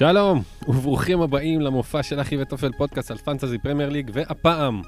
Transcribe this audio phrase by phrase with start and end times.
[0.00, 4.82] שלום, וברוכים הבאים למופע של אחי וטופל פודקאסט על פנטזי פרמייר ליג, והפעם,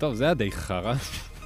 [0.00, 0.94] טוב, זה היה די חרא.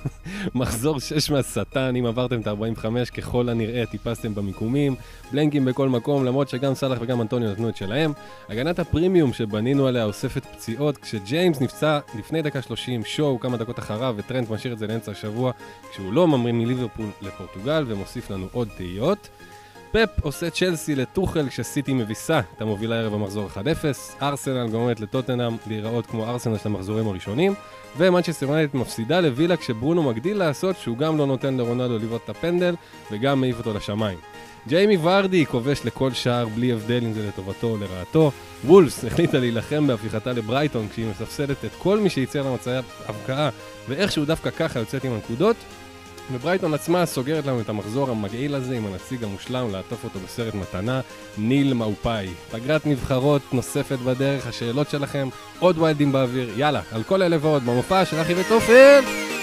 [0.54, 4.94] מחזור 6 מהשטן, אם עברתם את ה-45, ככל הנראה טיפסתם במיקומים,
[5.32, 8.12] בלנקים בכל מקום, למרות שגם סלאח וגם אנטוניו נתנו את שלהם.
[8.48, 14.14] הגנת הפרימיום שבנינו עליה אוספת פציעות, כשג'יימס נפצע לפני דקה 30, שואו כמה דקות אחריו,
[14.18, 15.52] וטרנט משאיר את זה לאמצע השבוע,
[15.90, 19.28] כשהוא לא ממריא מליברפול לפורטוגל, ומוסיף לנו עוד תהיות.
[19.92, 26.06] פפ עושה צ'לסי לטוחל כשסיטי מביסה את המובילה ערב המחזור 1-0, ארסנל גורמת לטוטנאם להיראות
[26.06, 27.54] כמו ארסנל של המחזורים הראשונים,
[27.96, 32.74] ומנצ'סטר יונייטד מפסידה לווילה כשברונו מגדיל לעשות שהוא גם לא נותן לרונאלדו לבעוט את הפנדל
[33.10, 34.18] וגם מעיף אותו לשמיים.
[34.68, 38.30] ג'יימי ורדי כובש לכל שער בלי הבדל אם זה לטובתו או לרעתו.
[38.64, 43.50] וולבס החליטה להילחם בהפיכתה לברייטון כשהיא מפספסת את כל מי שייצר לה מצבי הבקעה
[43.88, 45.56] ואיכשהו דווקא ככה יוצאת עם הנקודות.
[46.32, 51.00] וברייטון עצמה סוגרת לנו את המחזור המגעיל הזה עם הנציג המושלם לעטוף אותו בסרט מתנה,
[51.38, 52.28] ניל מאופאי.
[52.50, 55.28] פגרת נבחרות נוספת בדרך, השאלות שלכם,
[55.58, 59.39] עוד ויילדים באוויר, יאללה, על כל אלה ועוד במופע של אחי וטופל!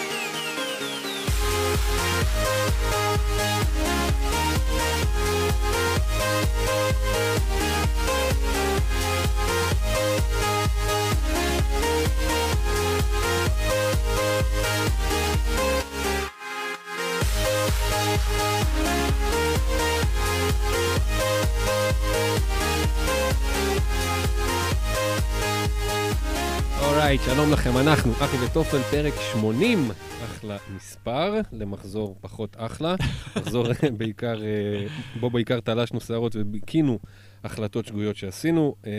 [27.08, 29.92] Alright, שלום לכם, אנחנו אחי וטופל, פרק 80,
[30.26, 32.96] אחלה מספר, למחזור פחות אחלה,
[33.36, 34.88] מחזור בעיקר, אה,
[35.20, 37.00] בו בעיקר תלשנו שערות ובכינו
[37.44, 38.76] החלטות שגויות שעשינו.
[38.86, 38.92] אה,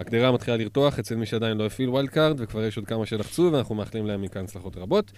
[0.00, 3.50] הקדרה מתחילה לרתוח אצל מי שעדיין לא הפעיל wild card, וכבר יש עוד כמה שלחצו,
[3.52, 5.12] ואנחנו מאחלים להם מכאן הצלחות רבות.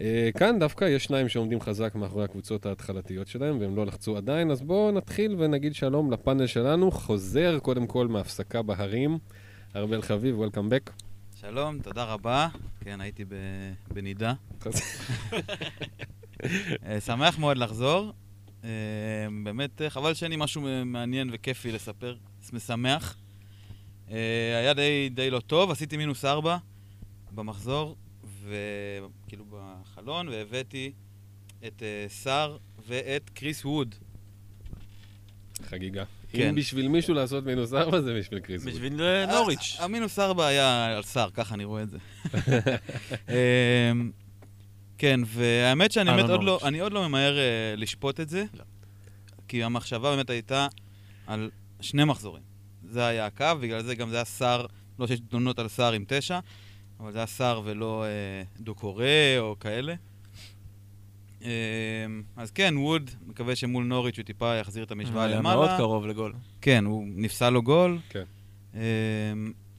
[0.00, 4.50] אה, כאן דווקא יש שניים שעומדים חזק מאחורי הקבוצות ההתחלתיות שלהם, והם לא לחצו עדיין,
[4.50, 6.90] אז בואו נתחיל ונגיד שלום לפאנל שלנו.
[6.90, 9.18] חוזר קודם כל מהפסקה בהרים.
[9.76, 10.90] ארבל חביב, וולקאם בק.
[11.40, 12.48] שלום, תודה רבה.
[12.80, 13.24] כן, הייתי.
[13.92, 14.32] בנידה.
[16.86, 18.12] אה, שמח מאוד לחזור.
[18.64, 18.68] אה,
[19.44, 22.16] באמת, חבל שאין לי משהו מעניין וכיפי לספר.
[22.52, 23.16] משמח.
[24.08, 26.56] היה די, די לא טוב, עשיתי מינוס ארבע
[27.32, 27.96] במחזור,
[28.44, 30.92] וכאילו בחלון, והבאתי
[31.66, 32.56] את סער
[32.86, 33.94] ואת קריס ווד.
[35.68, 36.04] חגיגה.
[36.32, 36.48] כן.
[36.48, 38.62] אם בשביל מישהו לעשות מינוס ארבע, זה בשביל קריס.
[38.62, 38.74] ווד.
[38.74, 39.76] בשביל אה, נוריץ'.
[39.80, 41.98] המינוס ארבע היה על סער, ככה אני רואה את זה.
[43.28, 44.10] אמ,
[44.98, 46.60] כן, והאמת שאני באמת עוד לא.
[46.64, 48.64] אני עוד לא ממהר אה, לשפוט את זה, לא.
[49.48, 50.68] כי המחשבה באמת הייתה
[51.26, 52.42] על שני מחזורים.
[52.84, 54.66] זה היה הקו, בגלל זה גם זה היה סער,
[54.98, 56.38] לא שיש תלונות על סער עם תשע,
[57.00, 59.94] אבל זה היה סער ולא אה, דוקורי או כאלה.
[61.42, 61.48] אמ,
[62.36, 65.60] אז כן, ווד, מקווה שמול נוריץ' הוא טיפה יחזיר את המשוואה היה למעלה.
[65.60, 66.32] מאוד קרוב לגול.
[66.60, 67.98] כן, הוא נפסל לו גול.
[68.08, 68.24] כן.
[68.74, 68.80] אמ,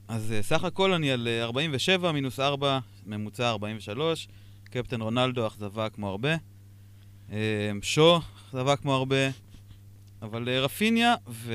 [0.08, 4.28] אז אה, סך הכל אני על אה, 47, מינוס 4, ממוצע 43.
[4.64, 6.36] קפטן רונלדו, אכזבה כמו הרבה.
[7.82, 9.30] שו, אכזבה כמו הרבה.
[10.22, 11.54] אבל אה, רפיניה ו...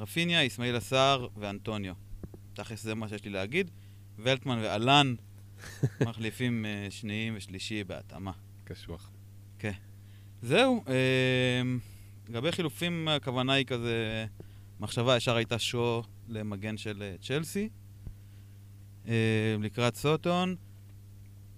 [0.00, 2.07] רפיניה, אסמאעיל עסאר ואנטוניו.
[2.58, 3.70] תכלס זה מה שיש לי להגיד.
[4.18, 5.14] ולטמן ואלן
[6.08, 8.32] מחליפים אה, שניים ושלישי בהתאמה.
[8.64, 9.10] קשוח.
[10.42, 11.78] זהו, אמ,
[12.28, 14.26] לגבי חילופים, הכוונה היא כזה,
[14.80, 17.68] מחשבה ישר הייתה שו למגן של אה, צ'לסי.
[19.06, 19.12] אמ,
[19.60, 20.56] לקראת סוטון.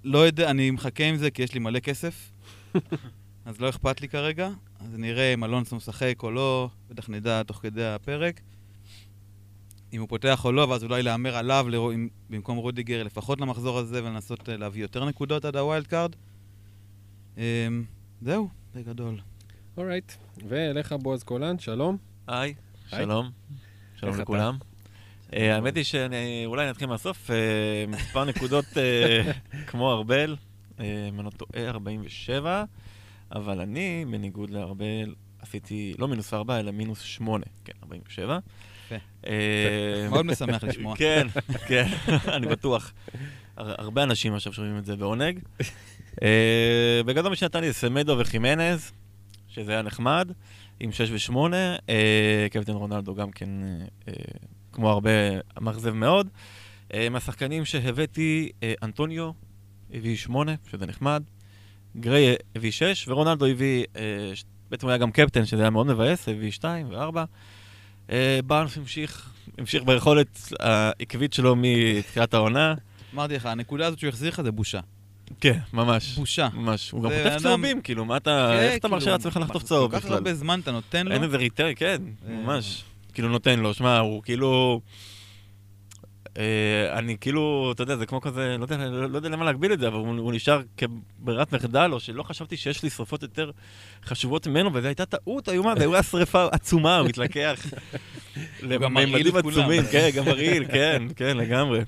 [0.05, 2.33] לא יודע, אני מחכה עם זה כי יש לי מלא כסף,
[3.45, 4.51] אז לא אכפת לי כרגע.
[4.81, 8.41] אז נראה אם אלונסו משחק או לא, בטח נדע תוך כדי הפרק.
[9.93, 13.79] אם הוא פותח או לא, ואז אולי להמר עליו לרוא, אם, במקום רודיגר לפחות למחזור
[13.79, 16.17] הזה ולנסות אה, להביא יותר נקודות עד ה wild card.
[17.37, 17.43] אמ,
[18.23, 19.21] זהו, בגדול.
[19.77, 20.13] Alright.
[20.49, 21.97] ואליך בועז קולן, שלום.
[22.27, 22.55] היי.
[22.87, 23.31] שלום.
[23.97, 24.57] שלום לכולם.
[25.33, 29.33] אה, האמת היא שאני, אולי נתחיל מהסוף, אה, מספר נקודות אה,
[29.69, 30.37] כמו ארבל,
[30.81, 32.65] אם אני לא טועה, 47,
[33.33, 38.39] אבל אני, בניגוד לארבל, עשיתי לא מינוס 4, אלא מינוס 8, כן, 47.
[38.97, 39.05] יפה.
[39.27, 40.97] אה, מאוד משמח לשמוע.
[40.97, 41.27] כן,
[41.69, 41.87] כן,
[42.29, 42.93] אני בטוח.
[43.57, 45.39] הר- הרבה אנשים עכשיו שומעים את זה בעונג.
[46.23, 48.93] אה, בגדול מי שנתן לי זה סמדו וחימנז,
[49.49, 50.33] שזה היה נחמד,
[50.81, 51.37] עם 6 ו-8.
[52.51, 53.69] קפטן רונלדו גם כן, אה,
[54.09, 54.13] אה,
[54.73, 55.11] כמו הרבה,
[55.61, 56.29] מאכזב מאוד.
[56.95, 59.31] אה, מהשחקנים שהבאתי, אה, אנטוניו
[59.93, 61.23] הביא 8, שזה נחמד.
[61.97, 64.03] גריי הביא 6, ורונלדו הביא, אה,
[64.71, 67.17] בעצם הוא היה גם קפטן, שזה היה מאוד מבאס, הביא 2 ו-4.
[68.47, 72.75] בארנס המשיך, המשיך ביכולת העקבית שלו מתחילת העונה.
[73.15, 74.81] אמרתי לך, הנקודה הזאת שהוא החזיר לך זה בושה.
[75.41, 76.17] כן, ממש.
[76.17, 76.49] בושה.
[76.55, 76.91] ממש.
[76.91, 78.51] הוא גם חוטף צהובים, כאילו, מה אתה...
[78.53, 80.15] כן, איך אתה כאילו, מרשה לעצמך לחטוף צהוב כל כך בכלל?
[80.15, 81.13] הרבה זמן אתה נותן לו.
[81.13, 82.33] אין איזה ריטר, כן, אה.
[82.35, 82.85] ממש.
[83.15, 84.81] כאילו נותן לו, שמע, הוא כאילו...
[86.39, 89.73] אה, אני כאילו, אתה יודע, זה כמו כזה, לא יודע, לא, לא יודע למה להגביל
[89.73, 93.51] את זה, אבל הוא, הוא נשאר כברירת מחדל, או שלא חשבתי שיש לי שרפות יותר
[94.05, 97.67] חשובות ממנו, וזו הייתה טעות איומה, זו הייתה שרפה עצומה, הוא מתלקח.
[98.81, 99.59] גם מרעיל לממדים את כולם.
[99.61, 101.81] עצומים, כן, גם מרעיל, כן, כן, לגמרי.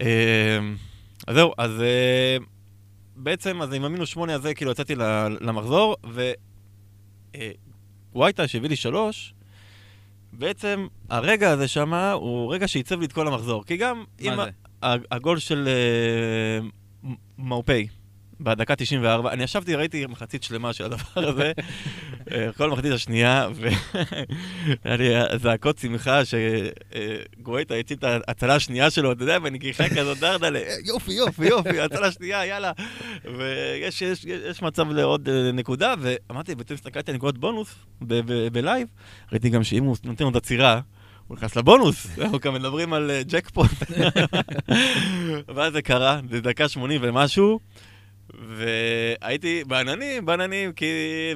[0.00, 0.58] אה,
[1.26, 2.36] אז זהו, אז אה,
[3.16, 4.94] בעצם, אז עם המינוס שמונה הזה, כאילו יצאתי
[5.40, 6.32] למחזור, ו...
[7.34, 7.50] אה,
[8.14, 9.34] וייטה שהביא לי שלוש,
[10.32, 13.64] בעצם הרגע הזה שמה הוא רגע שעיצב לי את כל המחזור.
[13.64, 14.04] כי גם?
[14.82, 16.68] ה- הגול של אה,
[17.38, 17.86] מאופי
[18.40, 21.52] בדקה 94, אני ישבתי, ראיתי מחצית שלמה של הדבר הזה,
[22.32, 29.22] אה, כל המחצית השנייה, והיה לי זעקות שמחה שגואטה הציל את ההצלה השנייה שלו, אתה
[29.22, 32.72] יודע, בנגיחה כזאת דרדלה, "אה, יופי, יופי, יופי, הצלה שנייה, יאללה.
[33.38, 37.74] ויש יש, יש, יש מצב לעוד אה, נקודה, ואמרתי, פתאום הסתכלתי על נקודות בונוס
[38.52, 38.88] בלייב,
[39.32, 40.80] ראיתי גם שאם הוא נותן את עצירה,
[41.28, 43.70] הוא נכנס לבונוס, אנחנו כאן מדברים על ג'קפוט.
[45.54, 47.60] ואז זה קרה, זה דקה 80 ומשהו,
[48.34, 50.86] והייתי בעננים, בעננים, כי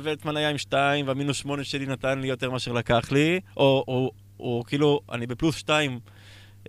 [0.02, 4.10] ולטמן היה עם 2, והמינוס 8 שלי נתן לי יותר מאשר לקח לי, או, או,
[4.40, 5.98] או כאילו, אני בפלוס 2,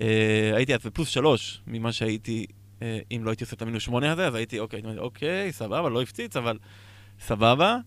[0.01, 2.45] אה, הייתי אז בפלוס 3 ממה שהייתי,
[2.81, 6.01] אה, אם לא הייתי עושה את המינוס 8 הזה, אז הייתי, אוקיי, אוקיי, סבבה, לא
[6.01, 6.57] הפציץ, אבל
[7.19, 7.77] סבבה.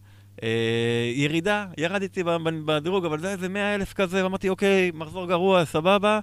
[0.42, 2.22] אה, ירידה, ירדתי
[2.64, 6.20] בדירוג, אבל זה היה איזה 100 אלף כזה, ואמרתי, אוקיי, מחזור גרוע, סבבה.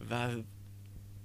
[0.00, 0.38] ואז,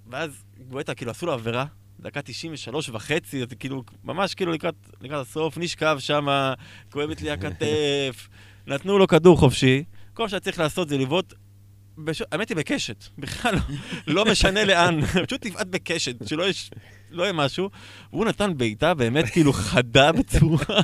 [0.08, 1.66] ואז גואטה, כאילו, עשו לו עבירה,
[2.04, 6.28] דקה 93 וחצי, זה כאילו, ממש כאילו לקראת, לקראת הסוף, נשכב שם,
[6.92, 8.28] כואבת לי הכתף,
[8.68, 9.84] נתנו לו כדור חופשי.
[10.14, 11.34] כל מה שהיה צריך לעשות זה לבעוט,
[11.98, 12.22] בש...
[12.32, 13.62] האמת היא בקשת, בכלל לא,
[14.08, 16.72] לא משנה לאן, פשוט תבעט בקשת, שלא יש,
[17.12, 17.70] לא יהיה משהו.
[18.14, 20.82] והוא נתן בעיטה באמת כאילו חדה בצורה,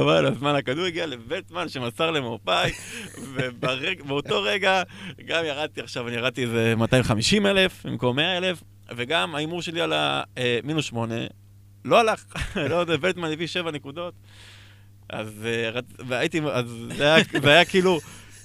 [0.00, 2.72] אבל הזמן הכדור הגיע לבלטמן שמסר למאופאי,
[3.34, 4.82] ובאותו רגע
[5.26, 8.62] גם ירדתי עכשיו, אני ירדתי איזה 250 אלף במקום 100 אלף,
[8.96, 11.14] וגם ההימור שלי על המינוס 8
[11.84, 12.24] לא הלך,
[12.70, 14.14] לא יודע, ולטמן הביא 7 נקודות.
[15.08, 16.64] אז אה, והייתי, אז
[16.96, 17.98] זה היה, זה היה כאילו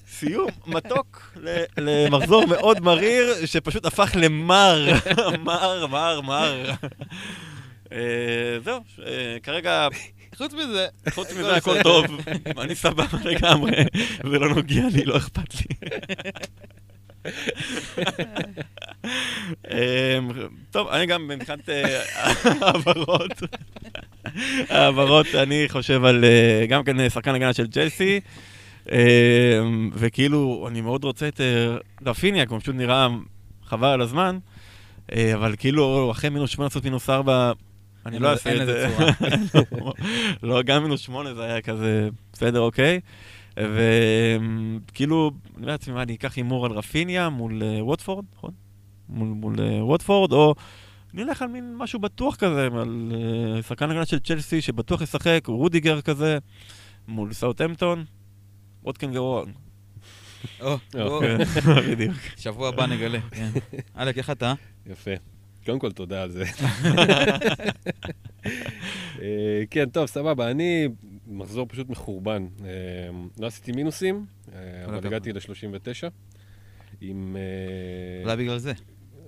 [0.08, 1.38] סיום מתוק
[1.78, 4.88] למחזור מאוד מריר, שפשוט הפך למר,
[5.46, 6.72] מר, מר, מר.
[7.92, 9.88] אה, זהו, אה, כרגע,
[10.36, 12.06] חוץ מזה, חוץ מזה הכל טוב,
[12.58, 13.72] אני סבבה לגמרי,
[14.32, 15.76] זה לא נוגע לי, לא אכפת לי.
[19.72, 20.30] אמ,
[20.72, 22.02] טוב, אני גם מבחינת אה,
[22.62, 23.32] העברות,
[24.70, 28.20] העברות, אני חושב על אה, גם כן שחקן הגנה של ג'לסי,
[28.92, 31.76] אמ, וכאילו, אני מאוד רוצה את אה,
[32.06, 33.08] רפיניה, כי הוא פשוט נראה
[33.66, 34.38] חבל על הזמן,
[35.12, 37.52] אה, אבל כאילו, אחרי מינוס שמונה לעשות מינוס ארבע,
[38.06, 38.88] אני אין לא אעשה את זה.
[40.44, 43.00] לא, גם מינוס שמונה זה היה כזה, בסדר, אוקיי.
[43.58, 48.52] וכאילו, אני אומר לעצמי, מה, אני אקח הימור על רפיניה מול אה, ווטפורד, נכון?
[49.10, 50.56] מול, מול אה, ווטפורד, או
[51.14, 55.42] אני אלך על מין משהו בטוח כזה, על אה, שחקן הגנה של צ'לסי שבטוח ישחק,
[55.48, 56.38] רודיגר כזה,
[57.08, 58.06] מול סאוטהמפטון,
[58.84, 59.52] ווטקין ווורן.
[60.62, 61.38] או, או, אוקיי.
[61.92, 62.18] בדיוק.
[62.38, 63.20] שבוע הבא נגלה.
[63.32, 63.50] כן.
[63.98, 64.54] אלק, איך אתה?
[64.86, 65.12] יפה.
[65.66, 66.44] קודם כל, תודה על זה.
[69.72, 70.52] כן, טוב, סבבה.
[70.52, 70.88] אני
[71.32, 72.48] מחזור פשוט מחורבן.
[72.66, 72.70] אה,
[73.40, 75.08] לא עשיתי מינוסים, אה, אבל.
[75.08, 76.10] הגעתי ל-39.
[77.02, 77.38] עם...
[77.38, 78.74] אה, אולי בגלל זה.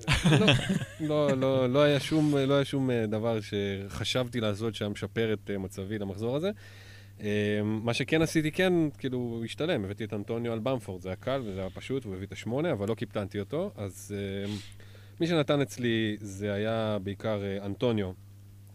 [1.10, 5.52] לא, לא, לא היה שום, לא היה שום אה, דבר שחשבתי לעשות שהיה משפר את
[5.60, 6.52] מצבי למחזור הזה.
[7.22, 9.86] אה, מה שכן עשיתי, כן, כאילו, השתלם.
[9.86, 12.72] הבאתי את אנטוניו על במפורד, זה היה קל וזה היה פשוט, הוא הביא את השמונה,
[12.72, 13.72] אבל לא קיפטנתי אותו.
[13.76, 14.54] אז אה,
[15.20, 18.12] מי שנתן אצלי זה היה בעיקר אנטוניו,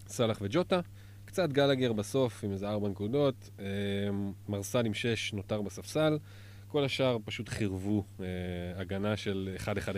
[0.08, 0.80] סלאח וג'וטה.
[1.28, 3.50] קצת גלאגר בסוף עם איזה ארבע נקודות.
[3.60, 3.64] אה,
[4.48, 6.18] מרסל עם שש נותר בספסל.
[6.68, 8.26] כל השאר פשוט חירבו אה,
[8.76, 9.56] הגנה של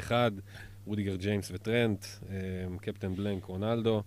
[0.09, 0.13] 1-1-1,
[0.87, 2.37] רודיגר ג'יימס וטרנט, אה,
[2.81, 4.03] קפטן בלנק, רונלדו.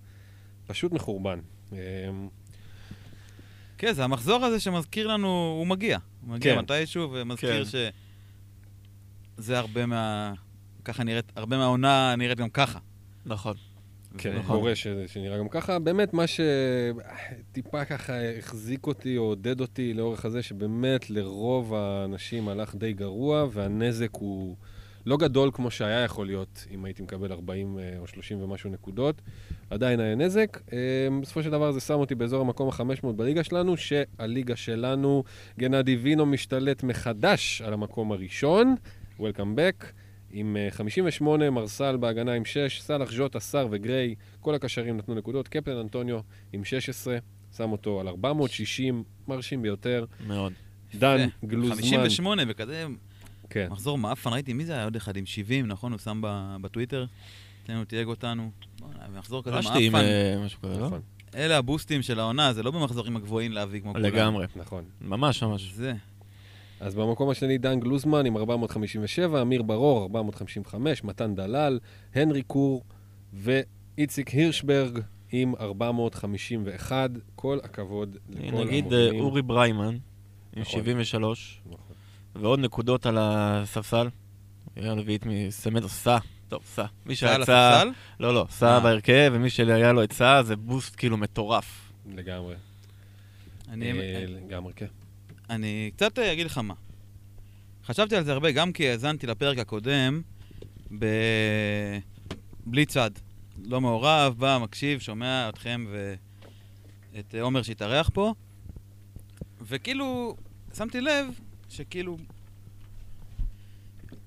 [0.68, 1.40] פשוט מחורבן.
[1.74, 1.78] אה,
[3.78, 5.98] כן, זה המחזור הזה שמזכיר לנו, הוא מגיע.
[6.22, 6.60] הוא מגיע כן.
[6.60, 7.90] מתישהו, ומזכיר כן.
[9.38, 10.34] שזה הרבה מה...
[10.86, 12.80] ככה נראית, הרבה מהעונה נראית גם ככה.
[13.26, 13.56] נכון.
[14.18, 15.80] כן, ו- קורה ש- שנראה גם ככה.
[15.80, 22.76] באמת, מה שטיפה ככה החזיק אותי או עודד אותי לאורך הזה, שבאמת לרוב האנשים הלך
[22.76, 24.56] די גרוע, והנזק הוא
[25.06, 29.22] לא גדול כמו שהיה יכול להיות אם הייתי מקבל 40 אה, או 30 ומשהו נקודות.
[29.70, 30.60] עדיין היה נזק.
[30.74, 30.78] אה,
[31.22, 35.24] בסופו של דבר זה שם אותי באזור המקום ה-500 בליגה שלנו, שהליגה שלנו,
[35.60, 38.76] גנדי וינו משתלט מחדש על המקום הראשון.
[39.20, 39.86] Welcome back.
[40.36, 45.48] עם אה, 58, מרסל בהגנה עם 6, סאלח ז'וטה, סאר וגריי, כל הקשרים נתנו נקודות.
[45.48, 46.20] קפטן אנטוניו
[46.54, 47.18] עם 16,
[47.58, 50.06] שם אותו על 460, מרשים ביותר.
[50.28, 50.54] מאוד.
[50.96, 51.48] דן יפה.
[51.48, 51.76] גלוזמן.
[51.76, 52.86] 58 וכזה,
[53.50, 55.92] כן, מחזור מאפן, ראיתי, מי זה היה עוד אחד עם 70, נכון?
[55.92, 57.06] הוא שם ב- בטוויטר,
[57.70, 58.52] לו תייג אותנו.
[59.16, 60.06] מחזור כזה רשתי עם מאפן.
[60.06, 60.86] אה, משהו כזה, לא?
[60.86, 61.02] נכון,
[61.36, 64.06] אלה הבוסטים של העונה, זה לא במחזורים הגבוהים להביא כמו כולם.
[64.06, 64.46] לגמרי.
[64.56, 64.84] נכון.
[65.02, 65.72] ממש ממש.
[65.74, 65.94] זה.
[66.84, 71.80] אז במקום השני דן גלוזמן עם 457, אמיר ברור 455, מתן דלל,
[72.16, 72.84] הנרי קור
[73.34, 75.00] ואיציק הירשברג
[75.32, 77.10] עם 451.
[77.36, 79.24] כל הכבוד לכל נגיד אה, המובילים.
[79.24, 79.86] אורי בריימן,
[80.56, 80.66] עם נכון.
[80.80, 81.96] 73, נכון.
[82.36, 84.08] ועוד נקודות על הספסל.
[84.76, 86.18] היה רביעית מסמדו סע.
[86.48, 86.86] טוב, סע.
[87.06, 87.42] מי סע שיצא...
[87.42, 87.90] הספסל?
[88.20, 88.80] לא, לא, סע אה.
[88.80, 91.92] בהרכב, ומי שהיה לו את סע זה בוסט כאילו מטורף.
[92.16, 92.56] לגמרי.
[93.70, 94.86] אני- אה, לגמרי, כן.
[95.50, 96.74] אני קצת אה, אגיד לך מה.
[97.86, 100.22] חשבתי על זה הרבה, גם כי האזנתי לפרק הקודם,
[101.00, 101.06] ב...
[102.66, 103.12] בלי צד.
[103.66, 105.86] לא מעורב, בא, מקשיב, שומע אתכם
[107.14, 108.34] ואת אה, עומר שהתארח פה,
[109.62, 110.36] וכאילו,
[110.78, 111.26] שמתי לב
[111.70, 112.18] שכאילו,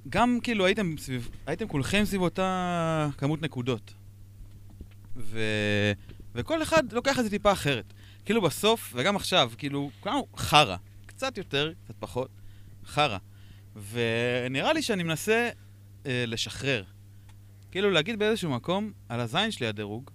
[0.09, 3.95] גם כאילו הייתם סביב, הייתם כולכם סביב אותה כמות נקודות.
[5.17, 5.41] ו...
[6.35, 7.93] וכל אחד לוקח את זה טיפה אחרת.
[8.25, 10.77] כאילו בסוף, וגם עכשיו, כאילו, כולנו חרא.
[11.17, 12.31] קצת יותר, קצת פחות,
[12.87, 13.19] חרא.
[13.91, 15.49] ונראה לי שאני מנסה
[16.07, 16.85] אה, לשחרר.
[17.71, 20.11] כאילו להגיד באיזשהו מקום, על הזין שלי הדירוג,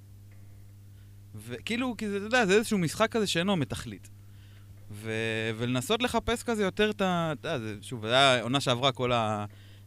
[1.36, 4.10] וכאילו, כי זה, אתה יודע, זה איזשהו משחק כזה שאינו מתכלית.
[4.92, 5.12] ו...
[5.58, 7.34] ולנסות לחפש כזה יותר את ה...
[7.42, 9.46] אתה יודע, שוב, זה היה עונה שעברה, כל ה...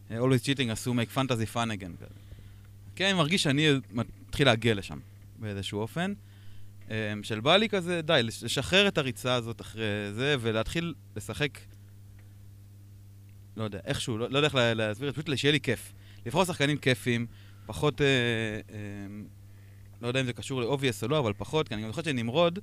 [0.09, 2.19] Always Cheating עשו make fantasy fun again כזה.
[2.95, 4.99] כן, אני מרגיש שאני מתחיל להגיע לשם
[5.39, 6.13] באיזשהו אופן.
[6.89, 11.59] אמ, של בא לי כזה, די, לש- לשחרר את הריצה הזאת אחרי זה, ולהתחיל לשחק,
[13.57, 15.93] לא יודע, איכשהו, לא, לא יודע איך לה- להסביר פשוט שיהיה לי כיף.
[16.25, 17.25] לבחור שחקנים כיפים,
[17.65, 18.05] פחות, אה,
[18.71, 18.77] אה,
[20.01, 22.59] לא יודע אם זה קשור ל-obvious או לא, אבל פחות, כי אני גם זוכר שנמרוד,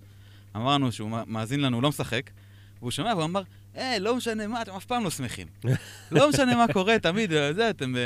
[0.56, 2.30] אמרנו שהוא מא- מאזין לנו, הוא לא משחק,
[2.78, 3.42] והוא שומע והוא אמר,
[3.76, 5.46] אה, לא משנה מה, אתם אף פעם לא שמחים.
[6.12, 7.96] לא משנה מה קורה, תמיד, אה, זה, אתם...
[7.96, 8.00] אה,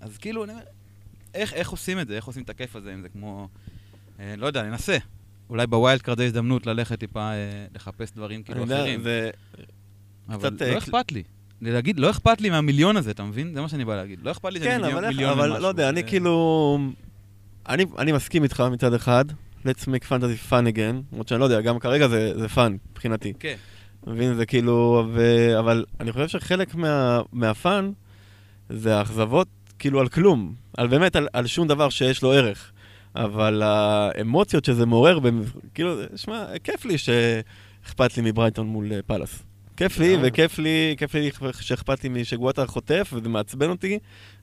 [0.00, 0.62] אז כאילו, אני אומר,
[1.34, 2.16] איך, איך עושים את זה?
[2.16, 3.48] איך עושים את הכיף הזה, אם זה כמו...
[4.20, 4.96] אה, לא יודע, ננסה.
[5.50, 7.36] אולי ב wild card יש הזדמנות ללכת טיפה אה,
[7.74, 9.02] לחפש דברים כאילו אחרים.
[9.02, 9.30] זה...
[10.28, 11.22] אבל קצת, לא אה, אכפת לי.
[11.62, 13.54] להגיד, לא אכפת לי מהמיליון הזה, אתה מבין?
[13.54, 14.18] זה מה שאני בא להגיד.
[14.22, 15.62] לא אכפת לי שאני כן, מיליון איך- מיליון אבל ומשהו.
[15.62, 16.78] לא יודע, אני זה- כאילו...
[17.98, 19.24] אני מסכים איתך מצד אחד,
[19.66, 23.32] let's make fantasy fun again, למרות שאני לא יודע, גם כרגע זה fun מבחינתי.
[23.40, 23.54] כן.
[24.06, 25.06] מבין, זה כאילו.
[25.58, 27.20] אבל אני חושב שחלק מה...
[27.32, 27.90] מהפאן
[28.68, 32.72] זה האכזבות כאילו על כלום, על באמת, על שום דבר שיש לו ערך.
[33.16, 35.18] אבל האמוציות שזה מעורר.
[35.74, 39.42] כאילו, שמע, כיף לי שאכפת לי מברייטון מול אה, פאלאס.
[39.76, 40.16] כיף לי.
[40.22, 43.98] וכיף לי, כיף לי שאכפת לי משגואטה חוטף, וזה מעצבן אותי,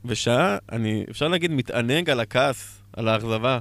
[0.05, 3.59] ושעה, אני, אפשר להגיד, מתענג על הכעס, על האכזבה.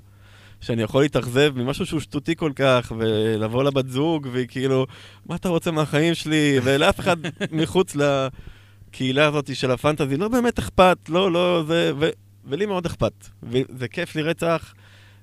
[0.60, 4.86] שאני יכול להתאכזב ממשהו שהוא שטותי כל כך, ולבוא לבת זוג, והיא כאילו,
[5.26, 6.58] מה אתה רוצה מהחיים שלי?
[6.62, 7.16] ולאף אחד
[7.52, 11.92] מחוץ לקהילה הזאת של הפנטזי לא באמת אכפת, לא, לא, זה...
[11.98, 12.08] ו...
[12.44, 13.12] ולי מאוד אכפת.
[13.42, 14.74] וזה כיף לי רצח.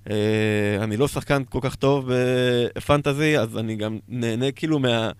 [0.09, 0.15] אה,
[0.83, 2.09] אני לא שחקן כל כך טוב
[2.75, 5.11] בפנטזי, אז אני גם נהנה כאילו מה...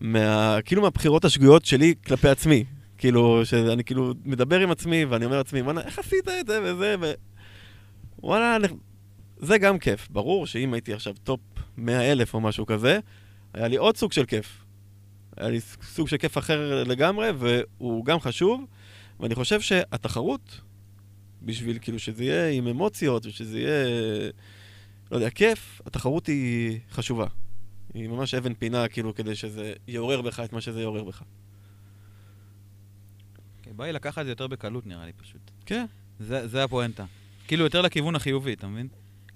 [0.00, 0.58] מה...
[0.64, 2.64] כאילו מהבחירות השגויות שלי כלפי עצמי.
[2.98, 6.94] כאילו, שאני כאילו מדבר עם עצמי, ואני אומר לעצמי, וואלה, איך עשית את זה וזה,
[7.00, 7.12] ו...
[8.22, 8.68] וואלה, אני-
[9.38, 10.08] זה גם כיף.
[10.10, 11.40] ברור שאם הייתי עכשיו top
[11.76, 12.98] 100 אלף או משהו כזה,
[13.54, 14.64] היה לי עוד סוג של כיף.
[15.36, 18.64] היה לי סוג של כיף אחר לגמרי, והוא גם חשוב,
[19.20, 20.60] ואני חושב שהתחרות,
[21.42, 23.86] בשביל כאילו שזה יהיה עם אמוציות, ושזה יהיה,
[25.10, 27.26] לא יודע, כיף, התחרות היא חשובה.
[27.94, 31.22] היא ממש אבן פינה, כאילו, כדי שזה יעורר בך את מה שזה יעורר בך.
[33.62, 35.50] כן, בא לי לקחת את זה יותר בקלות, נראה לי פשוט.
[35.66, 35.84] כן.
[36.20, 37.04] זה זה הפואנטה.
[37.46, 38.88] כאילו, יותר לכיוון החיובי, אתה מבין?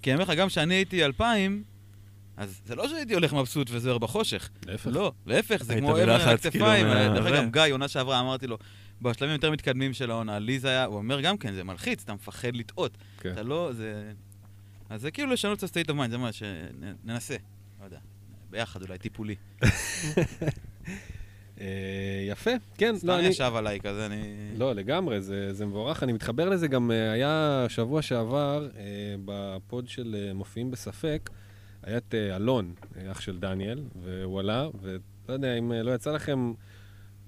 [0.03, 1.65] כי אני אומר לך, גם כשאני הייתי 2,000,
[2.37, 4.51] אז זה לא שהייתי הולך מבסוט וזוהר בחושך.
[4.67, 4.87] להפך.
[4.87, 6.87] לא, להפך, זה כמו אבן על כאילו, הכתפיים.
[6.87, 7.29] דרך זה.
[7.29, 8.59] אגב, גיא, עונה שעברה, אמרתי לו,
[9.03, 12.15] בשלבים יותר מתקדמים של העונה, לי זה היה, הוא אומר גם כן, זה מלחיץ, אתה
[12.15, 12.99] מפחד לטעות.
[13.19, 13.33] כן.
[13.33, 14.13] אתה לא, זה...
[14.91, 17.37] אז זה כאילו לשנות את ה-state of mind, זה מה שננסה.
[17.81, 17.99] לא יודע,
[18.51, 19.35] ביחד אולי, טיפולי.
[21.61, 23.27] אה, יפה, כן, סתם לא, אני...
[23.27, 24.35] ישב עליי כזה, אני...
[24.57, 26.03] לא, לגמרי, זה, זה מבורך.
[26.03, 28.83] אני מתחבר לזה גם, אה, היה שבוע שעבר, אה,
[29.25, 31.31] בפוד של מופיעים בספק,
[31.83, 32.75] היה את אלון,
[33.11, 36.53] אח של דניאל, והוא עלה, ולא יודע אם לא יצא לכם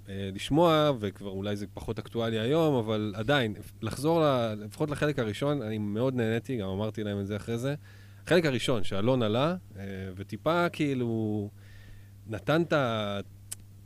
[0.08, 5.78] לשמוע, וכבר אולי זה פחות אקטואלי היום, אבל עדיין, לחזור ל, לפחות לחלק הראשון, אני
[5.78, 7.74] מאוד נהניתי, גם אמרתי להם את זה אחרי זה.
[8.26, 9.82] החלק הראשון, שאלון עלה, אה,
[10.16, 11.50] וטיפה כאילו
[12.26, 12.62] נתן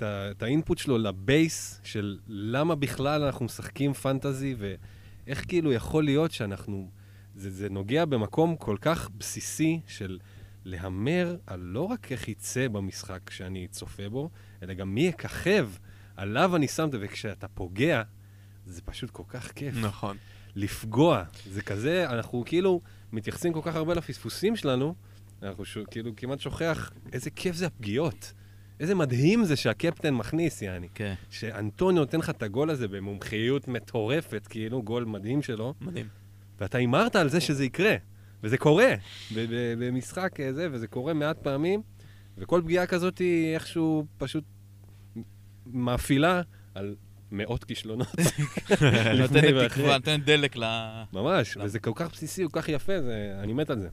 [0.03, 6.91] את האינפוט שלו לבייס של למה בכלל אנחנו משחקים פנטזי, ואיך כאילו יכול להיות שאנחנו...
[7.35, 10.19] זה, זה נוגע במקום כל כך בסיסי של
[10.65, 14.31] להמר על לא רק איך יצא במשחק שאני צופה בו,
[14.63, 15.71] אלא גם מי יככב,
[16.19, 18.03] עליו אני שם את זה, וכשאתה פוגע,
[18.67, 19.75] זה פשוט כל כך כיף.
[19.77, 20.17] נכון.
[20.57, 22.81] לפגוע, זה כזה, אנחנו כאילו
[23.13, 24.95] מתייחסים כל כך הרבה לפספוסים שלנו,
[25.43, 25.79] אנחנו ש...
[25.91, 28.33] כאילו כמעט שוכח איזה כיף זה הפגיעות.
[28.81, 30.89] איזה מדהים זה שהקפטן מכניס, יעני.
[30.95, 31.15] כן.
[31.31, 36.07] שאנטוניו נותן לך את הגול הזה במומחיות מטורפת, כאילו, גול מדהים שלו, מדהים.
[36.61, 37.95] ואתה הימרת על זה שזה יקרה,
[38.43, 38.95] וזה קורה
[39.79, 41.83] במשחק אה, זה, וזה קורה מעט פעמים,
[42.39, 44.45] וכל פגיעה כזאת היא איכשהו פשוט
[45.73, 46.43] מאפילה
[46.75, 46.95] על
[47.33, 48.09] מאות כישלונות.
[48.71, 49.71] לפני נותנת.
[49.71, 50.65] תקווה, נותנת דלק ל...
[51.13, 51.57] ממש?
[51.57, 53.89] וזה כל כך בסיסי, כל כך יפה, זה, אני מת על זה.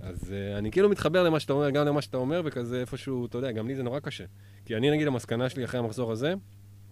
[0.00, 3.38] אז uh, אני כאילו מתחבר למה שאתה אומר, גם למה שאתה אומר, וכזה איפשהו, אתה
[3.38, 4.24] יודע, גם לי זה נורא קשה.
[4.64, 6.34] כי אני, נגיד, המסקנה שלי אחרי המחזור הזה,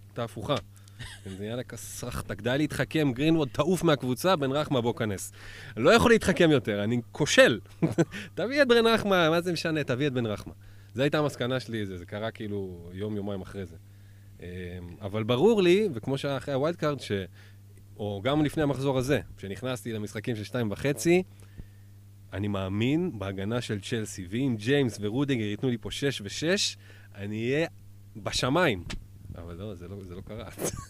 [0.08, 0.54] הייתה הפוכה.
[1.38, 5.32] זה יאללה כסרחתק, די להתחכם, גרינווד תעוף מהקבוצה, בן רחמה בוא כנס.
[5.76, 7.60] לא יכול להתחכם יותר, אני כושל.
[8.34, 10.52] תביא את בן רחמה, מה זה משנה, תביא את בן רחמה.
[10.94, 13.76] זו הייתה המסקנה שלי, זה, זה קרה כאילו יום-יומיים אחרי זה.
[14.40, 14.46] אמ,
[15.00, 17.12] אבל ברור לי, וכמו שהיה אחרי ה wild card, ש...
[17.96, 21.22] או גם לפני המחזור הזה, כשנכנסתי למשחקים של שתיים וחצי,
[22.32, 26.76] אני מאמין בהגנה של צ'לסי, ואם ג'יימס ורודיגר ייתנו לי פה שש ושש,
[27.14, 27.66] אני אהיה
[28.16, 28.84] בשמיים.
[29.38, 30.48] אבל לא, זה לא, זה לא קרה.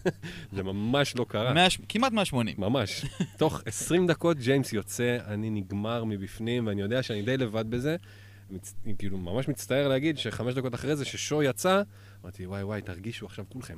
[0.55, 1.53] זה ממש לא קרה.
[1.53, 2.55] מאה- כמעט 180.
[2.57, 3.05] ממש.
[3.39, 7.95] תוך 20 דקות ג'יימס יוצא, אני נגמר מבפנים, ואני יודע שאני די לבד בזה.
[8.49, 8.75] מצ...
[8.97, 11.81] כאילו, ממש מצטער להגיד שחמש דקות אחרי זה, ששואו יצא,
[12.27, 13.77] אמרתי, וואי וואי, תרגישו עכשיו כולכם.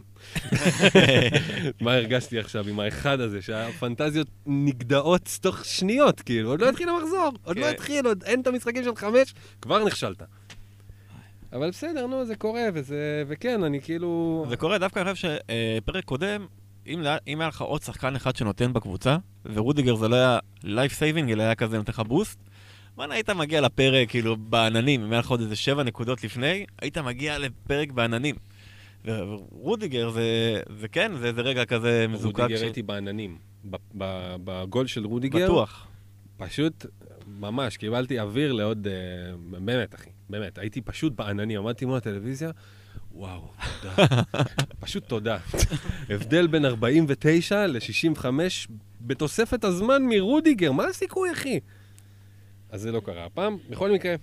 [1.81, 7.31] מה הרגשתי עכשיו עם האחד הזה, שהפנטזיות נגדעות תוך שניות, כאילו, עוד לא התחיל המחזור,
[7.43, 7.69] עוד לא כן.
[7.69, 10.23] התחיל, עוד אין את המשחקים של חמש, כבר נכשלת.
[11.53, 14.45] אבל בסדר, נו, זה קורה, וזה, וכן, אני כאילו...
[14.49, 15.37] זה קורה, דווקא אני חושב
[15.81, 16.45] שפרק קודם,
[16.87, 21.31] אם אם היה לך עוד שחקן אחד שנותן בקבוצה, ורודיגר זה לא היה life saving,
[21.31, 22.48] אלא היה כזה נותן לך boost,
[22.99, 26.97] וואלה, היית מגיע לפרק, כאילו, בעננים, אם היה לך עוד איזה שבע נקודות לפני, היית
[26.97, 28.35] מגיע לפרק בעננים.
[29.05, 30.21] ורודיגר זה,
[30.79, 32.39] זה כן, זה איזה רגע כזה מזוקק.
[32.39, 33.37] רודיגר הייתי בעננים.
[33.69, 35.87] ב- ב- בגול של רודיגר, בטוח.
[36.37, 36.85] פשוט,
[37.27, 38.87] ממש, קיבלתי אוויר לעוד...
[38.87, 40.57] אה, באמת, אחי, באמת.
[40.57, 42.51] הייתי פשוט בעננים, עמדתי מול הטלוויזיה,
[43.11, 43.47] וואו,
[43.81, 44.21] תודה.
[44.79, 45.37] פשוט תודה.
[46.09, 48.25] הבדל בין 49 ל-65
[49.01, 51.59] בתוספת הזמן מרודיגר, מה הסיכוי, אחי?
[52.69, 53.57] אז זה לא קרה הפעם.
[53.69, 54.15] בכל מקרה,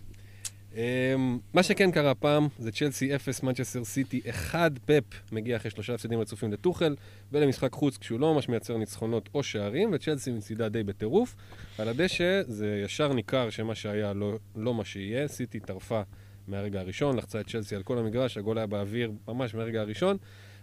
[0.76, 5.94] אמ, מה שכן קרה הפעם זה צ'לסי 0, מנצ'סטר סיטי 1, פפ מגיע אחרי שלושה
[5.94, 6.96] הפסדים רצופים לטוחל
[7.32, 11.36] ולמשחק חוץ כשהוא לא ממש מייצר ניצחונות או שערים, וצ'לסי מצידה די בטירוף.
[11.78, 16.02] על הדשא זה ישר ניכר שמה שהיה לא, לא מה שיהיה, סיטי טרפה
[16.48, 20.16] מהרגע הראשון, לחצה את צ'לסי על כל המגרש, הגול היה באוויר ממש מהרגע הראשון.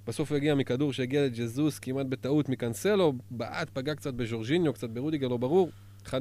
[0.08, 5.28] בסוף הוא הגיע מכדור שהגיע לג'זוס כמעט בטעות מקנסלו, בעט, פגע קצת בז'ורג'יניו, קצת ברודיגר,
[5.28, 5.70] לא ברור.
[6.06, 6.12] 1-0,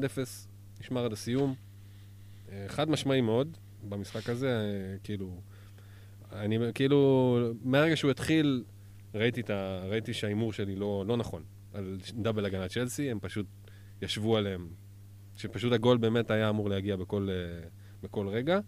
[0.82, 1.54] נשמר עד הסיום.
[2.52, 3.56] אה, חד משמעי מאוד
[3.88, 5.40] במשחק הזה, אה, כאילו...
[6.32, 8.64] אני כאילו, מהרגע שהוא התחיל,
[9.14, 11.42] ראיתי, ה, ראיתי שההימור שלי לא, לא נכון.
[11.74, 13.46] על דאבל הגנת צ'לסי, הם פשוט
[14.02, 14.68] ישבו עליהם.
[15.36, 17.68] שפשוט הגול באמת היה אמור להגיע בכל, אה,
[18.02, 18.58] בכל רגע.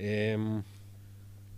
[0.00, 0.04] אמ,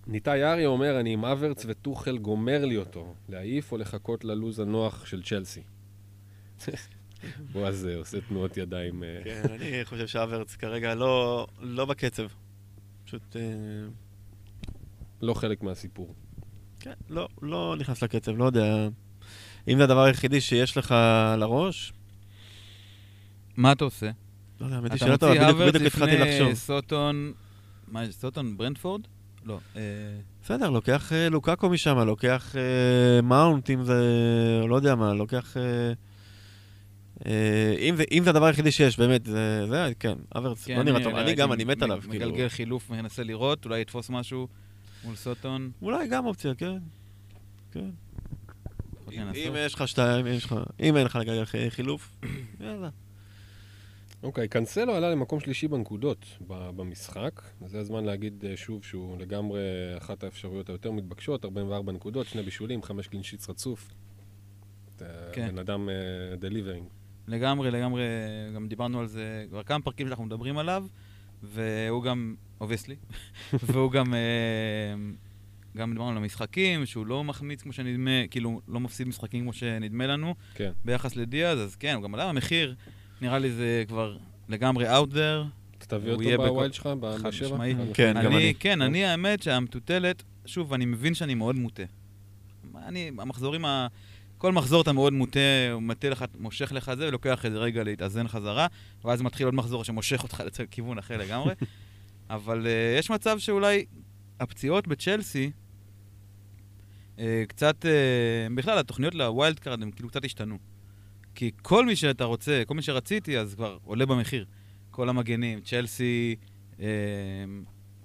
[0.07, 5.07] ניתאי אריה אומר, אני עם אברץ וטוחל גומר לי אותו, להעיף או לחכות ללוז הנוח
[5.07, 5.63] של צ'לסי.
[7.53, 9.05] בועז אה, עושה תנועות ידיים.
[9.05, 12.27] אה, כן, אני חושב שהוורץ כרגע לא, לא בקצב.
[13.05, 13.43] פשוט, אה,
[15.23, 16.15] לא חלק מהסיפור.
[16.81, 18.89] כן, לא, לא נכנס לקצב, לא יודע.
[19.69, 20.93] אם זה הדבר היחידי שיש לך
[21.33, 21.93] על הראש,
[23.57, 24.11] מה אתה עושה?
[24.61, 26.55] לא יודע, האמת אתה היא שאלה טובה, מוציא בדיוק התחלתי לפני לחשוב.
[26.55, 27.33] סוטון,
[27.89, 29.01] מה, סוטון ברנדפורד?
[29.45, 29.59] לא.
[30.43, 32.55] בסדר, לוקח לוקקו משם, לוקח
[33.23, 34.01] מאונט, אם זה,
[34.69, 35.57] לא יודע מה, לוקח...
[37.27, 40.77] אה, אה, אם, זה, אם זה הדבר היחידי שיש, באמת, זה, זה כן, אברץ כן,
[40.77, 42.15] לא נראה אני טוב, אני גם, אני מת עליו, כאילו.
[42.15, 44.49] מגלגל חילוף, מנסה לראות, אולי יתפוס משהו
[45.05, 45.71] מול סוטון.
[45.83, 46.79] אולי גם אופציה, כן.
[47.73, 47.91] כן.
[49.11, 52.17] אם יש לך שתיים, אם יש לך, אם אין לך לגלגל חי- חילוף,
[52.61, 52.89] יאללה.
[54.23, 57.43] אוקיי, קנסלו עלה למקום שלישי בנקודות במשחק.
[57.67, 59.61] זה הזמן להגיד אה, שוב שהוא לגמרי
[59.99, 63.89] אחת האפשרויות היותר מתבקשות, 44 נקודות, שני בישולים, חמש clean sheets רצוף.
[64.97, 65.49] אתה כן.
[65.49, 65.89] בן אדם
[66.39, 66.87] delivering.
[67.29, 68.03] לגמרי, לגמרי,
[68.55, 70.85] גם דיברנו על זה כבר כמה פרקים שאנחנו מדברים עליו,
[71.43, 72.97] והוא גם, obviously,
[73.63, 74.21] והוא גם, אה,
[75.77, 80.07] גם דיברנו על המשחקים, שהוא לא מחמיץ כמו שנדמה, כאילו, לא מפסיד משחקים כמו שנדמה
[80.07, 80.73] לנו, כן.
[80.85, 82.75] ביחס לדיאז, אז כן, הוא גם עלה במחיר,
[83.21, 84.17] נראה לי זה כבר
[84.49, 85.47] לגמרי out there.
[85.79, 86.87] אתה תביא אותו בווילד שלך,
[87.23, 87.57] בשבע?
[87.95, 88.15] כן.
[88.25, 88.55] גם אני.
[88.59, 91.83] כן, אני האמת שהמטוטלת, שוב, אני מבין שאני מאוד מוטה.
[92.87, 93.87] אני, המחזורים ה...
[94.43, 95.41] כל מחזור אתה מאוד מוטה,
[95.73, 98.67] הוא מטה לך, מושך לך זה, ולוקח איזה רגע להתאזן חזרה,
[99.05, 101.55] ואז מתחיל עוד מחזור שמושך אותך לכיוון אחר לגמרי.
[102.31, 103.85] אבל אה, יש מצב שאולי
[104.41, 105.51] הפציעות בצ'לסי,
[107.17, 110.59] אה, קצת, אה, בכלל, התוכניות ל wild card הם כאילו קצת השתנו.
[111.35, 114.45] כי כל מי שאתה רוצה, כל מי שרציתי, אז כבר עולה במחיר.
[114.91, 116.37] כל המגנים, צ'לסי,
[116.77, 116.83] אה,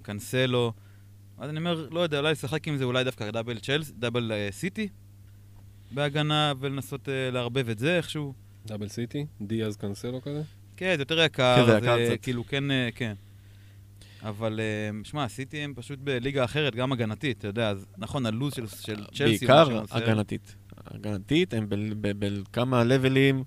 [0.02, 0.72] קנסלו.
[1.38, 4.54] אז אני אומר, לא יודע, אולי לשחק עם זה אולי דווקא double צ'לס, double אה,
[4.54, 4.88] סיטי
[5.90, 8.34] בהגנה, ולנסות אה, לערבב את זה איכשהו.
[8.66, 9.26] double סיטי?
[9.40, 10.42] דיאש קנסלו כזה?
[10.76, 12.16] כן, זה יותר יקר, כן, זה זה יקר.
[12.22, 13.14] כאילו כן, אה, כן.
[14.22, 18.52] אבל, אה, שמע, סיטי הם פשוט בליגה אחרת, גם הגנתית, אתה יודע, אז נכון, הלו"ז
[18.54, 19.24] של, של צ'לסי...
[19.24, 20.56] בעיקר הגנתית.
[20.86, 21.66] הגנתית, הם
[22.00, 23.44] בכמה לבלים,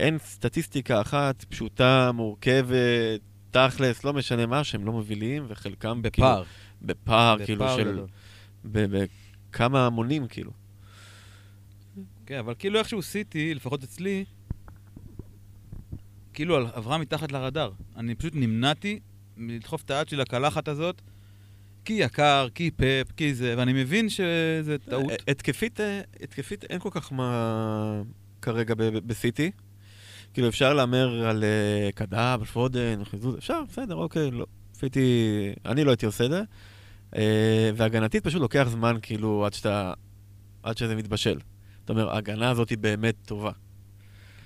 [0.00, 3.20] אין סטטיסטיקה אחת פשוטה, מורכבת,
[3.50, 6.44] תכלס, לא משנה מה, שהם לא מובילים, וחלקם בפער.
[6.44, 7.92] כאילו, בפער, כאילו בפער של...
[7.92, 8.06] גדול.
[8.64, 9.04] ב-
[9.50, 10.50] בכמה המונים, כאילו.
[12.28, 14.24] כן, אבל כאילו איכשהו סיטי, לפחות אצלי,
[16.32, 17.70] כאילו על- עברה מתחת לרדאר.
[17.96, 19.00] אני פשוט נמנעתי
[19.36, 21.02] מלדחוף את היד של הקלחת הזאת,
[21.84, 25.12] כי יקר, כי פאפ, כי זה, ואני מבין שזה טעות.
[25.28, 28.02] התקפית, אה, התקפית אין כל כך מה
[28.42, 28.74] כרגע
[29.06, 29.50] בסיטי.
[30.34, 34.46] כאילו, אפשר להמר על אה, קדאב, פודן, חיזוז, אפשר, בסדר, אוקיי, לא.
[34.74, 35.10] סיטי,
[35.66, 36.42] אני לא הייתי עושה את זה.
[37.16, 39.92] אה, והגנתית פשוט לוקח זמן, כאילו, עד שאתה...
[40.62, 41.38] עד שזה מתבשל.
[41.88, 43.50] זאת אומרת, ההגנה הזאת היא באמת טובה.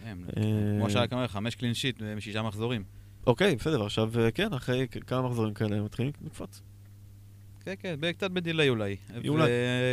[0.05, 0.43] כן, אה,
[0.79, 2.85] כמו שהיה אומר, חמש clean sheet משישה מחזורים.
[3.27, 6.63] אוקיי, בסדר, עכשיו, אה, כן, אחרי כמה מחזורים כאלה הם מתחילים לקפוץ.
[7.61, 8.97] כן, כן, קצת ב delay אולי.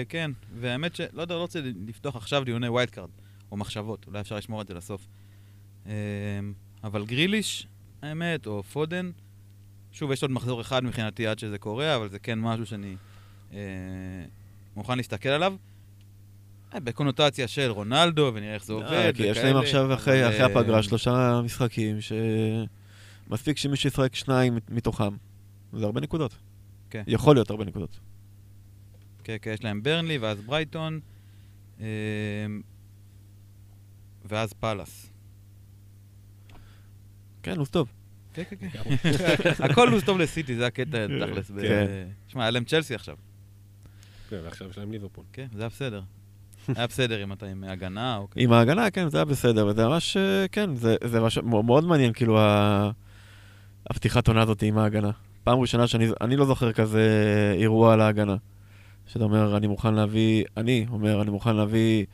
[0.10, 1.02] כן, והאמת ש...
[1.14, 3.10] לא יודע, לא רוצה לפתוח עכשיו דיוני wild card,
[3.52, 5.08] או מחשבות, אולי אפשר לשמור את זה לסוף.
[5.86, 5.92] אמ,
[6.84, 7.68] אבל גריליש,
[8.02, 9.12] האמת, או פודן,
[9.92, 12.96] שוב, יש עוד מחזור אחד מבחינתי עד שזה קורה, אבל זה כן משהו שאני
[13.54, 13.60] אה,
[14.76, 15.56] מוכן להסתכל עליו.
[16.74, 18.86] אה, בקונוטציה של רונלדו, ונראה איך זה עובד.
[18.88, 21.98] אה, כי יש להם עכשיו, אחרי אחרי הפגרה, אה, שלושה משחקים,
[23.28, 25.16] שמספיק שמישהו ישחק שניים מתוכם.
[25.74, 26.38] זה הרבה נקודות.
[26.90, 27.04] כן.
[27.08, 28.00] יכול להיות הרבה נקודות.
[29.24, 31.00] כן, כן, יש להם ברנלי, ואז ברייטון,
[31.80, 31.86] אמ,
[34.26, 35.12] ואז פאלאס.
[37.44, 37.88] כן, לו"ז טוב.
[38.34, 38.80] כן, כן, כן.
[39.66, 41.52] הכל לו"ז טוב לסיטי, זה הקטע תכלס.
[41.52, 42.08] ב- כן.
[42.28, 43.18] שמע, היה להם צ'לסי עכשיו.
[44.30, 45.24] כן, ועכשיו יש להם ליברפול.
[45.34, 46.02] כן, זה היה בסדר.
[46.78, 50.18] היה בסדר אם אתה עם הגנה או עם ההגנה, כן, זה היה בסדר, וזה ממש,
[50.18, 52.92] אה, כן, זה, זה ממש מאוד מעניין, כאילו, ה...
[53.90, 55.12] הפתיחת עונה הזאת עם ההגנה.
[55.44, 57.02] פעם ראשונה שאני לא זוכר כזה
[57.58, 58.36] אירוע על ההגנה.
[59.08, 62.06] שאתה אומר, אני מוכן להביא, אני אומר, אני מוכן להביא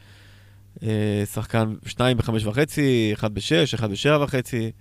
[0.84, 4.72] אה, שחקן שניים בחמש וחצי, אחד בשש, אחד בשבע וחצי.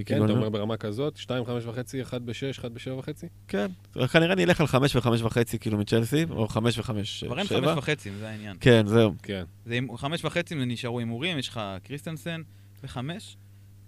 [0.00, 2.90] כי כן, כאילו אתה לא- אומר ברמה כזאת, 2, 5 וחצי, 1 ב-6, 1 ב-7
[2.90, 3.26] וחצי?
[3.48, 3.66] כן,
[4.12, 7.28] כנראה אני אלך על 5 ו-5 וחצי כאילו מצ'לסי, או 5 ו-5, 7.
[7.28, 8.56] כבר אין 5 וחצי, זה העניין.
[8.60, 9.14] כן, זהו.
[9.22, 9.44] כן.
[9.64, 12.42] זה 5 וחצי, זה נשארו הימורים, יש לך כריסטנסן
[12.82, 13.36] בחמש,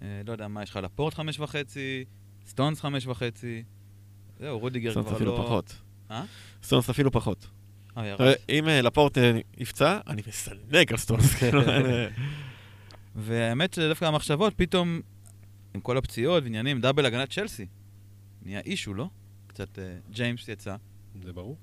[0.01, 2.05] אה, לא יודע מה, יש לך לפורט 5 וחצי,
[2.47, 3.63] סטונס 5 וחצי,
[4.39, 5.05] זהו, רודיגר כבר לא...
[5.05, 5.75] סטונס אפילו פחות.
[6.11, 6.23] אה?
[6.63, 7.47] סטונס אפילו פחות.
[7.97, 9.17] אה, אם אה, לפורט
[9.57, 11.33] יפצע, אני מסמן על סטונס.
[11.39, 11.61] כאילו,
[13.15, 15.01] והאמת שדווקא המחשבות, פתאום
[15.75, 17.65] עם כל הפציעות ועניינים, דאבל הגנת צ'לסי.
[18.45, 19.07] נהיה אישו, לא?
[19.47, 20.75] קצת אה, ג'יימס יצא.
[21.23, 21.57] זה ברור.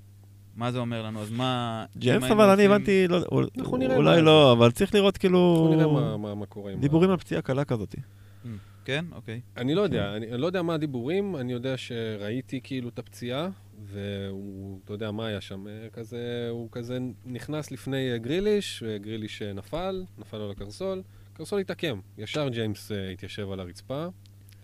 [0.57, 1.23] מה זה אומר לנו?
[1.23, 1.85] אז מה...
[1.99, 3.18] ג'יימס, אבל אני הבנתי, לא-
[3.59, 5.55] אנחנו אולי מה- לא, אבל צריך לראות כאילו...
[5.59, 6.81] בוא נראה מה- מה- מה קורה עם...
[6.81, 7.94] דיבורים על פציעה קלה כזאת.
[7.94, 9.40] עושים- כן, אוקיי.
[9.57, 13.49] אני לא יודע, אני אני לא יודע מה הדיבורים, אני יודע שראיתי כאילו את הפציעה,
[13.85, 19.42] והוא, אתה יודע מה היה שם, אה, כזה, הוא כזה נכנס לפני אה, גריליש, וגריליש
[19.42, 21.03] אה, נפל, נפל לו לקרסול,
[21.40, 24.07] קרסול התעקם, ישר ג'יימס אה, התיישב על הרצפה,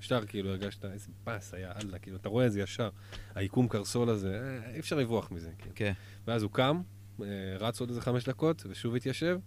[0.00, 2.90] ישר כאילו הרגשת איזה פס היה, אללה, כאילו, אתה רואה את זה ישר,
[3.34, 5.72] העיקום קרסול הזה, אה, אי אפשר לברוח מזה, כאילו.
[5.74, 5.92] כן.
[6.26, 6.80] ואז הוא קם,
[7.22, 7.26] אה,
[7.58, 9.38] רץ עוד איזה חמש דקות, ושוב התיישב.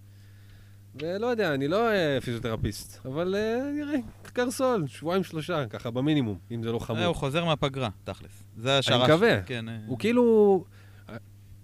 [0.96, 6.64] ולא יודע, אני לא אה, פיזיותרפיסט, אבל אה, נראה, קרסול, שבועיים שלושה, ככה במינימום, אם
[6.64, 7.06] זה לא אה, חמור.
[7.06, 8.44] הוא חוזר מהפגרה, תכלס.
[8.58, 9.04] זה השערה.
[9.06, 9.42] מקווה.
[9.44, 9.70] כן.
[9.70, 10.66] אה, הוא כאילו,
[11.10, 11.18] אה,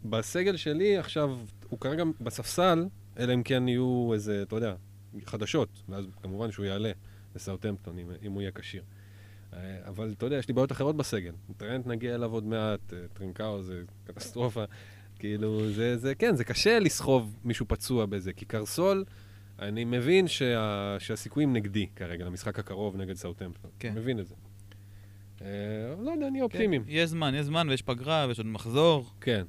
[0.06, 1.38] בסגל שלי עכשיו,
[1.70, 2.86] הוא כרגע בספסל,
[3.20, 4.76] אלא אם כן יהיו איזה, אתה יודע,
[5.26, 6.92] חדשות, ואז כמובן שהוא יעלה
[7.36, 8.84] לסאוטהמפטון, אם, אם הוא יהיה כשיר.
[9.54, 11.34] אה, אבל אתה יודע, יש לי בעיות אחרות בסגל.
[11.58, 14.64] טרנט נגיע אליו עוד מעט, אה, טרינקאו זה קטסטרופה.
[15.20, 19.06] כאילו, זה, זה, כן, זה קשה לסחוב מישהו פצוע בזה, כי קרסול,
[19.60, 23.72] אני מבין שה, שהסיכויים נגדי כרגע, למשחק הקרוב נגד סאוטהמפטון.
[23.80, 23.92] כן.
[23.92, 24.36] אני מבין את זה.
[25.42, 25.48] אה,
[26.00, 26.84] לא יודע, נהיה כן, אופטימיים.
[26.88, 29.46] יש זמן, יש זמן, ויש פגרה, ויש עוד מחזור, כן.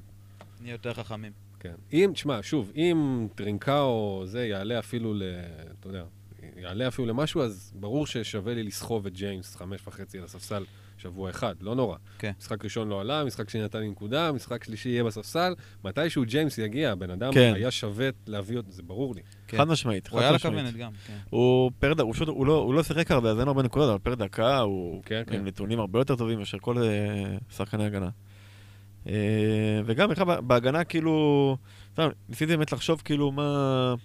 [0.61, 1.31] נהיה יותר חכמים.
[1.59, 1.73] כן.
[1.93, 5.23] אם, תשמע, שוב, אם טרינקאו זה יעלה אפילו ל...
[5.79, 6.03] אתה יודע,
[6.57, 10.63] יעלה אפילו למשהו, אז ברור ששווה לי לסחוב את ג'יימס חמש וחצי על הספסל
[10.97, 11.97] שבוע אחד, לא נורא.
[12.19, 12.31] כן.
[12.39, 16.57] משחק ראשון לא עלה, משחק שני נתן לי נקודה, משחק שלישי יהיה בספסל, מתישהו ג'יימס
[16.57, 17.51] יגיע, הבן אדם כן.
[17.55, 19.21] היה שווה להביא אותו, זה ברור לי.
[19.47, 19.57] כן.
[19.57, 20.55] חד משמעית, הוא חד היה משמעית.
[20.57, 21.17] לכוונת גם, כן.
[21.29, 23.89] הוא פר דקה, הוא פשוט, הוא לא, הוא לא שיחק הרבה, אז אין הרבה נקודות,
[23.89, 25.35] אבל פר דקה הוא כן, כן.
[25.35, 28.09] עם נתונים הרבה יותר טובים מאשר כל אה, שחקני הגנה.
[29.07, 31.57] אה, וגם בכלל בהגנה, כאילו,
[31.93, 33.95] סתם, ניסיתי באמת לחשוב כאילו מה,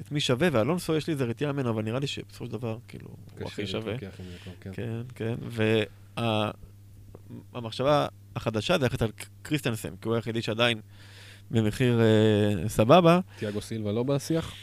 [0.00, 2.78] את מי שווה, ואלונסו יש לי איזה רתיעה ממנו, אבל נראה לי שבסופו של דבר,
[2.88, 3.92] כאילו, הוא הכי קשה שווה.
[3.92, 4.70] להתווכח עם זה כבר, כן.
[4.72, 5.34] כן, כן,
[7.52, 9.10] והמחשבה החדשה זה ללכת על
[9.42, 10.80] קריסטנסן, כי הוא היחידי שעדיין
[11.50, 13.20] במחיר אה, סבבה.
[13.38, 14.54] תיאגו סילבה לא בשיח?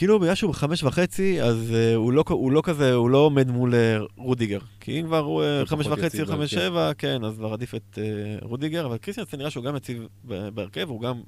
[0.00, 3.50] כאילו בגלל שהוא בחמש וחצי, אז אה, הוא, לא, הוא לא כזה, הוא לא עומד
[3.50, 3.76] מול אה,
[4.16, 4.58] רודיגר.
[4.80, 6.68] כי אם כבר הוא אה, חמש וחצי או חמש בהרכב.
[6.68, 10.88] שבע, כן, אז כבר עדיף את אה, רודיגר, אבל קריסטיאנסן נראה שהוא גם יציב בהרכב,
[10.88, 11.20] הוא גם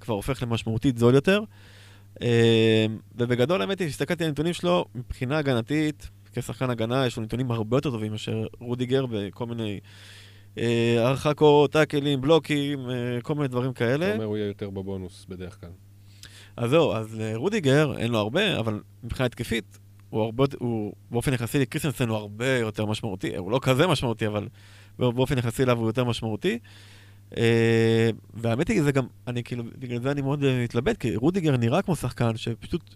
[0.00, 1.42] כבר הופך למשמעותית זול יותר.
[2.14, 2.22] אה,
[3.14, 7.76] ובגדול, האמת היא, כשהסתכלתי על הנתונים שלו, מבחינה הגנתית, כשחקן הגנה, יש לו נתונים הרבה
[7.76, 9.80] יותר טובים מאשר רודיגר בכל מיני
[10.98, 12.78] הרחקות, טאקלים, בלוקים,
[13.22, 14.06] כל מיני דברים כאלה.
[14.06, 15.70] אתה אומר הוא יהיה יותר בבונוס בדרך כלל.
[16.56, 19.78] אז זהו, אז אה, רודיגר, אין לו הרבה, אבל מבחינה התקפית,
[20.10, 24.48] הוא הרבה, הוא באופן יחסי לקריסטנסן הוא הרבה יותר משמעותי, הוא לא כזה משמעותי, אבל
[24.98, 26.58] באופן יחסי אליו הוא יותר משמעותי.
[27.36, 31.56] אה, והאמת היא, זה גם, אני כאילו, בגלל זה אני מאוד אה, מתלבט, כי רודיגר
[31.56, 32.94] נראה כמו שחקן שפשוט,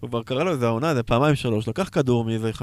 [0.00, 2.62] הוא כבר קרה לו איזה העונה, איזה פעמיים שלוש, לקח כדור מאיזה 50-60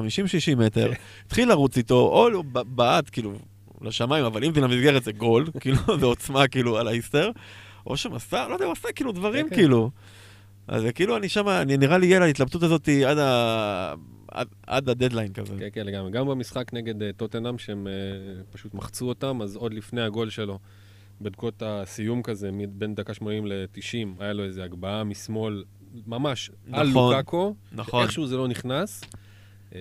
[0.58, 0.92] מטר,
[1.26, 3.34] התחיל לרוץ איתו, או ב- בעט, כאילו,
[3.82, 7.32] לשמיים, אבל אם זה למסגרת זה גול, כאילו, זה עוצמה, כאילו, על האיסטר,
[7.88, 9.62] או שמסר, לא יודע, הוא עשה כאילו דברים, כן, כן.
[9.62, 9.92] כאילו.
[10.68, 13.94] אז כאילו, אני שם, נראה לי יהיה להתלבטות הזאת עד, ה...
[14.28, 15.56] עד, עד הדדליין כזה.
[15.60, 16.12] כן, כן, לגמרי.
[16.12, 17.94] גם במשחק נגד אה, טוטנאם, שהם אה,
[18.52, 20.60] פשוט מחצו אותם, אז עוד לפני הגול שלו,
[21.22, 25.64] בדקות הסיום כזה, בין דקה 80 ל-90, היה לו איזו הגבהה משמאל,
[26.08, 28.02] ממש, על נכון, לוקאקו, נכון.
[28.02, 29.04] שאיכשהו זה לא נכנס,
[29.76, 29.80] אה,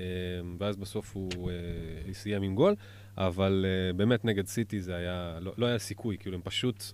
[0.59, 2.75] ואז בסוף הוא אה, סיים עם גול,
[3.19, 6.85] אבל אה, באמת נגד סיטי זה היה, לא, לא היה סיכוי, כאילו הם פשוט...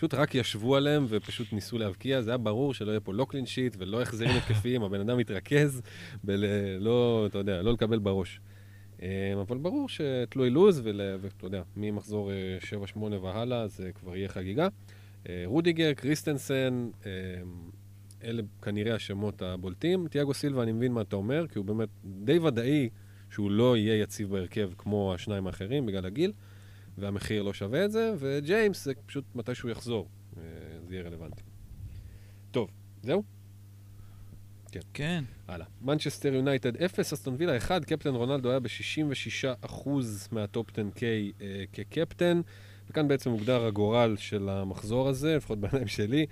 [0.00, 3.46] פשוט רק ישבו עליהם ופשוט ניסו להבקיע, זה היה ברור שלא יהיה פה לא clean
[3.46, 5.82] sheet ולא החזרים התקפיים, הבן אדם מתרכז
[6.24, 8.40] בלא, אתה יודע, לא לקבל בראש.
[9.02, 12.58] אה, אבל ברור שתלוי לוז, ואתה יודע, ממחזור אה,
[12.94, 14.68] 7-8 והלאה זה כבר יהיה חגיגה.
[15.28, 17.10] אה, רודיגר, קריסטנסן, אה,
[18.24, 20.08] אלה כנראה השמות הבולטים.
[20.08, 22.88] תיאגו סילבה, אני מבין מה אתה אומר, כי הוא באמת די ודאי
[23.30, 26.32] שהוא לא יהיה יציב בהרכב כמו השניים האחרים בגלל הגיל,
[26.98, 30.42] והמחיר לא שווה את זה, וג'יימס זה פשוט מתי שהוא יחזור, אה,
[30.88, 31.42] זה יהיה רלוונטי.
[32.50, 32.70] טוב,
[33.02, 33.22] זהו?
[34.94, 35.24] כן.
[35.48, 35.66] הלאה.
[35.82, 39.88] מנצ'סטר יונייטד 0, אסטון וילה 1, קפטן רונלדו היה ב-66%
[40.32, 41.02] מה top 10K
[41.40, 42.40] אה, כקפטן,
[42.90, 46.26] וכאן בעצם מוגדר הגורל של המחזור הזה, לפחות בעיניים שלי.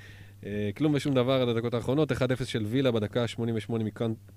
[0.46, 3.72] אה, כלום ושום דבר עד הדקות האחרונות, 1-0 של וילה בדקה ה-88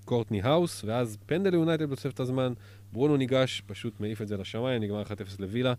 [0.03, 2.53] מקורטני האוס, ואז פנדל יונייטד בתוספת הזמן,
[2.93, 5.07] ברונו ניגש, פשוט מעיף את זה לשמיים, נגמר 1-0
[5.39, 5.73] לווילה,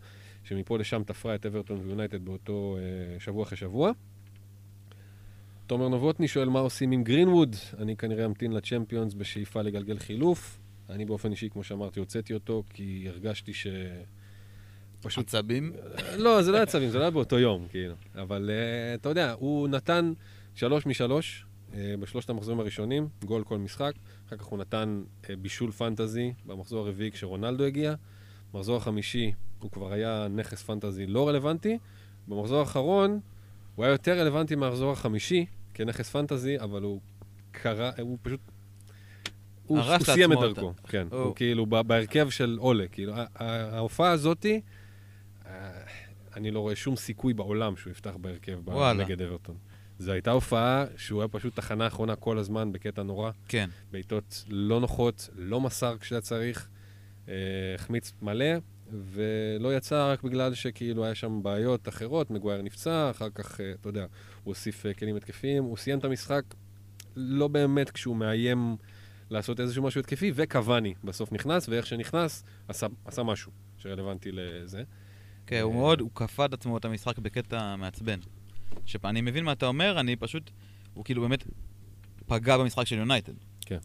[0.44, 3.92] שמפה לשם תפרה את אברטון ויונייטד באותו אה, שבוע אחרי שבוע.
[5.66, 7.56] תומר נבוטני שואל מה עושים עם גרינווד.
[7.78, 10.58] אני כנראה אמתין לצ'מפיונס בשאיפה לגלגל חילוף.
[10.90, 13.66] אני באופן אישי, כמו שאמרתי, הוצאתי אותו כי הרגשתי ש...
[15.02, 15.26] פשוט...
[15.26, 15.72] עצבים?
[16.16, 17.94] לא, זה לא היה צווים, זה לא היה באותו יום, כאילו.
[18.14, 20.12] אבל uh, אתה יודע, הוא נתן
[20.54, 23.92] שלוש משלוש uh, בשלושת המחזורים הראשונים, גול כל משחק.
[24.28, 27.94] אחר כך הוא נתן uh, בישול פנטזי במחזור הרביעי כשרונלדו הגיע.
[28.52, 31.78] במחזור החמישי הוא כבר היה נכס פנטזי לא רלוונטי.
[32.28, 33.20] במחזור האחרון
[33.76, 37.00] הוא היה יותר רלוונטי מהמחזור החמישי כנכס פנטזי, אבל הוא
[37.52, 38.40] קרא, הוא פשוט...
[39.66, 40.82] הוא, הוא סיים את דרכו, אותה.
[40.88, 41.06] כן.
[41.10, 44.60] הוא- הוא כאילו בהרכב של עולה, כאילו, ההופעה הזאתי,
[45.46, 45.70] אה,
[46.36, 48.58] אני לא רואה שום סיכוי בעולם שהוא יפתח בהרכב.
[49.04, 49.56] נגד אברטון.
[49.98, 53.68] זו הייתה הופעה שהוא היה פשוט תחנה אחרונה כל הזמן בקטע נורא, כן.
[53.92, 56.68] בעיטות לא נוחות, לא מסר כשהיה צריך,
[57.28, 57.34] אה,
[57.74, 58.46] החמיץ מלא,
[58.92, 63.88] ולא יצא רק בגלל שכאילו היה שם בעיות אחרות, מגווייר נפצע, אחר כך, אה, אתה
[63.88, 64.08] יודע, הוא
[64.44, 66.42] הוסיף אה, כלים התקפיים, הוא סיים את המשחק
[67.16, 68.76] לא באמת כשהוא מאיים
[69.30, 74.82] לעשות איזשהו משהו התקפי, וקוואני בסוף נכנס, ואיך שנכנס, עשה, עשה משהו שרלוונטי לזה.
[75.46, 78.18] כן, הוא מאוד, הוא כפה את עצמו את המשחק בקטע מעצבן.
[78.84, 80.50] שאני מבין מה אתה אומר, אני פשוט,
[80.94, 81.44] הוא כאילו באמת
[82.26, 83.32] פגע במשחק של יונייטד.
[83.60, 83.78] כן.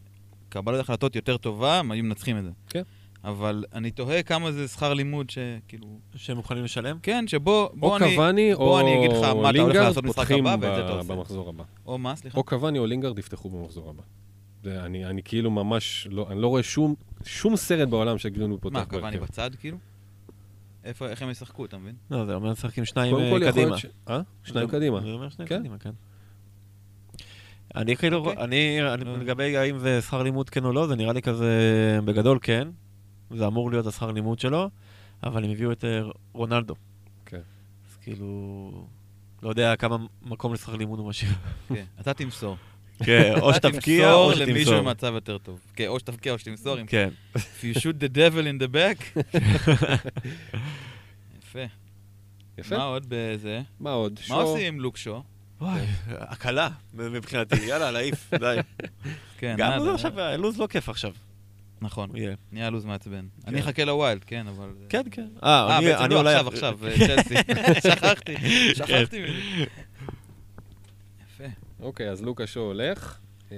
[0.48, 2.50] קבלת החלטות יותר טובה, הם היו מנצחים את זה.
[2.68, 2.82] כן.
[3.28, 5.86] אבל אני תוהה כמה זה שכר לימוד שכאילו...
[6.16, 6.98] שהם מוכנים לשלם?
[7.02, 8.14] כן, שבוא או בוא אני...
[8.14, 10.84] קוואני או בוא אני אגיד לך מה אתה הולך לעשות במשחק פותחים הבא, ואת זה
[10.84, 11.14] אתה עושה.
[11.14, 11.64] במחזור הבא.
[11.86, 12.38] או מה, סליחה?
[12.38, 14.02] או קוואני או לינגארד יפתחו במחזור הבא.
[14.64, 18.76] זה, אני, אני כאילו ממש, לא, אני לא רואה שום, שום סרט בעולם שגרינווד פותח
[18.76, 19.18] מה, קוואני.
[19.18, 19.76] בצד כאילו?
[20.84, 21.94] איפה, איך הם ישחקו, אתה מבין?
[22.10, 23.76] לא, זה אומר לשחק עם שניים קודם אה, קדימה.
[24.08, 24.20] אה?
[24.44, 25.00] שניים זה- קדימה.
[25.00, 25.58] זה אומר שניים כן.
[25.58, 25.90] קדימה, כן.
[27.76, 28.44] אני כאילו, אוקיי.
[28.44, 29.18] אני, אני- לא.
[29.18, 31.50] לגבי האם זה שכר לימוד כן או לא, זה נראה לי כזה,
[32.04, 32.68] בגדול כן.
[33.30, 34.70] זה אמור להיות השכר לימוד שלו.
[35.22, 36.00] אבל הם הביאו את אה,
[36.32, 36.74] רונלדו.
[37.26, 37.40] כן.
[37.90, 38.86] אז כאילו,
[39.42, 41.32] לא יודע כמה מקום לשכר לימוד הוא משאיר.
[41.68, 42.56] כן, אתה תמסור.
[43.04, 44.80] כן, או אתה שתבקיע או תמסור למישהו שתמסור.
[44.82, 45.60] במצב יותר טוב.
[45.74, 46.76] כן, או שתבקיע או שתמסור.
[46.86, 47.08] כן.
[47.34, 49.18] If you shoot the devil in the back.
[51.42, 51.64] יפה.
[52.58, 52.76] יפה.
[52.76, 53.60] מה עוד בזה?
[53.80, 54.20] מה עוד?
[54.28, 54.34] מה.
[54.36, 55.22] עושים עם לוק שואו?
[55.60, 58.56] וואי, הקלה מבחינתי, יאללה, להעיף, די.
[59.38, 59.84] כן, גם נאדה.
[59.84, 61.12] לוז עכשיו, לוז לא כיף עכשיו.
[61.80, 62.34] נכון, יהיה.
[62.52, 63.26] נהיה לוז מעצבן.
[63.46, 64.70] אני אחכה ל wild, כן, אבל...
[64.88, 65.26] כן, כן.
[65.42, 66.34] אה, אני- בעצם אני לא, אולי...
[66.34, 67.34] עכשיו, עכשיו, אה, צ'לסי.
[67.90, 68.34] שכחתי,
[68.74, 69.64] שכחתי מזה.
[71.26, 71.44] יפה.
[71.80, 73.18] אוקיי, אז לוקה שואו הולך.
[73.52, 73.56] אמ,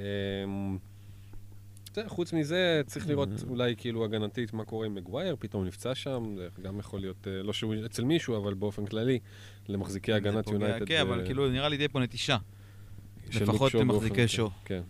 [2.07, 3.49] חוץ מזה, צריך לראות Mm.
[3.49, 7.43] אולי כאילו הגנתית מה קורה עם מגווייר, פתאום נפצע שם, זה גם יכול להיות, אה,
[7.43, 9.19] לא שהוא אצל מישהו, אבל באופן כללי,
[9.69, 10.87] למחזיקי הגנת יונייטד.
[10.87, 12.37] כן, אבל אה, כאילו נראה לי די פה נטישה.
[13.29, 14.51] לפחות לוק שואו מחזיקי באופן- שואו.
[14.65, 14.81] כן.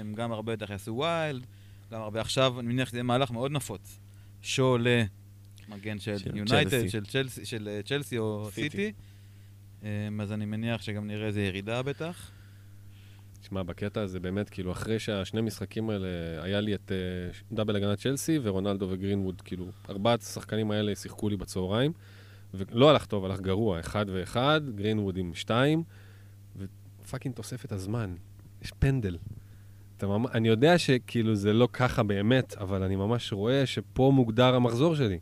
[0.00, 1.46] הם גם הרבה בטח יעשו wild,
[1.92, 4.00] גם הרבה עכשיו, אני מניח שזה יהיה מהלך מאוד נפוץ.
[4.42, 6.88] שואו למגן של יונייטד.
[6.88, 8.92] של צ'לסי- של אה, צ'לסי או סיטי.
[9.82, 12.30] אמ, אז אני מניח שגם נראה איזה ירידה בטח.
[13.40, 16.06] תשמע, בקטע הזה באמת, כאילו, אחרי שהשני משחקים האלה,
[16.42, 16.96] היה לי את אה,
[17.56, 21.92] דאבל הגנת צ'לסי ורונלדו וגרינווד, כאילו, ארבעת השחקנים האלה שיחקו לי בצהריים,
[22.54, 25.82] ולא הלך טוב, הלך גרוע, אחד ואחד, גרינווד עם שתיים,
[27.02, 28.14] ופאקינג תוספת הזמן,
[28.62, 29.16] יש פנדל.
[29.98, 30.26] אתה ממ...
[30.26, 35.18] אני יודע שכאילו זה לא ככה באמת, אבל אני ממש רואה שפה מוגדר המחזור שלי.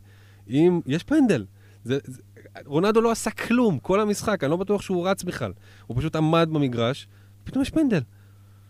[0.49, 1.45] אם, יש פנדל.
[1.83, 2.21] זה, זה,
[2.65, 5.53] רונלדו לא עשה כלום כל המשחק, אני לא בטוח שהוא רץ בכלל.
[5.87, 7.07] הוא פשוט עמד במגרש,
[7.43, 8.01] פתאום יש פנדל.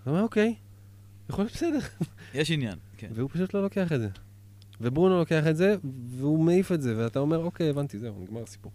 [0.02, 0.56] אתה אומר, אוקיי,
[1.30, 1.80] יכול להיות בסדר.
[2.34, 3.08] יש עניין, כן.
[3.14, 4.10] והוא פשוט לא לוקח את זה.
[4.82, 5.76] וברונו לוקח את זה,
[6.10, 8.72] והוא מעיף את זה, ואתה אומר, אוקיי, הבנתי, זהו, נגמר הסיפור.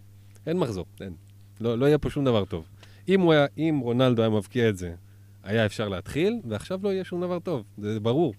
[0.47, 1.13] אין מחזור, אין.
[1.61, 2.65] לא, לא יהיה פה שום דבר טוב.
[3.07, 4.95] אם, הוא היה, אם רונלדו היה מבקיע את זה,
[5.43, 8.33] היה אפשר להתחיל, ועכשיו לא יהיה שום דבר טוב, זה ברור.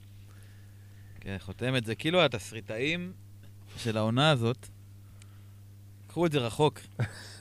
[1.21, 3.13] כן, חותם את זה כאילו התסריטאים
[3.77, 4.67] של העונה הזאת,
[6.07, 6.81] קחו את זה רחוק.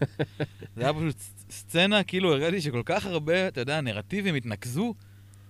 [0.76, 1.18] זה היה פשוט
[1.50, 4.94] סצנה, כאילו הראיתי שכל כך הרבה, אתה יודע, נרטיבים התנקזו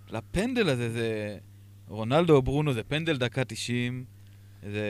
[0.09, 1.37] לפנדל הזה, זה...
[1.87, 4.05] רונלדו או ברונו זה פנדל דקה 90,
[4.63, 4.81] זה...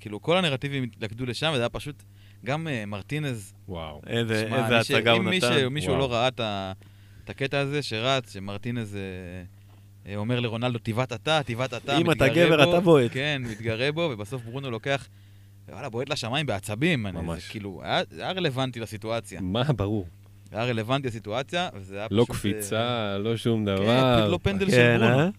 [0.00, 2.02] כאילו כל הנרטיבים התלכדו לשם, וזה היה פשוט...
[2.44, 4.00] גם uh, מרטינז, וואו.
[4.06, 5.66] איזה איזה הצגה הוא אם נתן.
[5.66, 6.00] מישהו וואו.
[6.00, 6.72] לא ראה את ה-
[7.24, 9.00] את הקטע הזה שרץ, שמרטינז אה,
[10.12, 13.10] אה, אומר לרונלדו, תיבט אתה, תיבט אתה, אם אתה מתגרה גבר, בו." אתה בועט.
[13.14, 15.08] כן, מתגרה בו, ובסוף ברונו לוקח,
[15.68, 17.06] וואלה, בועט לשמיים בעצבים.
[17.06, 17.42] אני- ממש.
[17.42, 19.40] זה כאילו, היה זה היה רלוונטי לסיטואציה.
[19.40, 20.06] מה, ברור.
[20.50, 22.18] זה היה רלוונטי לסיטואציה, וזה היה פשוט...
[22.18, 24.16] לא קפיצה, לא שום כן, דבר.
[24.20, 25.30] פשוט לא פנדל של כן, ברונו.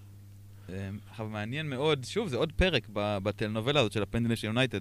[1.09, 4.79] עכשיו, מעניין מאוד, שוב, זה עוד פרק בטלנובלה הזאת של הפנדלים של יונייטד.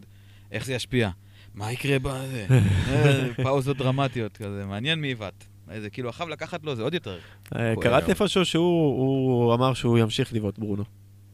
[0.53, 1.11] איך זה ישפיע?
[1.55, 2.47] מה יקרה בזה?
[3.43, 5.45] פאוזות דרמטיות כזה, מעניין מי עיוות.
[5.81, 7.19] זה כאילו, אחריו לקחת לו, זה עוד יותר.
[7.57, 8.11] אה, קראתי.
[8.11, 10.85] איפשהו שהוא הוא אמר שהוא ימשיך לבעוט ברונו.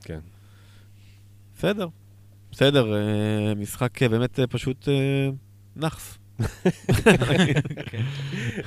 [0.05, 0.21] כן.
[1.57, 1.89] בסדר.
[2.53, 4.89] בסדר, אה, משחק אה, באמת פשוט
[5.77, 6.19] נאחס.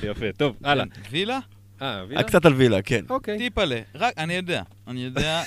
[0.02, 0.84] יפה, טוב, הלאה.
[0.86, 1.38] כן, וילה?
[1.82, 2.22] אה, וילה?
[2.22, 3.04] קצת על וילה, כן.
[3.10, 3.38] אוקיי.
[3.38, 3.80] טיפלה.
[3.94, 5.42] רק, אני יודע, אני יודע,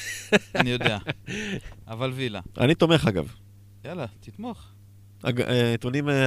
[0.56, 0.98] אני יודע.
[1.88, 2.40] אבל וילה.
[2.58, 3.36] אני תומך אגב.
[3.86, 4.68] יאללה, תתמוך,
[5.26, 5.76] אה,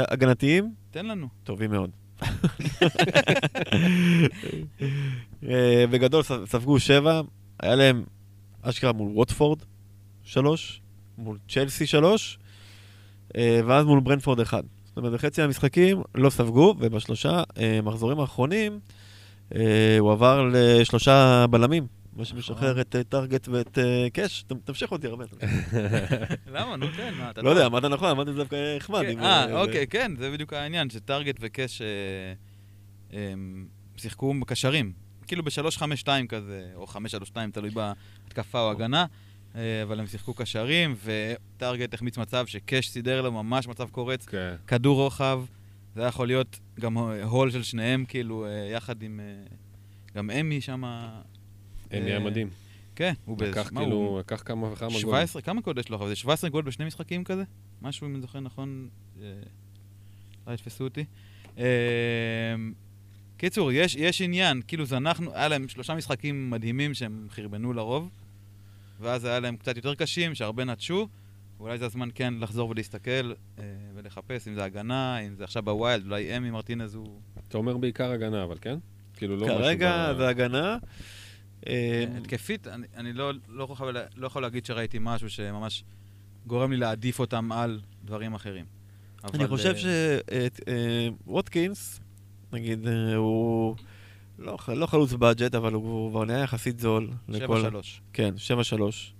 [0.08, 1.28] הגנתיים, תן לנו.
[1.44, 1.90] טובים מאוד.
[5.48, 7.20] אה, בגדול ספגו שבע,
[7.60, 8.04] היה להם
[8.62, 9.58] אשכרה מול ווטפורד
[10.22, 10.80] שלוש,
[11.18, 12.38] מול צ'לסי שלוש,
[13.36, 14.62] אה, ואז מול ברנפורד אחד.
[14.84, 18.80] זאת אומרת, בחצי מהמשחקים לא ספגו, ובשלושה אה, מחזורים האחרונים
[19.98, 21.86] הוא עבר לשלושה בלמים,
[22.20, 24.42] מה שמשחרר את אה, טארגט ואת אה, קאש.
[24.42, 25.24] ת- תמשיך אותי הרבה.
[26.54, 26.76] למה?
[26.76, 29.02] נו, תן, מה, אתה לא יודע, אמרת נכון, אמרתי דווקא נחמד.
[29.02, 31.82] כן, אם, אה, אוקיי, כן, זה בדיוק העניין, שטארגט וקאש
[33.12, 33.18] אה,
[33.96, 34.92] שיחקו בקשרים.
[35.26, 36.96] כאילו ב-3-5-2 כזה, או 5-3-2,
[37.52, 39.06] תלוי בהתקפה או הגנה,
[39.56, 44.54] אה, אבל הם שיחקו קשרים, וטארגט החמיץ מצב שקאש סידר לו ממש מצב קורץ, כן.
[44.66, 45.42] כדור רוחב,
[45.94, 49.20] זה היה יכול להיות גם הול של שניהם, כאילו, אה, יחד עם...
[49.20, 49.56] אה,
[50.14, 50.82] גם אמי שם...
[51.90, 52.48] אין היה מדהים.
[52.96, 53.60] כן, הוא באיזה...
[53.60, 55.00] לקח כאילו, הוא- לקח כמה וכמה גולים.
[55.02, 55.96] 17, כמה גול יש לו?
[55.96, 57.42] אבל זה 17 גול בשני משחקים כזה?
[57.82, 58.88] משהו, אם אני זוכר נכון,
[59.22, 59.32] אה,
[60.46, 61.04] אולי יתפסו אותי.
[61.58, 61.64] אה,
[63.36, 68.10] קיצור, יש, יש עניין, כאילו זנחנו, היה להם שלושה משחקים מדהימים שהם חרבנו לרוב,
[69.00, 71.08] ואז היה להם קצת יותר קשים, שהרבה נטשו,
[71.58, 73.64] ואולי זה הזמן כן לחזור ולהסתכל אה,
[73.94, 77.20] ולחפש, אם זה הגנה, אם זה עכשיו בווילד, אולי אמי מרטינז הוא...
[77.48, 78.78] אתה אומר בעיקר הגנה, אבל כן?
[79.16, 79.58] כאילו לא משהו...
[79.58, 80.78] כרגע זה הגנה.
[81.66, 85.84] אה, התקפית, אני, אני לא, לא, יכול, לא יכול להגיד שראיתי משהו שממש
[86.46, 88.64] גורם לי להעדיף אותם על דברים אחרים.
[89.34, 89.74] אני חושב
[90.32, 90.46] אה,
[91.26, 92.00] שווטקינס,
[92.52, 93.76] נגיד, אה, הוא
[94.38, 97.10] לא לא חלוץ בדג'ט, אבל הוא כבר נהיה יחסית זול.
[97.28, 98.00] לכל- 7-3.
[98.12, 99.14] כן, 7-3.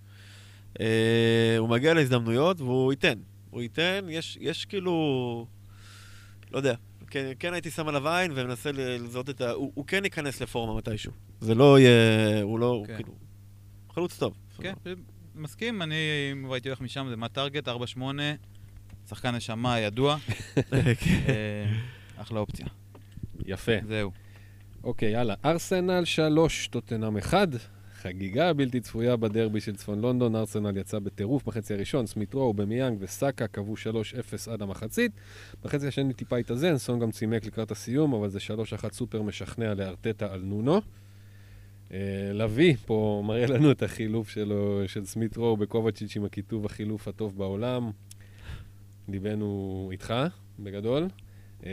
[0.80, 3.18] אה, הוא מגיע להזדמנויות והוא ייתן.
[3.50, 5.46] הוא ייתן, יש, יש כאילו...
[6.52, 6.74] לא יודע.
[7.10, 9.50] כן, כן הייתי שם עליו עין ומנסה לזהות את ה...
[9.50, 11.12] הוא, הוא כן ייכנס לפורמה מתישהו.
[11.40, 12.42] זה לא יהיה...
[12.42, 12.82] הוא לא...
[12.86, 12.92] כן.
[12.92, 13.14] הוא כאילו...
[13.94, 14.34] חלוץ טוב.
[14.60, 14.72] כן,
[15.34, 15.94] מסכים, אני,
[16.32, 18.00] אם הייתי הולך משם, זה מה טארגט, 4-8,
[19.08, 20.16] שחקן נשמה ידוע,
[20.50, 20.76] כן.
[21.28, 21.64] אה,
[22.16, 22.66] אחלה אופציה.
[23.46, 23.72] יפה.
[23.88, 24.10] זהו.
[24.84, 25.34] אוקיי, יאללה.
[25.44, 27.48] ארסנל 3, טוטנאם 1.
[28.02, 30.36] חגיגה בלתי צפויה בדרבי של צפון לונדון.
[30.36, 32.06] ארסנל יצא בטירוף בחצי הראשון.
[32.06, 35.12] סמיטרו, במיאנג וסאקה קבעו 3-0 עד המחצית.
[35.64, 40.32] בחצי השני טיפה התאזן, סון גם צימק לקראת הסיום, אבל זה 3-1 סופר משכנע לארטטה
[40.32, 40.80] על נונו.
[41.92, 41.98] אה,
[42.32, 47.38] לביא פה מראה לנו את החילוף שלו, של סמית' רו בקובצ'יץ' עם הכיתוב החילוף הטוב
[47.38, 47.90] בעולם.
[49.08, 50.14] ליבנו איתך,
[50.58, 51.08] בגדול.
[51.66, 51.70] אה,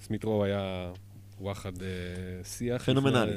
[0.00, 0.92] סמית' רו היה
[1.40, 1.88] וואחד אה,
[2.44, 2.84] שיח.
[2.84, 3.32] פנומנלי.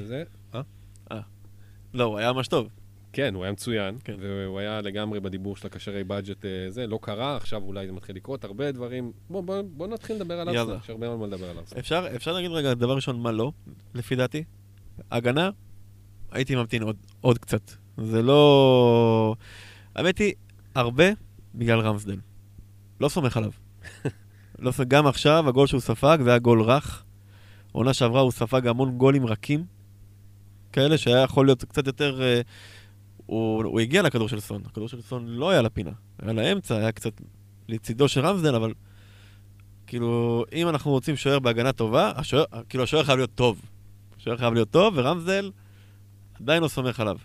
[1.96, 2.70] לא, הוא היה ממש טוב.
[3.14, 4.16] כן, הוא היה מצוין, כן.
[4.20, 8.16] והוא היה לגמרי בדיבור של הקשרי budget אה, זה, לא קרה, עכשיו אולי זה מתחיל
[8.16, 9.12] לקרות, הרבה דברים.
[9.30, 10.50] בוא, בוא, בוא נתחיל לדבר על.
[10.50, 11.80] ארסנל, יש הרבה מה לדבר על ארסנל.
[11.80, 13.52] אפשר, אפשר להגיד רגע, דבר ראשון, מה לא,
[13.94, 14.44] לפי דעתי?
[15.12, 15.50] הגנה,
[16.32, 17.72] הייתי ממתין עוד, עוד קצת.
[17.98, 19.36] זה לא...
[19.96, 20.34] האמת היא,
[20.76, 21.06] הרבה
[21.56, 22.18] בגלל רמסדל.
[23.00, 23.52] לא סומך עליו.
[24.60, 27.04] לא, ס- גם עכשיו, הגול שהוא ספג, זה היה גול רך.
[27.72, 29.64] עונה שעברה הוא ספג המון גולים רכים,
[30.76, 32.22] כאלה שהיה יכול להיות קצת יותר...
[32.22, 32.42] אה,
[33.26, 36.92] הוא, הוא הגיע לכדור של סון, הכדור של סון לא היה לפינה, היה לאמצע, היה
[36.92, 37.22] קצת
[37.68, 38.74] לצידו של רמסדל, אבל
[39.88, 43.62] כאילו, אם אנחנו רוצים שוער בהגנה טובה, השוער, כאילו השוער חייב להיות טוב.
[44.18, 45.52] השוער חייב להיות טוב, ורמסדל
[46.42, 47.18] עדיין לא סומך עליו.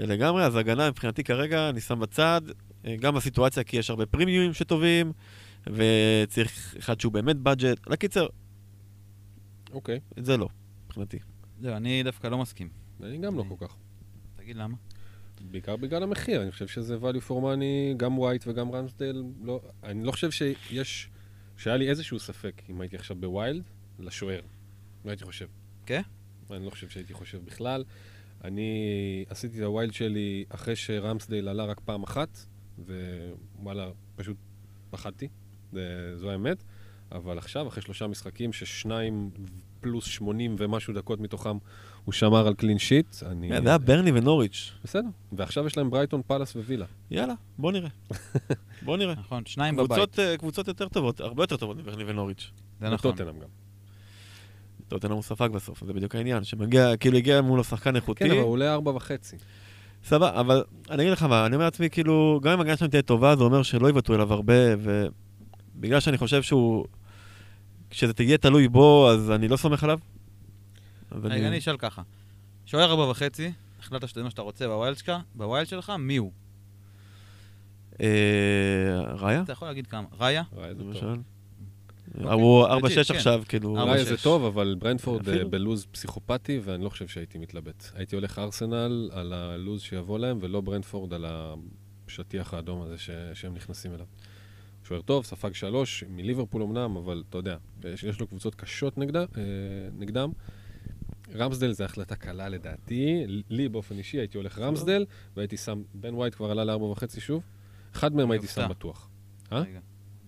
[0.00, 2.40] אה, לגמרי, אז הגנה מבחינתי כרגע, אני שם בצד,
[2.86, 5.12] אה, גם בסיטואציה, כי יש הרבה פרימיומים שטובים,
[5.66, 7.86] וצריך אחד שהוא באמת בדג'ט.
[7.86, 8.26] לקיצר,
[9.72, 10.48] אוקיי, את זה לא,
[10.86, 11.33] מבחינתי.
[11.60, 12.68] זהו, אני דווקא לא מסכים.
[13.02, 13.76] אני גם לא כל כך.
[14.36, 14.76] תגיד למה?
[15.50, 20.04] בעיקר בגלל המחיר, אני חושב שזה value for money, גם ווייט וגם רמסדל, לא, אני
[20.04, 21.10] לא חושב שיש,
[21.56, 23.62] שהיה לי איזשהו ספק אם הייתי עכשיו ב wild,
[23.98, 24.40] לשוער.
[25.04, 25.46] לא הייתי חושב.
[25.86, 26.02] כן?
[26.50, 27.84] אני לא חושב שהייתי חושב בכלל.
[28.44, 32.38] אני עשיתי את ה wild שלי אחרי שרמסדייל עלה רק פעם אחת,
[33.58, 34.36] ווואלה, פשוט
[34.90, 35.28] פחדתי,
[36.16, 36.64] זו האמת.
[37.12, 39.30] אבל עכשיו, אחרי שלושה משחקים, ששניים
[39.84, 41.56] פלוס 80 ומשהו דקות מתוכם,
[42.04, 43.48] הוא שמר על clean sheet, אני...
[43.48, 44.72] כן, זה היה ברני ונוריץ'.
[44.84, 45.08] בסדר.
[45.32, 46.86] ועכשיו יש להם ברייטון, פאלאס ווילה.
[47.10, 47.88] יאללה, בוא נראה.
[48.86, 49.14] בוא נראה.
[49.14, 49.88] נכון, שניים בבית.
[49.88, 52.50] קבוצות, אה, קבוצות יותר טובות, הרבה יותר טובות מברני ונוריץ'.
[52.80, 53.10] זה נכון.
[53.10, 53.48] וטוטנאם גם.
[54.88, 58.24] טוטנאם הוא ספג בסוף, זה בדיוק העניין, שמגיע, כאילו הגיע מול השחקן איכותי.
[58.24, 59.36] כן, אבל הוא עולה ארבע וחצי.
[60.04, 63.02] סבבה, אבל אני אגיד לך מה, אני אומר לעצמי, כאילו, גם אם הגנה שלהם תהיה
[63.02, 66.84] טובה, זה אומר שלא יבעטו אליו הרבה, ובגלל שאני חושב שהוא...
[67.94, 69.98] כשזה תהיה תלוי בו, אז אני לא סומך עליו.
[71.12, 72.02] רגע, אני אשאל ככה.
[72.66, 76.16] שוער ארבע וחצי, החלטת שזה מה שאתה רוצה ב wild שלך, ב wild שלך, מי
[76.16, 76.32] הוא?
[78.00, 78.06] אה,
[79.18, 79.42] ראיה?
[79.42, 80.06] אתה יכול להגיד כמה.
[80.20, 80.42] ראיה?
[80.52, 80.94] ראיה זה טוב.
[80.94, 82.32] אוקיי.
[82.32, 83.14] הוא legit, 4-6 כן.
[83.14, 83.78] עכשיו, כאילו...
[83.78, 84.16] ארבע, ראי זה.
[84.16, 85.44] טוב, אבל ברנדפורד אה.
[85.44, 87.84] בלוז פסיכופתי, ואני לא חושב שהייתי מתלבט.
[87.94, 92.94] הייתי הולך ארסנל על הלוז שיבוא להם, ולא ברנדפורד על השטיח האדום הזה
[93.34, 94.06] שהם נכנסים אליו.
[94.84, 99.20] שוער טוב, ספג שלוש, מליברפול אמנם, אבל אתה יודע, יש, יש לו קבוצות קשות נגדה,
[99.20, 99.42] אה,
[99.98, 100.30] נגדם.
[101.34, 105.06] רמסדל זה החלטה קלה לדעתי, לי באופן אישי הייתי הולך רמסדל,
[105.36, 107.42] והייתי שם, בן ווייט כבר עלה לארבע וחצי שוב,
[107.94, 108.68] אחד מהם הייתי שם.
[108.70, 109.08] בטוח.
[109.52, 109.60] אה?
[109.60, 109.80] רגע,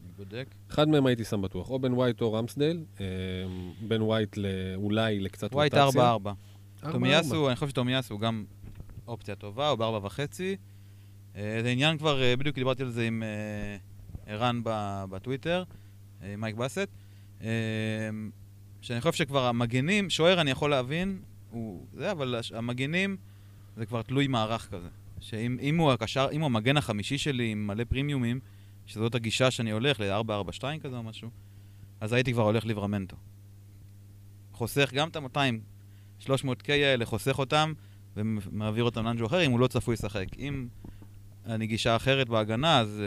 [0.05, 0.55] אני בודק.
[0.71, 3.07] אחד מהם הייתי שם בטוח, או בן ווייט או רמסדל, אה,
[3.89, 4.37] בן ווייט
[4.77, 6.01] אולי לקצת ווייט רוטציה.
[6.01, 6.05] 4-4.
[6.05, 6.33] ארבע, ארבע.
[6.93, 8.45] תומיאסו, אני חושב שתומיאסו הוא גם
[9.07, 10.57] אופציה טובה, הוא בארבע וחצי.
[11.37, 13.77] אה, זה עניין כבר, אה, בדיוק דיברתי על זה עם אה,
[14.27, 14.61] ערן
[15.11, 15.65] בטוויטר,
[16.23, 16.89] אה, מייק באסט,
[17.43, 17.49] אה,
[18.81, 21.21] שאני חושב שכבר המגנים, שוער אני יכול להבין,
[21.51, 23.17] הוא זה, אבל המגנים
[23.77, 24.89] זה כבר תלוי מערך כזה.
[25.21, 28.41] שאם אם הוא הקשר, אם הוא המגן החמישי שלי עם מלא פרימיומים,
[28.87, 31.31] שזאת הגישה שאני הולך ל-4-4-2 כזה או משהו,
[32.01, 33.17] אז הייתי כבר הולך ליברמנטו.
[34.53, 37.73] חוסך גם את ה-200, 300K האלה, חוסך אותם
[38.17, 40.27] ומעביר אותם לאנשהו אחר אם הוא לא צפוי לשחק.
[40.39, 40.69] אם
[41.47, 43.03] אני גישה אחרת בהגנה, אז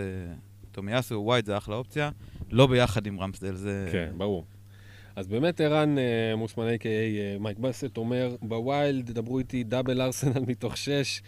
[0.79, 2.09] תומיאסו, ווייט זה אחלה אופציה,
[2.51, 3.89] לא ביחד עם רמסדל, זה...
[3.91, 4.45] כן, ברור.
[5.15, 10.39] אז באמת ערן אה, מוסמן, a.k.a מייק בסט, אומר, ב wild, דברו איתי double ארסנל
[10.47, 11.21] מתוך שש,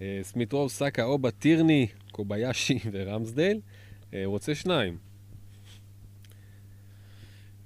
[0.00, 3.60] אה, סמית רו, סאקה, אובה, טירני, קוביישי ורמסדייל.
[4.14, 4.98] אה, הוא רוצה שניים.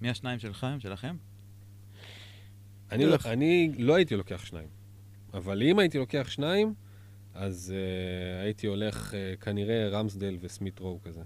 [0.00, 0.80] מי השניים שלכם?
[0.80, 1.16] שלכם?
[2.92, 3.16] אני לא.
[3.24, 4.68] אני לא הייתי לוקח שניים.
[5.34, 6.74] אבל אם הייתי לוקח שניים,
[7.34, 11.22] אז uh, הייתי הולך uh, כנראה רמסדל וסמית רוב כזה.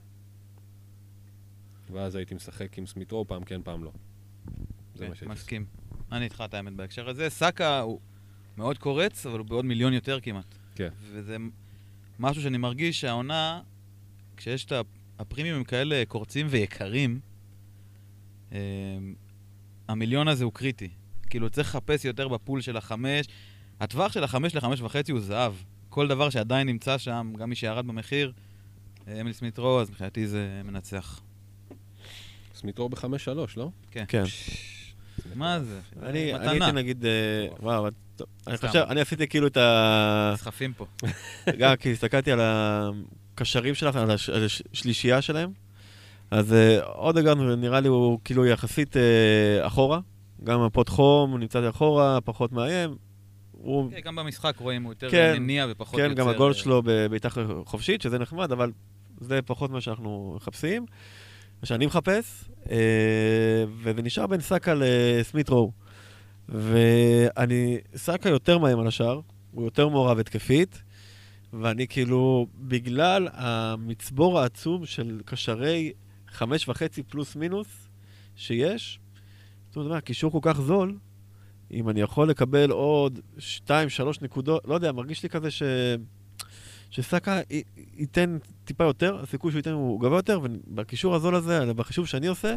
[1.91, 3.93] ואז הייתי משחק עם סמית רוב, פעם כן, פעם לא.
[4.95, 5.43] זה כן, מה שהייתי עושה.
[5.43, 5.67] מסכים.
[6.13, 7.31] אני איתך את האמת בהקשר הזה.
[7.31, 8.01] סאקה הוא
[8.57, 10.55] מאוד קורץ, אבל הוא בעוד מיליון יותר כמעט.
[10.75, 10.89] כן.
[11.13, 11.37] וזה
[12.19, 13.61] משהו שאני מרגיש שהעונה,
[14.37, 14.73] כשיש את
[15.19, 17.21] הפרימיומים כאלה קורצים ויקרים,
[18.53, 18.59] אה,
[19.89, 20.91] המיליון הזה הוא קריטי.
[21.31, 23.27] כאילו, צריך לחפש יותר ב pool של החמש.
[23.81, 25.55] הטווח של החמש לחמש וחצי הוא זהב.
[25.97, 28.33] כל דבר שעדיין נמצא שם, גם מי שירד במחיר,
[29.09, 31.21] אה, אמיל סמית רו, אז מבחינתי זה מנצח.
[32.55, 33.71] סמית רו בחמש-שלוש, לא?
[33.91, 34.05] כן.
[34.09, 34.25] כן.
[35.35, 35.81] מה זה?
[36.03, 36.19] אני.
[36.35, 37.11] הייתי נגיד, אה,
[37.61, 37.89] וואו,
[38.47, 38.57] אני.
[38.57, 40.31] חושב, אני עשיתי כאילו את ה...
[40.35, 40.87] נסחפים פה.
[41.59, 45.51] גם כי הסתכלתי על הקשרים שלכם, על הש- על השלישייה שלהם,
[46.31, 48.97] אז אה, אודגרד נראה לי הוא כאילו יחסית
[49.63, 50.01] אחורה,
[50.45, 53.06] גם הפות חום, הוא נמצא אחורה, פחות מאיים.
[53.63, 56.15] הוא, כן, גם במשחק רואים, הוא יותר כן, מניע ופחות כן, יוצר...
[56.15, 57.29] גם הגול אה, שלו בבעיטה
[57.65, 58.73] חופשית, שזה נחמד, אבל
[59.21, 60.87] זה פחות מה שאנחנו מחפשים,
[61.61, 62.77] מה שאני מחפש, אה,
[63.83, 65.73] וזה נשאר בין סאקה לסמית רואו.
[66.49, 70.83] ואני, סאקה יותר מאיים על השאר, הוא יותר מעורב התקפית,
[71.53, 75.93] ואני כאילו, בגלל המצבור העצום של קשרי
[76.29, 77.89] חמש וחצי פלוס מינוס
[78.37, 79.01] שיש,
[79.69, 80.97] זאת אומרת, הקישור כל כך זול,
[81.73, 85.63] אם אני יכול לקבל עוד שתיים, שלוש נקודות, לא יודע, מרגיש לי כזה ש...
[86.91, 87.63] שסאקה י-
[87.97, 92.55] ייתן טיפה יותר, הסיכוי שהוא ייתן הוא גבוה יותר, ובקישור הזול הזה, בחישוב שאני עושה,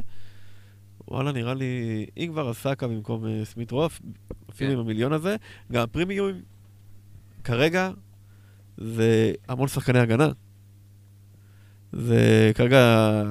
[1.07, 4.01] וואלה, נראה לי, אם כבר אז סאקה במקום uh, סמית רוף,
[4.49, 4.75] אפילו כן.
[4.77, 5.35] עם המיליון הזה,
[5.71, 6.31] גם הפרימיום,
[7.43, 7.91] כרגע,
[8.77, 10.29] זה המון שחקני הגנה.
[11.91, 12.79] זה כרגע,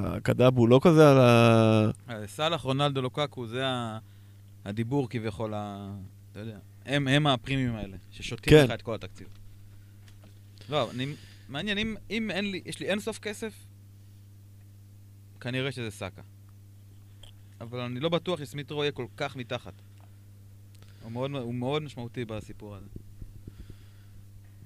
[0.05, 1.89] הקדאב הוא לא כזה על ה...
[2.09, 3.97] אה, סאלח, רונלדו, לוקקו, זה ה-
[4.65, 5.95] הדיבור כביכול, ה-
[6.31, 8.65] אתה יודע, הם, הם הפרימיום האלה, ששותים כן.
[8.65, 9.27] לך את כל התקציב.
[10.69, 11.13] לא, אני,
[11.49, 13.53] מעניין, אם, אם אין לי, יש לי אין סוף כסף,
[15.39, 16.21] כנראה שזה סאקה.
[17.61, 19.73] אבל אני לא בטוח שסמיטרו יהיה כל כך מתחת.
[21.03, 22.87] הוא מאוד, הוא מאוד משמעותי בסיפור הזה.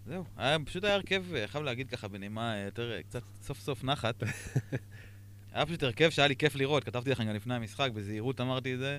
[0.07, 3.59] זהו, היה, פשוט היה הרכב, אה, חייב להגיד ככה בנימה אה, יותר, אה, קצת סוף
[3.59, 4.23] סוף נחת.
[5.53, 8.79] היה פשוט הרכב שהיה לי כיף לראות, כתבתי לכם גם לפני המשחק, בזהירות אמרתי את
[8.79, 8.97] זה,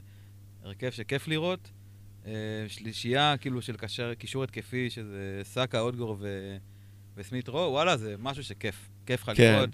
[0.64, 1.70] הרכב שכיף לראות.
[2.26, 2.32] אה,
[2.68, 6.56] שלישייה כאילו של קשר, קישור התקפי, שזה סאקה, אודגור ו...
[7.16, 8.88] וסמית רו, וואלה, זה משהו שכיף.
[9.06, 9.52] כיף לך כן.
[9.56, 9.70] לראות.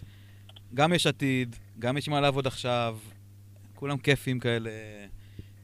[0.74, 2.99] גם יש עתיד, גם יש מה לעבוד עכשיו,
[3.74, 4.70] כולם כיפים כאלה.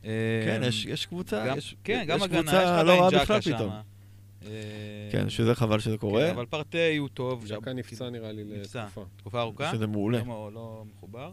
[0.04, 0.10] אה,
[0.44, 3.22] כן, יש, יש קבוצה, גם, יש, כן, יש גם הגנה, יש לך לא רעה עדיין
[3.22, 3.70] בכלל ג'קה פתאום.
[4.46, 7.46] אה, כן, שזה חבל שזה קורה, כן, אבל פרטי הוא טוב.
[7.46, 8.82] ז'קה שם- נפצע נראה לי נפצע.
[8.84, 9.04] לתקופה.
[9.16, 9.72] תקופה ארוכה.
[9.72, 10.18] שזה מעולה.
[10.26, 11.32] לא, לא מחובר.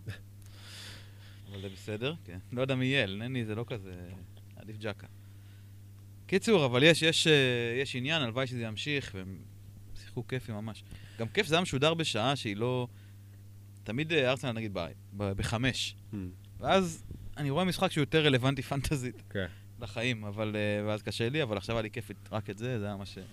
[1.54, 2.38] אבל זה בסדר, כן.
[2.51, 3.91] לא יודע מי יהיה, נני זה לא כזה...
[4.56, 5.08] עדיף ג'קה.
[6.28, 7.34] קיצור, אבל יש, יש, אה,
[7.82, 9.38] יש עניין, הלוואי שזה ימשיך, והם
[10.01, 10.84] שיחקו כיפי ממש.
[11.20, 12.88] גם כיף זה היה משודר בשעה שהיא לא...
[13.84, 14.88] תמיד אה, ארסנל נגיד ב-
[15.18, 15.95] ב- בחמש.
[16.12, 16.16] Hmm,
[16.60, 17.04] ואז
[17.38, 19.45] אני רואה משחק שהוא יותר רלוונטי פנטזית כן.
[19.82, 20.56] לחיים, אבל...
[20.56, 23.18] אה, ואז קשה לי, אבל עכשיו היה לי כיף רק את זה, זה היה ממש...
[23.18, 23.24] אה,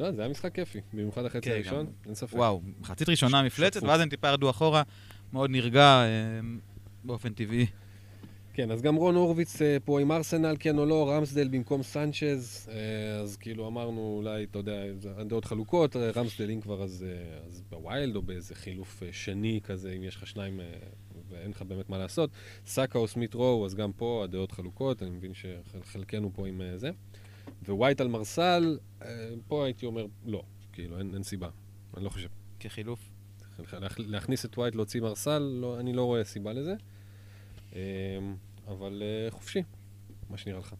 [0.00, 2.34] לא, זה היה משחק כיפי, במיוחד החצי כן, הראשון, גם- אין ספק.
[2.34, 3.82] וואו, מחצית ראשונה מפלצת.
[3.82, 4.82] ואז הם טיפה ירדו אחורה,
[5.32, 6.02] מאוד נרגע,
[7.04, 7.66] באופן טבעי.
[8.52, 12.68] כן, אז גם רון הורוביץ אה, פה עם ארסנל, כן או לא, רמסדל במקום סנצ'ז,
[12.72, 14.82] אה, אז כאילו אמרנו, אולי, אתה יודע,
[15.16, 17.06] הדעות חלוקות, אה, רמסדל אם כבר, אז,
[17.46, 20.60] אז ב wild או באיזה חילוף שני כזה, אם יש לך שניים
[21.28, 22.30] ואין לך באמת מה לעשות.
[22.66, 26.90] סאקה או סמית רואו, אז גם פה הדעות חלוקות, אני מבין שחלקנו פה עם זה.
[27.68, 28.78] ווייט על מרסל,
[29.48, 30.42] פה הייתי אומר, לא,
[30.72, 31.48] כאילו, אין, אין סיבה,
[31.96, 32.28] אני לא חושב.
[32.60, 33.09] כחילוף.
[33.72, 36.74] להכ- להכניס את ווייט, להוציא מרסל, לא, אני לא רואה סיבה לזה.
[37.72, 37.78] אמ,
[38.68, 39.62] אבל אה, חופשי,
[40.30, 40.74] מה שנראה לך.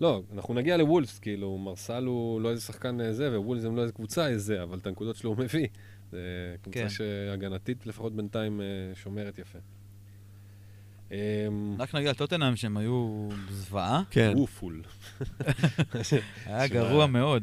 [0.00, 3.82] לא, אנחנו נגיע לוולפס, כאילו, מרסל הוא לא איזה שחקן אה, זה, ווולפס הם לא
[3.82, 5.66] איזה קבוצה איזה, אבל את הנקודות שלו הוא מביא.
[6.12, 6.18] זה
[6.62, 6.88] קבוצה כן.
[6.88, 9.58] שהגנתית לפחות בינתיים אה, שומרת יפה.
[11.10, 11.16] אמ,
[11.78, 14.32] רק נגיד על טוטנאם שהם היו זוועה, כן.
[14.36, 14.82] וופול.
[16.46, 17.42] היה גרוע מאוד,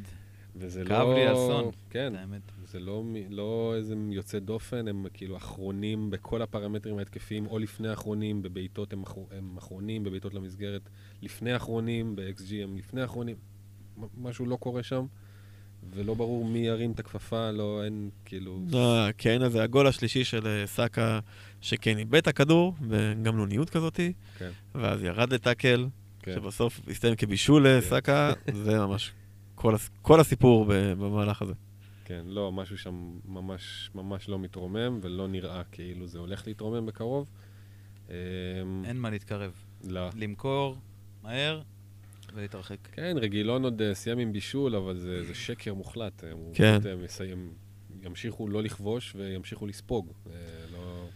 [0.56, 0.90] וזה לא...
[0.90, 1.72] כאב לי אסון.
[1.90, 2.42] כן, האמת.
[2.74, 8.42] זה לא, לא איזה יוצא דופן, הם כאילו אחרונים בכל הפרמטרים ההתקפיים, או לפני האחרונים,
[8.42, 10.82] בבעיטות הם, אחר, הם אחרונים, בבעיטות למסגרת
[11.22, 13.36] לפני האחרונים, ב-XG הם לפני האחרונים.
[13.98, 15.06] מ- משהו לא קורה שם,
[15.94, 18.60] ולא ברור מי ירים את הכפפה, לא, אין, כאילו...
[18.72, 21.20] לא, כן, אז זה הגול השלישי של אה, סאקה,
[21.62, 25.88] שכן איבד את הכדור, בגמלוניות כזאתי, כן, ואז ירד לטאקל,
[26.20, 26.34] כן.
[26.36, 29.12] שבסוף הסתיים כבישול לסאקה, זה ממש
[29.56, 31.54] כל, הס- כל הסיפור במהלך הזה.
[32.06, 37.30] כן, לא, משהו שם ממש ממש לא מתרומם, ולא נראה כאילו זה הולך להתרומם בקרוב.
[38.10, 38.16] אמ,
[38.86, 39.52] אין מה להתקרב.
[39.84, 40.10] לא.
[40.16, 40.78] למכור
[41.24, 41.62] מהר
[42.34, 42.78] ולהתרחק.
[42.92, 46.24] כן, רגילון עוד אה, סיים עם בישול, אבל זה, זה שקר מוחלט.
[46.24, 46.80] הם כן.
[46.80, 47.54] פשוט, אה, מסיים,
[48.02, 50.12] ימשיכו לא לכבוש וימשיכו לספוג.
[50.28, 50.32] אה,
[50.72, 51.08] לא...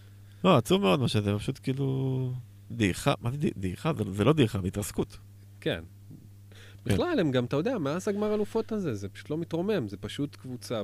[0.44, 2.34] לא, עצוב מאוד מה שזה, פשוט כאילו...
[2.72, 3.94] דעיכה, מה זה דעיכה?
[3.94, 5.18] זה, זה לא דעיכה, זה התרסקות.
[5.62, 5.84] כן.
[6.94, 10.36] בכלל, הם גם, אתה יודע, מאז הגמר אלופות הזה, זה פשוט לא מתרומם, זה פשוט
[10.36, 10.82] קבוצה.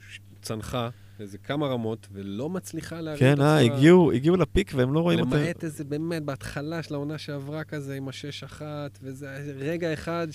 [0.00, 0.88] שצנחה,
[1.20, 3.74] איזה כמה רמות, ולא מצליחה להרים כן, את אה, עצמה.
[3.74, 5.36] הגיעו, הגיעו לפיק והם לא רואים אותה.
[5.36, 10.28] למעט איזה, באמת, בהתחלה של העונה שעברה כזה, עם השש אחת, וזה רגע אחד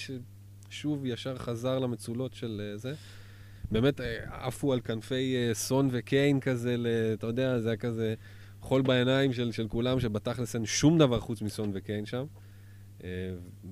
[0.70, 2.94] ששוב ישר חזר למצולות של אה, זה.
[3.72, 6.76] באמת, אה, עפו על כנפי אה, סון וקיין כזה,
[7.14, 8.16] אתה יודע, זה היה כזה
[8.62, 12.26] חול בעיניים של, של כולם, שבתכלס אין שום דבר חוץ מסון וקיין שם.
[13.04, 13.10] אה,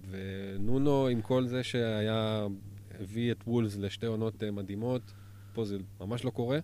[0.09, 2.47] ונונו, עם כל זה שהיה,
[2.99, 5.01] הביא את וולס לשתי עונות אה, מדהימות,
[5.53, 6.59] פה זה ממש לא קורה.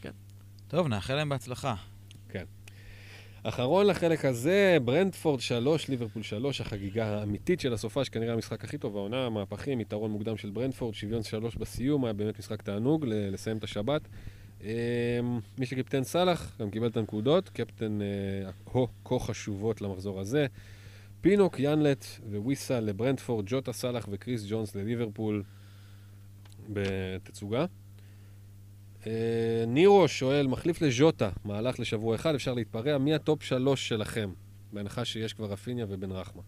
[0.00, 0.10] כן.
[0.68, 1.74] טוב, נאחל להם בהצלחה.
[3.44, 8.96] אחרון לחלק הזה, ברנדפורד 3, ליברפול 3, החגיגה האמיתית של הסופה, שכנראה המשחק הכי טוב
[8.96, 13.64] העונה, מהפכים, יתרון מוקדם של ברנדפורד, שוויון 3 בסיום, היה באמת משחק תענוג לסיים את
[13.64, 14.08] השבת.
[14.62, 14.68] אמ,
[15.58, 20.46] מי שקיפטן סאלח, גם קיבל את הנקודות, קפטן אה, הו כה חשובות למחזור הזה.
[21.20, 22.04] פינוק, ינלט
[22.34, 25.42] וויסה לברנדפורד, ג'וטה סאלח וקרטיס ג'ונס לליברפול
[26.68, 27.66] בתצוגה.
[29.06, 34.32] אה, נירו שואל, מחליף לז'וטה, מהלך לשבוע אחד, אפשר להתפרע, מי ה top שלוש שלכם?
[34.72, 36.42] בהנחה שיש כבר רפיניה ובן רחמה.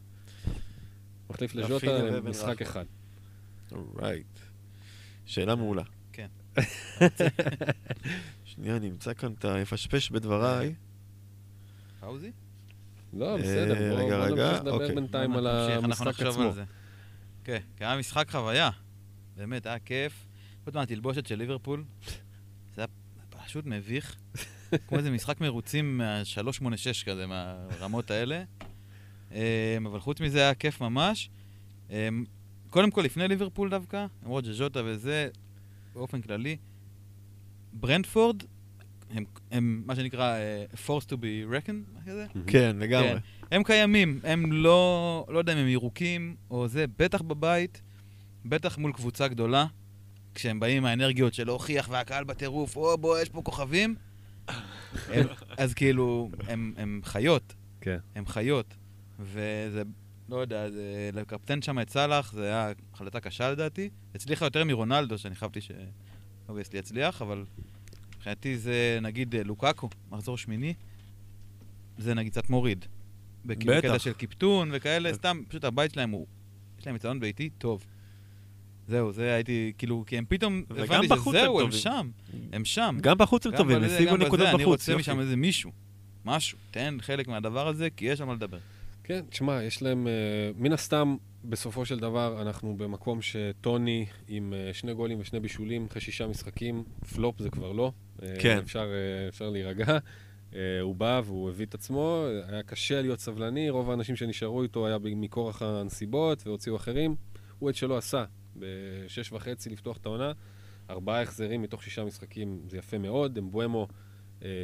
[1.30, 2.62] מחליף לז'וטה משחק.
[2.62, 2.84] אחד.
[3.72, 4.38] אורייט.
[5.26, 5.82] שאלה מעולה.
[6.54, 6.62] כן.
[8.44, 10.74] שנייה, אני אמצא כאן את היפשפש בדבריי.
[12.00, 12.30] פאוזי?
[13.12, 14.94] לא, אה, בסדר, בוא רגע, בוא רגע, נמשיך לדבר אוקיי.
[14.94, 16.52] בינתיים על המשחק עצמו.
[16.52, 16.64] זה.
[17.44, 18.70] כן, כי היה משחק חוויה.
[19.36, 20.26] באמת, היה כיף.
[20.64, 21.84] חוץ מהתלבושת של ליברפול,
[22.74, 22.86] זה היה
[23.44, 24.16] פשוט מביך.
[24.88, 28.42] כמו איזה משחק מרוצים מה-386 כזה, מהרמות האלה.
[29.32, 31.30] אמ, אבל חוץ מזה היה כיף ממש.
[31.90, 32.24] אמ,
[32.70, 35.28] קודם כל, לפני ליברפול דווקא, למרות שז'וטה וזה,
[35.94, 36.56] באופן כללי,
[37.72, 38.42] ברנדפורד,
[39.10, 42.26] הם, הם מה שנקרא אה, forced to be reckoned, מה כזה?
[42.46, 43.08] כן, לגמרי.
[43.08, 43.18] כן.
[43.56, 47.82] הם קיימים, הם לא, לא יודע אם הם ירוקים או זה, בטח בבית,
[48.44, 49.66] בטח מול קבוצה גדולה,
[50.34, 53.94] כשהם באים עם האנרגיות של להוכיח והקהל בטירוף, או בוא, יש פה כוכבים.
[55.08, 55.26] הם,
[55.58, 57.98] אז כאילו, הם, הם חיות, כן.
[58.14, 58.74] הם חיות.
[59.20, 59.82] וזה,
[60.28, 63.90] לא יודע, זה, לקפטן שם את סאלח, זה היה החלטה קשה לדעתי.
[64.14, 65.70] הצליחה יותר מרונלדו, שאני חשבתי ש...
[66.48, 67.44] obviously יצליח, אבל
[68.16, 70.74] מבחינתי זה נגיד אה, לוקאקו, מחזור שמיני,
[71.98, 72.84] זה נגיד קצת מוריד.
[73.44, 73.66] בטח.
[73.66, 76.26] בקטע של קיפטון וכאלה, סתם, פשוט הבית שלהם הוא,
[76.78, 77.86] יש להם אצטדיון ביתי טוב.
[78.88, 81.72] זהו, זה הייתי, כאילו, כי הם פתאום, הבנתי הם שזהו, הם.
[81.72, 82.10] שם,
[82.52, 82.98] הם שם.
[83.00, 84.54] גם בחוץ הם טובים, בזה, השיגו נקודות בחוץ.
[84.54, 84.96] אני רוצה.
[84.96, 85.72] משם איזה מישהו,
[86.24, 86.58] משהו.
[86.70, 88.58] תן חלק מהדבר הזה, כי יש על מה לדבר.
[89.04, 90.12] כן, תשמע, יש להם, אה,
[90.56, 96.00] מן הסתם, בסופו של דבר, אנחנו במקום שטוני עם אה, שני גולים ושני בישולים אחרי
[96.00, 96.84] שישה משחקים,
[97.14, 97.92] פלופ זה כבר לא.
[98.22, 98.58] אה, כן.
[98.58, 99.98] אפשר, אה, אפשר להירגע.
[100.54, 104.86] אה, הוא בא והוא הביא את עצמו, היה קשה להיות סבלני, רוב האנשים שנשארו איתו
[104.86, 107.16] היה מכורח הנסיבות והוציאו אחרים.
[107.58, 108.24] הוא את שלו עשה,
[108.56, 110.32] בשש וחצי לפתוח את העונה.
[110.90, 113.38] ארבעה החזרים מתוך שישה משחקים, זה יפה מאוד.
[113.38, 113.88] אמבואמו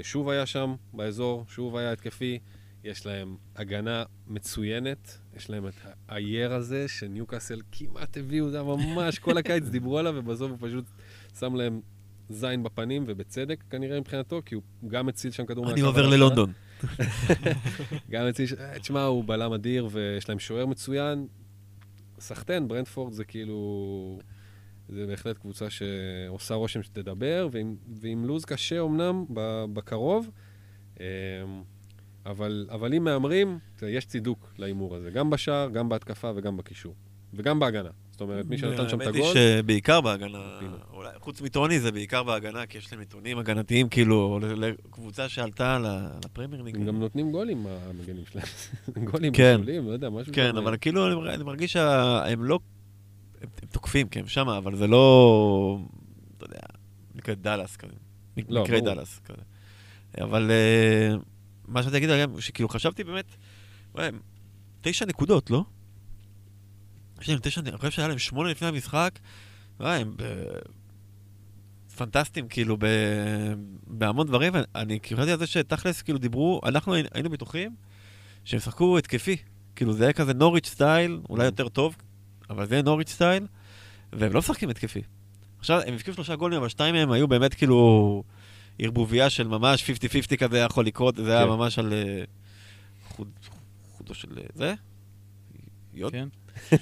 [0.02, 2.38] שוב היה שם באזור, שוב היה התקפי.
[2.84, 5.74] יש להם הגנה מצוינת, יש להם את
[6.08, 10.84] האייר הזה, שניוקאסל כמעט הביאו, זה ממש, כל הקיץ דיברו עליו, ובסוף הוא פשוט
[11.40, 11.80] שם להם
[12.28, 16.18] זין בפנים, ובצדק כנראה מבחינתו, כי הוא גם הציל שם כדור אני מהקו עובר הראשון.
[16.18, 16.52] ללונדון.
[18.10, 21.26] גם הציל, אה, תשמע, הוא בלם אדיר, ויש להם שוער מצוין.
[22.20, 24.18] סחטיין, ברנדפורד זה כאילו...
[24.88, 29.24] זה בהחלט קבוצה שעושה רושם שתדבר, ועם, ועם לוז קשה אמנם
[29.72, 30.30] בקרוב,
[31.00, 31.04] אמ,
[32.26, 36.94] אבל, אבל אם מהמרים, יש צידוק להימור הזה, גם בשער, גם בהתקפה וגם בקישור.
[37.34, 37.90] וגם בהגנה.
[38.10, 39.34] זאת אומרת, מי שנתן שם את האמת היא הגול...
[39.34, 40.58] שבעיקר בהגנה.
[40.92, 45.78] אולי חוץ מטוני זה בעיקר בהגנה, כי יש להם נתונים הגנתיים, כאילו, לקבוצה שעלתה
[46.24, 46.76] לפרמייר ליג.
[46.76, 48.46] הם גם נותנים גולים, המגנים שלהם.
[49.10, 49.56] גולים, כן.
[49.56, 52.58] בישולים, לא יודע, משהו כן, שם, אבל כאילו, אני מר- אני מרגיש שהם לא...
[53.42, 55.78] הם תוקפים, כי הם שמה, אבל זה לא...
[56.36, 56.60] אתה יודע,
[57.14, 57.92] מקרה דאלאס כזה.
[58.48, 58.94] לא, מקרה ברור.
[58.94, 59.42] דאלאס כזה.
[60.20, 61.16] אבל אה,
[61.70, 63.36] מה שאתה תגיד, גם, שכאילו חשבתי באמת,
[64.80, 65.64] תשע נקודות, לא?
[67.20, 69.18] יש להם תשע, אני חושב שהיה להם שמונה לפני המשחק,
[69.80, 70.58] וואי, הם ב-
[71.96, 72.86] פנטסטיים, כאילו, ב...
[73.86, 74.52] בהמון דברים.
[74.74, 77.74] אני כאילו חשבתי על זה שתכלס, כאילו, דיברו, אנחנו היינו- בטוחים
[78.44, 79.36] שהם ישחקו התקפי.
[79.76, 81.96] כאילו, זה היה כזה נוריץ' סטייל, אולי יותר טוב,
[82.50, 83.46] אבל זה נוריץ' סטייל,
[84.12, 85.02] והם לא משחקים התקפי.
[85.58, 88.22] עכשיו, הם הבקיעו שלושה גולים, אבל שתיים מהם היו באמת כאילו
[88.78, 91.48] ערבוביה של ממש 50-50 כזה יכול לקרות, זה היה כן.
[91.48, 92.24] ממש על אה,
[93.08, 93.28] חוד,
[93.92, 94.74] חודו של אה, זה?
[95.94, 96.12] יוד?
[96.12, 96.28] כן?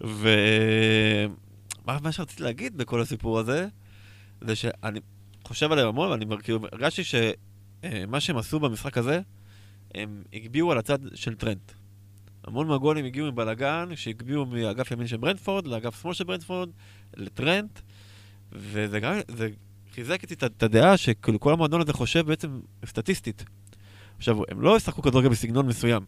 [0.00, 3.68] ומה מה שרציתי להגיד בכל הסיפור הזה,
[4.40, 5.00] זה שאני
[5.44, 9.20] חושב עליהם המון, ואני כאילו, הרגשתי שמה שהם עשו במשחק הזה,
[9.94, 11.72] הם הגביהו על הצד של טרנט.
[12.44, 16.70] המון מהגולים הגיעו מבלאגן, שהגביעו מאגף ימין של ברנדפורד לאגף שמאל של ברנדפורד,
[17.16, 17.80] לטרנט,
[18.52, 19.48] וזה גם, זה
[19.94, 23.44] חיזק איתי את- הדעה שכאילו כל המועדון הזה חושב בעצם סטטיסטית.
[24.16, 26.04] עכשיו, הם לא ישחקו כדורגל בסגנון מסוים.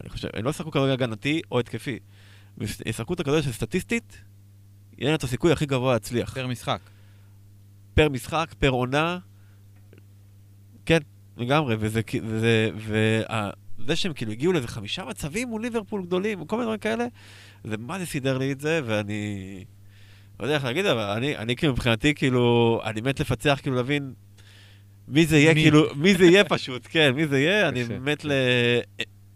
[0.00, 1.98] אני חושב, הם לא ישחקו כדורגל הגנתי או התקפי.
[2.60, 4.20] הם ישחקו את הכדורגל שסטטיסטית,
[4.98, 6.34] יהיה להם את הסיכוי הכי גבוה להצליח.
[6.34, 6.80] פר משחק.
[7.94, 9.18] פר משחק, פר עונה.
[10.86, 10.98] כן,
[11.36, 13.50] לגמרי, וזה, וזה, וה-
[13.86, 17.06] זה שהם כאילו הגיעו לאיזה חמישה מצבים מול ליברפול גדולים, וכל מיני דברים כאלה,
[17.64, 19.64] זה מה זה סידר לי את זה, ואני...
[20.40, 24.12] לא יודע איך להגיד, אבל אני, אני כאילו מבחינתי, כאילו, אני מת לפצח, כאילו להבין
[25.08, 25.62] מי זה יהיה, מי?
[25.62, 27.84] כאילו, מי זה יהיה פשוט, כן, מי זה יהיה, אני.
[28.00, 28.32] מת ל...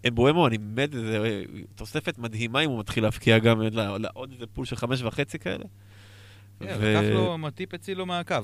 [0.08, 1.42] אמבואמו, אני מת, זה
[1.74, 3.60] תוספת מדהימה אם הוא מתחיל להבקיע גם
[3.98, 5.64] לעוד איזה פול של חמש וחצי כאלה.
[6.60, 8.34] כן, לקח לו, מטיפ הציל לו מהקו.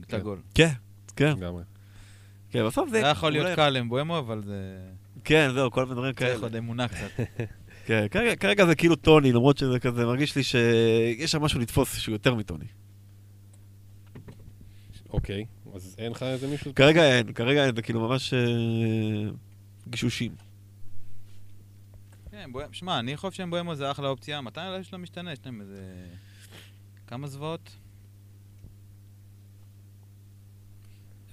[0.00, 0.16] את כן.
[0.16, 0.38] הגול.
[0.54, 0.72] כן,
[1.16, 1.62] כן, לגמרי.
[2.50, 3.00] כן, בסוף זה...
[3.00, 4.78] זה יכול להיות קל למבואמו, אבל זה...
[5.24, 6.42] כן, זהו, כל מיני דברים צריך כאלה.
[6.42, 7.10] עוד אמונה קצת.
[7.86, 11.96] כן, כרגע, כרגע זה כאילו טוני, למרות שזה כזה, מרגיש לי שיש שם משהו לתפוס
[11.98, 12.64] שהוא יותר מטוני.
[15.10, 16.74] אוקיי, אז אין לך איזה מישהו?
[16.74, 18.40] כרגע אין, כרגע אין, זה כאילו ממש אה,
[19.88, 20.34] גישושים.
[22.30, 24.40] כן, בואם- שמע, אני חושב שאמבואמו זה אחלה אופציה.
[24.40, 25.32] מתי יש לו משתנה?
[25.32, 26.06] יש להם איזה...
[27.06, 27.70] כמה זוועות?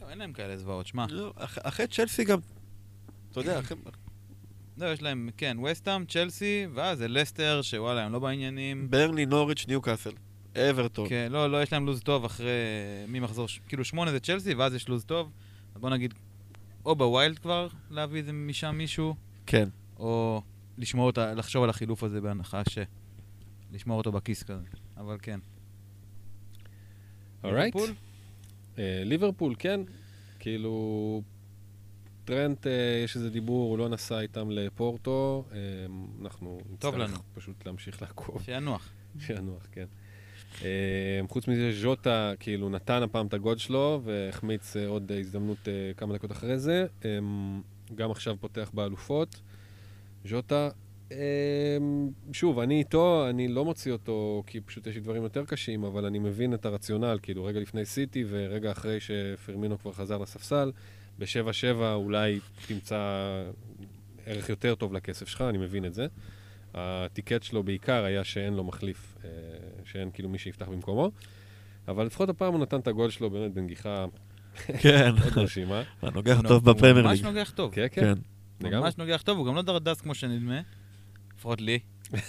[0.02, 1.06] לא, אין להם כאלה זוועות, שמע.
[1.10, 2.40] לא, אח- אחרי צ'לסי גם,
[3.32, 3.78] אתה יודע, אחרי...
[4.82, 8.90] לא, יש להם, כן, וסטאם, צ'לסי, ואז זה לסטר, שוואלה, הם לא בעניינים.
[8.92, 10.12] ברני, נוריץ', ניוקאסל,
[10.58, 11.10] אברטון.
[11.10, 12.52] כן, לא, לא, יש להם לוז טוב אחרי...
[13.08, 13.48] ממחזור...
[13.48, 15.32] ש- כאילו, שמונה זה צ'לסי, ואז יש לוז טוב.
[15.76, 16.14] אז בוא נגיד,
[16.86, 19.16] או ב wild כבר, להביא איזה משם מישהו,
[19.46, 19.70] כן.
[19.98, 20.42] או
[20.78, 22.78] לשמור אותה, לחשוב על החילוף הזה בהנחה ש...
[23.72, 24.66] לשמור אותו בכיס כזה.
[24.98, 25.40] אבל כן.
[27.44, 27.76] alright.
[27.76, 27.96] ליברפול?
[28.78, 29.82] ליברפול, כן.
[30.40, 31.22] כאילו,
[32.32, 35.46] טרנט, אה, יש איזה דיבור, הוא לא נסע איתם לפורטו.
[35.52, 35.58] אה,
[36.22, 37.22] אנחנו נצטרך.
[37.34, 38.42] פשוט להמשיך לעקוב.
[38.46, 38.90] שינוח.
[39.20, 39.86] שינוח, כן.
[40.62, 45.68] אה, חוץ מזה, ז'וטה כאילו נתן הפעם את הגול שלו, והחמיץ עוד הזדמנות
[45.98, 46.86] כמה דקות אחרי זה.
[47.96, 49.42] גם עכשיו פותח באלופות.
[50.26, 50.70] ז'וטה,
[52.34, 56.06] שוב, אני איתו, אני לא מוציא אותו כי פשוט יש לי דברים יותר קשים, אבל
[56.06, 60.72] אני מבין את הרציונל, כאילו רגע לפני סיטי ורגע אחרי שפרמינו כבר חזר לספסל,
[61.20, 61.26] ב-7-7
[61.94, 63.00] אולי תמצא
[64.26, 66.08] ערך יותר טוב לכסף שלך, אני מבין את זה.
[66.74, 69.30] הטיקט שלו בעיקר היה שאין לו מחליף, אה,
[69.86, 71.12] שאין כאילו מי שיפתח במקומו.
[71.88, 74.06] אבל לפחות הפעם הוא נתן את הגול שלו באמת בנגיחה
[74.80, 75.82] כן, מאוד מרשימה.
[76.02, 77.28] הנוגח הוא טוב בפרמייר ממש ליג.
[77.28, 77.74] נוגח טוב.
[77.74, 78.14] כן, כן,
[78.60, 78.78] כן.
[78.80, 80.62] ממש נוגח טוב, הוא גם לא דרדס כמו שנדמה.
[81.38, 81.80] לפחות לי.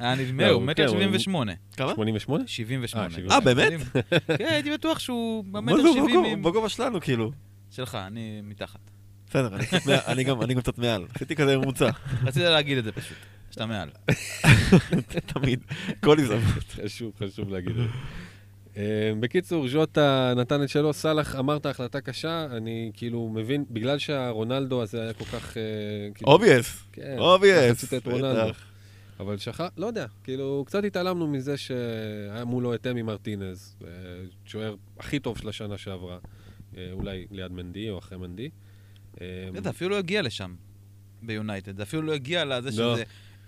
[0.00, 1.52] היה נדמה, לא, הוא מטר כן, הוא- 78.
[1.76, 1.92] כמה?
[1.94, 2.44] 88?
[2.46, 3.04] 78.
[3.06, 3.34] אה, 78.
[3.34, 3.72] אה, באמת?
[4.38, 6.42] כן, הייתי בטוח שהוא במטר זה, הוא 70 בגובה- עם...
[6.42, 7.32] בגובה שלנו, כאילו.
[7.70, 8.80] שלך, אני מתחת.
[9.28, 9.48] בסדר,
[10.06, 11.06] אני גם אני גם קצת מעל.
[11.14, 11.90] עשיתי כזה ממוצע,
[12.24, 13.16] רציתי להגיד את זה פשוט,
[13.50, 13.88] שאתה מעל.
[15.26, 15.60] תמיד.
[16.04, 16.64] כל הזדמנות.
[16.84, 17.98] חשוב, חשוב להגיד את זה.
[18.76, 24.82] אה, בקיצור, ז'וטה נתן את שלו, סאלח אמרת החלטה קשה, אני כאילו מבין, בגלל שהרונלדו
[24.82, 25.56] הזה היה כל כך...
[25.56, 25.62] אה,
[26.14, 26.82] כאילו- obvious.
[26.92, 27.70] כן, obvious.
[27.84, 28.52] רצית את רונלדו.
[29.20, 33.88] אבל שכח, לא יודע, כאילו, קצת התעלמנו מזה שהיה מולו את אמי מרטינז, אה,
[34.44, 36.18] שוער הכי טוב של השנה שעברה,
[36.92, 38.48] אולי ליד מנדי או אחרי מנדי.
[39.20, 39.26] אה,
[39.62, 40.54] זה אפילו לא הגיע לשם,
[41.22, 41.76] ביונייטד.
[41.76, 42.94] זה אפילו לא הגיע לזה לא.
[42.94, 43.02] שזה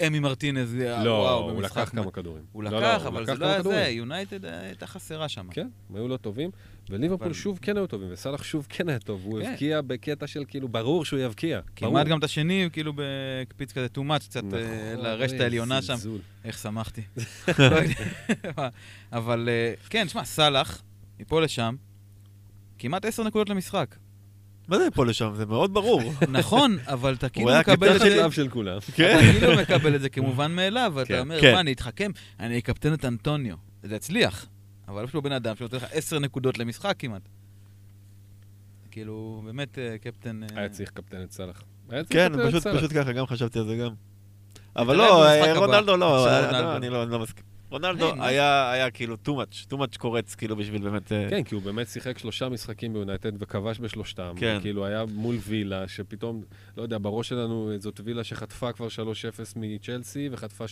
[0.07, 1.63] אמי מרטינז, לא, וואו, הוא.
[1.63, 2.43] לקח כמה כדורים.
[2.53, 3.63] הוא לא, לקח, לא, אבל לקח זה לא היה.
[3.63, 5.49] זה, יונייטד אה, הייתה חסרה שם.
[5.51, 6.51] כן, הם היו לא טובים,
[6.91, 9.51] וליברפול אבל- שוב כן היו טובים, וסאלח שוב כן היה טוב, הוא כן.
[9.51, 11.61] הבקיע בקטע של כאילו, ברור שהוא יבקיע.
[11.77, 12.07] כמעט.
[12.07, 15.95] גם את השני, כאילו בהקפיץ כזה too much, קצת אה, נכון, לרשת העליונה שם.
[16.45, 17.03] איך שמחתי.
[17.59, 17.77] לא.
[19.13, 20.83] אבל אה, כן, שמע, סאלח,
[21.21, 21.77] מפה לשם,
[22.83, 23.97] כמעט עשר נקודות למשחק.
[24.69, 25.33] מה זה פה לשם?
[25.35, 26.03] זה מאוד ברור.
[26.29, 28.17] נכון, אבל אתה כאילו היה מקבל את זה...
[28.17, 28.79] לאו של כולם.
[28.95, 29.19] כן.
[29.19, 31.19] אתה כאילו מקבל את זה כמובן מאליו, ואתה כן.
[31.19, 31.55] אומר, כן.
[31.55, 32.11] מה, אני אתחכם,
[32.41, 33.57] אני אקפטן את אנטוניו.
[33.83, 34.47] זה יצליח,
[34.89, 37.29] אבל יש לו בן אדם שנותן לך עשר נקודות למשחק כמעט.
[38.91, 40.43] כאילו, באמת אה, קפטן...
[40.43, 41.63] אה, היה צריך לקפטן את סאלח.
[41.91, 43.91] היה כן, פשוט ככה, גם חשבתי על זה גם.
[44.77, 45.59] אבל לא, אה.
[45.59, 46.63] רונלדו לא, של רונלדו.
[46.63, 47.52] לא, אני לא אני לא מסכים.
[47.73, 48.13] רונלדו?
[48.19, 51.13] היה היה כאילו too much, too much קורץ, כאילו בשביל באמת...
[51.13, 54.35] אה, כן, כי הוא באמת שיחק שלושה משחקים ביונייטד וכבש בשלושתם.
[54.37, 54.59] כן.
[54.61, 56.43] כאילו היה מול וילה, שפתאום,
[56.77, 58.91] לא יודע, בראש שלנו זאת וילה שחטפה כבר 3-0
[59.57, 60.69] מצ'לסי וחטפה 3-0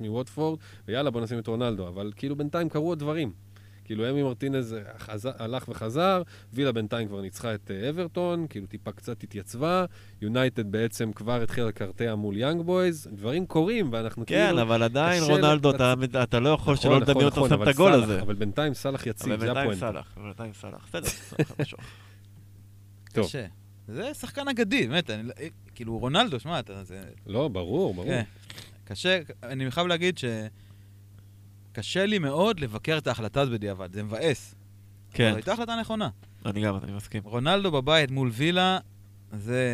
[0.00, 1.88] מווטפורד, ויאללה, בוא נשים את רונלדו.
[1.88, 3.32] אבל כאילו בינתיים קרו עוד דברים.
[3.88, 6.22] כאילו אמי מרטינז חזר, הלך וחזר,
[6.52, 9.84] וילה בינתיים כבר ניצחה את אה, אברטון, כאילו טיפה קצת התייצבה,
[10.22, 14.62] יונייטד בעצם כבר התחילה לקרטע מול יאנג בויז, דברים קורים ואנחנו כן, כאילו...
[14.62, 17.54] אבל עדיין רונלדו, לצ- אתה- אתה לא יכול נכון, שלא נכון, לדמיין אותו נכון, שם
[17.54, 18.20] את אבל הגול הזה.
[18.22, 19.74] אבל בינתיים סאלח יציב, אבל זה בינתיים.
[19.74, 20.86] סאלח, אבל בינתיים סאלח.
[20.88, 21.78] בסדר, סאלח, משהו.
[23.12, 23.26] טוב.
[23.26, 23.46] קשה.
[23.88, 27.02] זה שחקן אגדי, באמת, אני, לא- אה, כאילו רונלדו, שמע, אתה, זה...
[27.26, 28.06] לא, ברור, ברור.
[28.06, 28.22] כן.
[28.84, 30.24] קשה, אני חייב להגיד ש...
[31.78, 34.54] קשה לי מאוד לבקר את ההחלטה הזאת בדיעבד, זה מבאס.
[35.12, 36.08] כן, אבל הייתה החלטה נכונה.
[36.46, 37.22] אני גם, אני מסכים.
[37.24, 38.78] רונלדו בבית מול וילה,
[39.32, 39.68] זה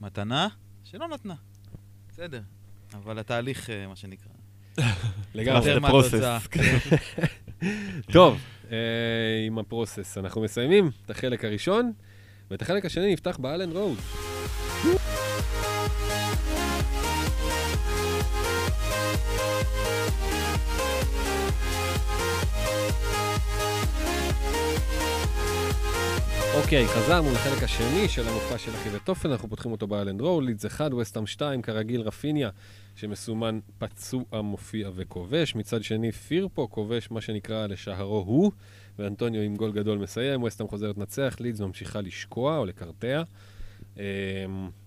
[0.00, 0.48] מתנה
[0.84, 1.34] שלא נתנה.
[2.08, 2.40] בסדר.
[2.94, 4.32] אבל התהליך, אה, מה שנקרא.
[5.34, 5.62] לגמרי.
[5.62, 5.80] זה.
[5.80, 6.48] פרוסס.
[8.12, 8.40] טוב,
[8.70, 8.76] אה,
[9.46, 11.92] עם הפרוסס אנחנו מסיימים את החלק הראשון,
[12.50, 13.98] ואת החלק השני נפתח באלן רוד.
[26.62, 30.66] אוקיי, חזרנו לחלק השני של המופע של אחי ותופן, אנחנו פותחים אותו באלנד רול, לידס
[30.66, 32.50] 1, וסטאם 2, כרגיל רפיניה,
[32.96, 35.54] שמסומן פצוע, מופיע וכובש.
[35.54, 38.52] מצד שני, פירפו כובש, מה שנקרא לשערו הוא,
[38.98, 43.22] ואנטוניו עם גול גדול מסיים, וסטאם חוזרת לנצח, לידס ממשיכה לשקוע או לקרטע.
[43.96, 44.02] אמ,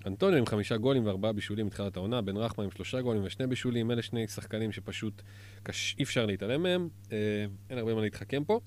[0.05, 3.91] אנטוניו עם חמישה גולים וארבעה בישולים מתחילת העונה, בן רחמה עם שלושה גולים ושני בישולים,
[3.91, 5.21] אלה שני שחקנים שפשוט
[5.63, 5.95] קש...
[5.99, 7.17] אי אפשר להתעלם מהם, אה,
[7.69, 8.59] אין הרבה מה להתחכם פה.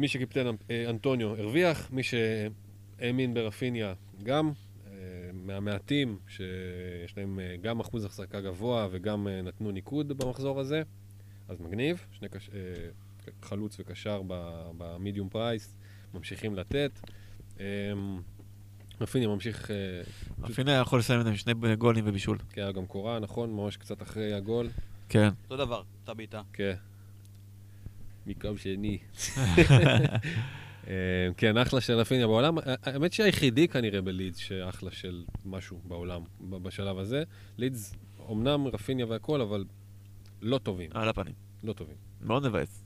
[0.00, 4.52] מי שקיפטן אה, אנטוניו הרוויח, מי שהאמין ברפיניה גם,
[4.86, 4.92] אה,
[5.32, 10.82] מהמעטים שיש להם אה, גם אחוז החזקה גבוה וגם נתנו ניקוד במחזור הזה,
[11.48, 12.50] אז מגניב, שני קש...
[13.42, 14.22] חלוץ וקשר
[14.78, 15.74] במדיום פרייס,
[16.14, 17.00] ממשיכים לתת.
[17.60, 17.64] אה,
[19.00, 19.70] רפיניה ממשיך,
[20.42, 22.38] רפיניה יכול לסיים את זה עם שני גולים ובישול.
[22.52, 23.52] כי היה גם קורה, נכון?
[23.52, 24.68] ממש קצת אחרי הגול.
[25.08, 25.28] כן.
[25.44, 26.42] אותו דבר, אתה בעיטה.
[26.52, 26.74] כן.
[28.26, 28.98] מקו שני.
[30.88, 32.58] אה, כן, אחלה של רפיניה בעולם.
[32.58, 37.22] אה, האמת שהיחידי כנראה בלידס שאחלה של משהו בעולם בשלב הזה.
[37.58, 37.94] לידס,
[38.30, 39.64] אמנם רפיניה והכל, אבל
[40.42, 40.90] לא טובים.
[40.94, 41.34] על הפנים.
[41.64, 41.96] לא טובים.
[42.20, 42.84] מאוד מבאס.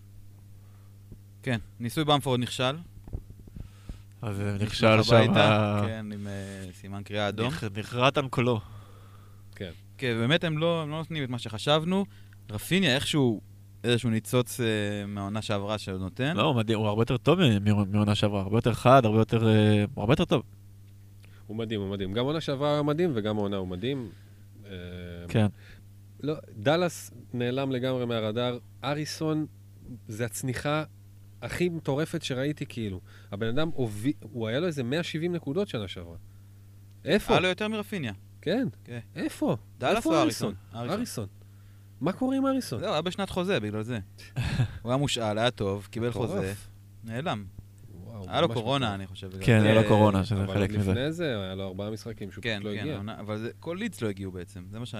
[1.43, 2.77] כן, ניסוי במפורד נכשל.
[4.23, 5.35] אז נכשל שם,
[5.87, 7.53] כן, עם אה, סימן קריאה אדום.
[7.77, 8.61] נחרט על קולו.
[9.55, 9.71] כן.
[9.99, 12.07] כן, באמת הם לא, הם לא נותנים את מה שחשבנו.
[12.51, 13.41] רפיניה איכשהו,
[13.85, 14.67] איזשהו ניצוץ אה,
[15.07, 16.37] מהעונה שעברה שהוא נותן.
[16.37, 19.19] לא, הוא מדהים, הוא הרבה יותר טוב מ- מ- מעונה שעברה, הרבה יותר חד, הרבה
[19.19, 19.49] יותר...
[19.49, 20.43] אה, הוא הרבה יותר טוב.
[21.47, 22.13] הוא מדהים, הוא מדהים.
[22.13, 24.09] גם עונה שעברה היה מדהים וגם העונה הוא מדהים.
[24.67, 24.71] אה,
[25.29, 25.47] כן.
[26.23, 28.59] לא, דאלאס נעלם לגמרי מהרדאר.
[28.85, 29.47] אריסון
[30.09, 30.85] זה הצניחה
[31.43, 33.01] הכי מטורפת שראיתי, כאילו.
[33.33, 36.17] הבן אדם הוביל, הוא היה לו איזה 170 נקודות שנה שעברה.
[37.05, 37.33] איפה?
[37.33, 38.13] היה לו יותר מרפיניה.
[38.43, 38.69] כן.
[38.85, 38.99] כן.
[39.17, 39.57] איפה?
[39.79, 40.55] דאלאס או אריסון?
[40.75, 41.27] אריסון.
[42.05, 42.81] מה קורה עם אריסון?
[42.81, 43.99] זהו, היה בשנת חוזה בגלל זה.
[44.83, 46.11] הוא היה מושאל, היה טוב, קיבל.
[46.13, 46.53] חוזה,
[47.05, 47.45] נעלם.
[48.29, 48.95] היה לו קורונה.
[48.95, 49.31] אני חושב.
[49.41, 49.63] כן.
[49.63, 50.91] היה לו קורונה, שזה אבל חלק מזה.
[50.91, 52.95] לפני זה היה לו ארבעה משחקים שהוא כן, פשוט לא כן, הגיע.
[52.95, 54.95] העונה- אבל זה- כל לידס לא הגיעו בעצם, זה מה ש...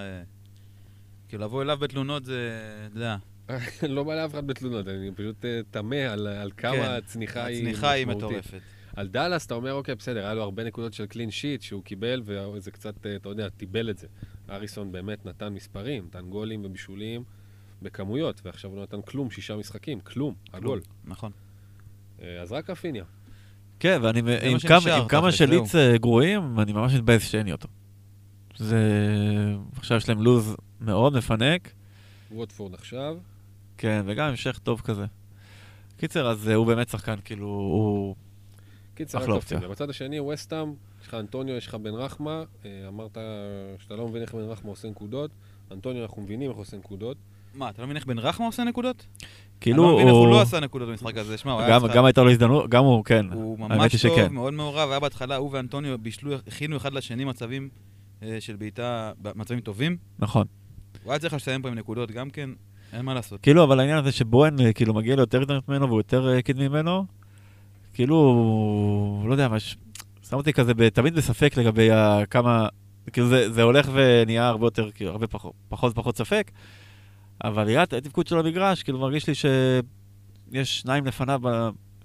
[1.29, 2.51] כאילו, לבוא אליו בתלונות זה,
[2.91, 3.17] אתה יודע,
[3.95, 7.57] לא בא לאף אחד בתלונות, אני פשוט אה, תמה על על כמה כן, הצניחה היא
[7.61, 8.27] הצניחה היא משמעותית.
[8.39, 8.59] מטורפת.
[8.95, 12.21] על דאלאס אתה אומר, אוקיי, בסדר, היה לו הרבה נקודות של קלין שיט שהוא קיבל,
[12.25, 14.07] וזה קצת, אה, אתה יודע, טיבל את זה.
[14.49, 17.23] אריסון באמת נתן מספרים, נתן גולים ובישולים
[17.81, 20.81] בכמויות, ועכשיו הוא לא נתן כלום, שישה משחקים, כלום, הגול.
[21.05, 21.31] נכון.
[22.21, 23.03] אה, אז רק רפיניה.
[23.79, 27.51] כן, ואני, עם שנשאר, כמה, עם כמה שליץ אה, גרועים, אני ממש מתבאס שאין לי
[27.51, 27.67] אותו.
[28.57, 28.79] זה...
[29.77, 31.71] עכשיו יש להם לוז מאוד מפנק,
[32.31, 33.17] ווטפורד עכשיו.
[33.77, 35.05] כן, וגם המשך טוב כזה.
[35.97, 38.15] קיצר, אז אה, הוא באמת שחקן, כאילו, הוא...
[38.95, 39.59] קיצר, אחלה אופציה.
[39.59, 40.73] בצד השני, ווסטאם,
[41.05, 42.43] יש לך אנטוניו, יש לך בן רחמה.
[42.65, 43.17] אה, אמרת
[43.79, 45.31] שאתה לא מבין איך בן רחמה עושה נקודות.
[45.71, 47.17] אנטוניו, אנחנו מבינים איך הוא עושה נקודות.
[47.55, 49.05] מה, אתה לא מבין איך בן רחמה עושה נקודות?
[49.61, 50.31] כאילו, אני לא מבין איך הוא הוא...
[50.35, 51.37] לא עשה נקודות במשחק הזה.
[51.37, 53.25] שמע, הוא היה גם, צריך- גם הייתה לו הזדמנות, גם הוא, כן.
[53.33, 54.27] הוא ממש טוב.
[54.27, 57.69] מאוד מעורב, היה בהתחלה, הוא ואנטוניו בישלו, הכינו אחד לשני מצבים
[58.23, 59.97] אה, של בעיטה, מצבים טובים.
[60.19, 60.47] נכון.
[61.03, 62.49] הוא היה צריך לסיים פה עם נקודות גם כן,
[62.93, 63.41] אין מה לעשות.
[63.41, 66.67] כאילו, אבל העניין הזה שבוהן, אה, כאילו, מגיע לו יותר הזדמנות ממנו והוא יותר קדמי
[66.67, 67.05] ממנו,
[67.93, 69.77] כאילו, לא יודע, מש...
[70.29, 71.89] שם אותי כזה תמיד בספק לגבי
[72.29, 72.67] כמה,
[73.13, 76.51] כאילו זה, זה הולך ונהיה הרבה יותר, כאילו, הרבה פחות, פחות ופחות ספק,
[77.43, 81.41] אבל ראיית התפקוד שלו במגרש, כאילו, מרגיש לי שיש שניים לפניו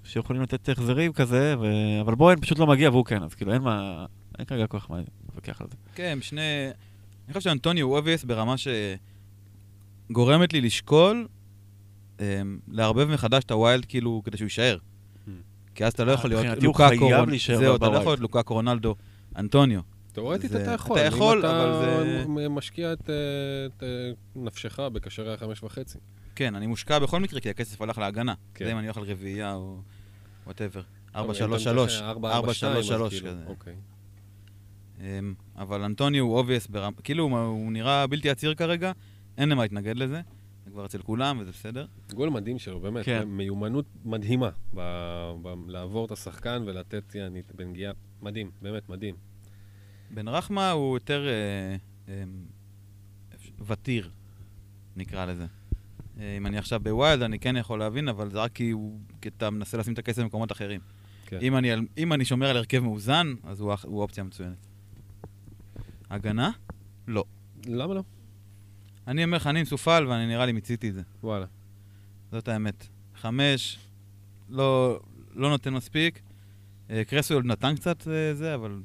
[0.04, 1.66] שיכולים לתת החזרים כזה, ו...
[2.00, 4.06] אבל בוהן פשוט לא מגיע והוא כן, אז כאילו, אין מה,
[4.38, 5.76] אין כרגע כל כך מה להתווכח על זה.
[5.94, 6.68] כן, שני...
[7.26, 8.54] אני חושב שאנטוניו הוא obvious ברמה
[10.10, 11.26] שגורמת לי לשקול
[12.20, 12.24] אמ,
[12.68, 14.78] לערבב מחדש את ה wild כאילו כדי שהוא יישאר.
[15.74, 17.08] כי אז אתה לא אה, יכול להיות לוקאקו,
[17.58, 17.96] זהו, אתה לא.
[17.96, 18.94] יכול להיות לוקאקו, רונלדו,
[19.36, 19.80] אנטוניו.
[20.12, 20.98] תאורטית אתה יכול.
[20.98, 23.10] אתה יכול, אם אתה אבל זה- מ- משקיע את,
[24.36, 25.98] נפשך בקשרי החמש וחצי.
[26.34, 28.34] כן, אני מושקע בכל מקרה, כי הכסף הלך להגנה.
[28.54, 28.64] כן.
[28.64, 29.76] זה אם אני הולך על רביעייה או
[30.46, 30.82] whatever.
[31.14, 31.38] אבל 4-3-3.
[31.40, 33.42] אם אתה משחק 4-4-2, 4-3-3 אז כאילו, כזה.
[33.46, 33.74] אוקיי.
[35.00, 38.92] אמ, אבל אנטוניו הוא obvious ברמה, כאילו הוא נראה בלתי עציר כרגע,
[39.38, 40.20] אין למה להתנגד לזה.
[40.70, 41.86] זה כבר אצל כולם, וזה בסדר.
[42.14, 43.04] גול מדהים שלו, באמת.
[43.04, 43.28] כן.
[43.28, 47.92] מיומנות מדהימה ב- ב- לעבור את השחקן ולתת יענית בנגיעה.
[48.22, 49.14] מדהים, באמת מדהים.
[50.10, 51.76] בן רחמה הוא יותר אה,
[52.08, 52.24] אה,
[53.66, 54.10] ותיר,
[54.96, 55.46] נקרא לזה.
[56.20, 59.28] אה, אם אני עכשיו בווילד, אני כן יכול להבין, אבל זה רק כי, הוא, כי
[59.28, 60.80] אתה מנסה לשים את הכסף במקומות אחרים.
[61.26, 61.38] כן.
[61.42, 64.66] אם, אני, אם אני שומר על הרכב מאוזן, אז הוא, הוא אופציה מצוינת.
[66.10, 66.50] הגנה?
[67.08, 67.24] לא.
[67.66, 68.02] למה לא?
[69.10, 71.02] אני אומר לך, אני מסופל ואני נראה לי מיציתי את זה.
[71.22, 71.46] וואלה.
[72.32, 72.86] זאת האמת.
[73.14, 73.78] חמש,
[74.48, 75.00] לא,
[75.34, 76.20] לא נותן מספיק.
[76.90, 78.82] אה, קרסו עוד נתן קצת אה, זה, אבל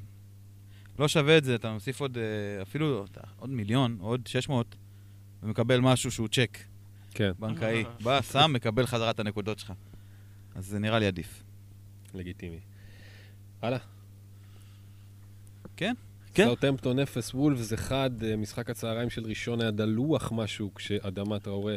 [1.00, 1.56] לא שווה את זה.
[1.56, 3.06] אתה מוסיף עוד, אה, אפילו
[3.40, 4.76] עוד מיליון, עוד 600,
[5.44, 6.58] ומקבל משהו שהוא צ'ק
[7.12, 7.84] כן, בנקאי.
[8.04, 9.74] בא, שם, מקבל חזרה את הנקודות שלך.
[10.56, 11.44] אז זה נראה לי עדיף.
[12.14, 12.60] לגיטימי.
[13.62, 13.80] הלאה.
[15.78, 15.94] כן?
[16.36, 16.46] כן.
[16.46, 21.76] סאוטהמפטון 0, וולפס 1, אה, משחק הצהריים של ראשון היה דלוח משהו כשאדמה טראורי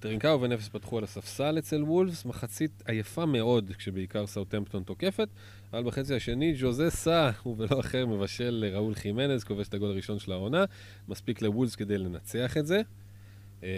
[0.00, 5.28] טרינקאו ונבס פתחו על הספסל אצל וולפס, מחצית עייפה מאוד כשבעיקר סאוטהמפטון תוקפת,
[5.72, 10.18] אבל בחצי השני ז'וזה סא, הוא ולא אחר, מבשל לראול חימנז, כובש את הגול הראשון
[10.18, 10.64] של העונה,
[11.08, 12.80] מספיק לוולפס כדי לנצח את זה.
[13.62, 13.68] אה,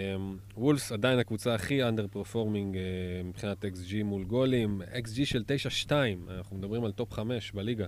[0.57, 2.83] וולפס עדיין הקבוצה הכי underperforming אה,
[3.25, 5.45] מבחינת XG מול גולים, XG של
[5.87, 5.93] 9-2,
[6.31, 7.87] אנחנו מדברים על top 5 בליגה.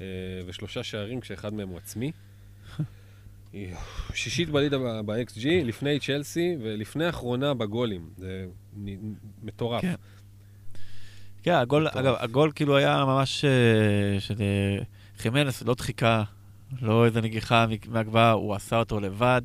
[0.00, 0.04] אה,
[0.46, 2.12] ושלושה שערים כשאחד מהם הוא עצמי.
[4.14, 8.10] שישית בליגה ב-XG, לפני צ'לסי ולפני האחרונה בגולים.
[8.16, 8.46] זה
[9.42, 9.82] מטורף.
[9.82, 9.94] כן.
[11.42, 11.88] כן, הגול.
[11.88, 14.34] אגב, הגול כאילו היה ממש אה, של
[15.18, 16.22] חימנס, לא דחיקה,
[16.82, 19.42] לא איזה נגיחה מהגבהה, הוא עשה אותו לבד.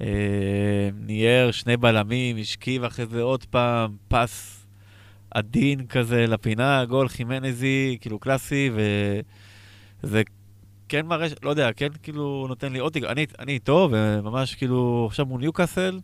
[0.00, 4.66] אה, ניער שני בלמים, השכיב אחרי זה עוד פעם, פס
[5.30, 8.70] עדין כזה לפינה, גול חימנזי, כאילו קלאסי,
[10.06, 10.22] וזה
[10.88, 13.10] כן מראה, ש- לא יודע, כן כאילו נותן לי עוד תקווה.
[13.12, 16.00] אני, אני איתו, וממש כאילו, עכשיו מול ניוקאסל,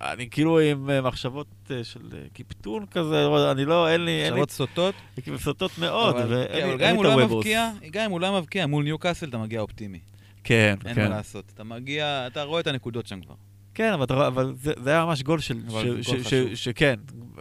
[0.00, 4.24] אני כאילו עם אה, מחשבות אה, של אה, קיפטון כזה, לא אני לא, אין לי,
[4.24, 4.94] אין שרות סוטות.
[5.22, 7.46] כאילו סוטות מאוד, ואין כן, לי אין את לא הוובוס.
[7.92, 9.98] גם אם הוא לא מבקיע, מול ניוקאסל אתה מגיע אופטימי.
[10.44, 11.02] כן, אין כן.
[11.02, 11.52] מה לעשות.
[11.54, 13.34] אתה מגיע, אתה רואה את הנקודות שם כבר.
[13.74, 15.60] כן, אבל, אבל זה, זה היה ממש גול של...
[15.68, 16.22] ש, זה ש, חשוב.
[16.22, 16.34] ש,
[16.64, 16.94] שכן,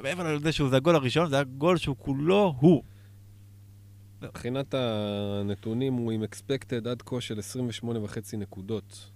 [0.04, 2.84] מעבר לזה שזה הגול הראשון, זה היה גול שהוא כולו הוא.
[4.26, 9.10] מבחינת הנתונים הוא עם expected עד כה של 28 וחצי נקודות,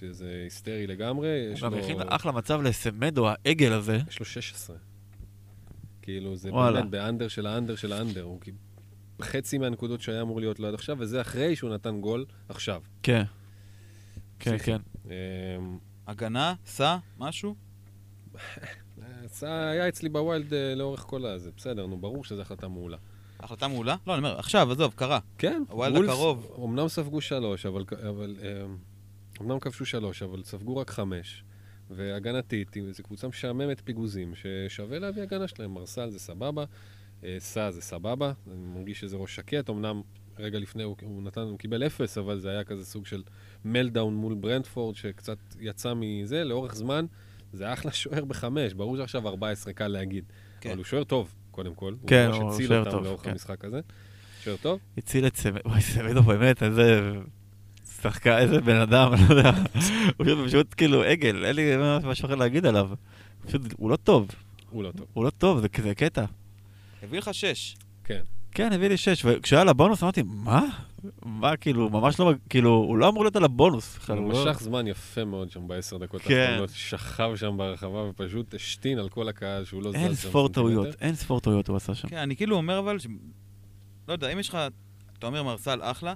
[0.00, 1.28] שזה היסטרי לגמרי.
[1.52, 3.98] יש גם לו- הכין אחלה מצב לסמדו, העגל הזה.
[4.08, 4.76] יש לו 16.
[6.02, 6.50] כאילו, זה.
[6.52, 8.22] באמת באנדר של האנדר של האנדר.
[8.22, 8.56] הוא כאילו
[9.22, 12.82] חצי מהנקודות שהיה אמור להיות לו עד עכשיו, וזה אחרי שהוא נתן גול עכשיו.
[13.02, 13.22] כן.
[14.38, 14.56] כן.
[14.58, 14.80] כן.
[15.04, 15.10] אמ,
[16.06, 17.54] הגנה, סע, משהו?
[19.26, 22.96] סע היה אצלי בווילד אה, לאורך כל הזה, בסדר, נו, ברור שזו החלטה מעולה.
[23.40, 23.96] החלטה מעולה?
[24.06, 25.18] לא, אני אומר, עכשיו, עזוב, קרה.
[25.38, 26.56] כן, וולפס הקרוב.
[26.64, 28.76] אמנם ספגו שלוש, אבל, אבל אמ,
[29.40, 31.44] אמנם כבשו שלוש, אבל ספגו רק חמש.
[31.90, 35.74] והגנתית, זו קבוצה משעממת פיגוזים, ששווה להביא הגנה שלהם.
[35.74, 36.64] מרסל זה סבבה,
[37.24, 40.02] אה, סע זה סבבה, אני מרגיש שזה ראש שקט, אמנם
[40.38, 43.22] רגע לפני הוא, הוא נתן, הוא קיבל אפס, אבל זה היה כזה סוג של
[43.64, 47.06] מלדאון מול ברנדפורד, שקצת יצא מזה, לאורך זמן,
[47.52, 50.24] זה אחלה שוער בחמש, ברור שעכשיו 14 קל להגיד,
[50.60, 50.68] כן.
[50.68, 51.94] אבל הוא שוער טוב, קודם כל.
[52.06, 53.30] כן, הוא ממש הציל אותם טוב, לאורך כן.
[53.30, 53.80] המשחק הזה.
[54.44, 54.78] שוער טוב?
[54.98, 57.12] הציל את סמדו, וואי, סמדו באמת, איזה...
[58.02, 59.50] שחקן, איזה בן אדם, לא יודע.
[60.16, 61.62] הוא פשוט- פשוט כאילו עגל, אין לי
[62.04, 62.88] משהו אחר להגיד עליו.
[63.46, 64.28] פשוט, הוא לא טוב.
[64.70, 65.06] הוא לא טוב.
[65.12, 66.24] הוא לא טוב, זה כזה קטע.
[67.02, 67.76] הביא לך שש.
[68.04, 68.20] כן.
[68.52, 70.62] כן, הביא לי שש, וכשהיה על הבונוס אמרתי, מה?
[71.24, 73.96] מה, כאילו, ממש לא, כאילו, הוא לא אמור להיות על הבונוס.
[73.96, 76.34] בכלל, הוא לא- משך זמן יפה מאוד שם בעשר דקות כן.
[76.34, 80.48] האחרונות, שכב שם ברחבה ופשוט השתין על כל הקהל שהוא לא זז שם אין ספור.
[80.48, 82.08] טעויות, אין ספור טעויות הוא עשה שם.
[82.08, 82.96] כן, אני כאילו אומר אבל.
[84.08, 84.58] לא יודע, אם יש לך,
[85.18, 86.14] אתה אומר מרסל אחלה,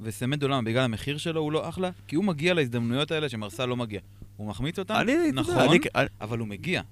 [0.00, 0.62] וסמדו למה?
[0.62, 1.90] בגלל המחיר שלו הוא לא אחלה?
[2.06, 4.00] כי הוא מגיע להזדמנויות האלה שמרסל לא מגיע.
[4.36, 5.54] הוא מחמיץ אותן, יודע, נכון,
[6.20, 6.82] אבל הוא מגיע.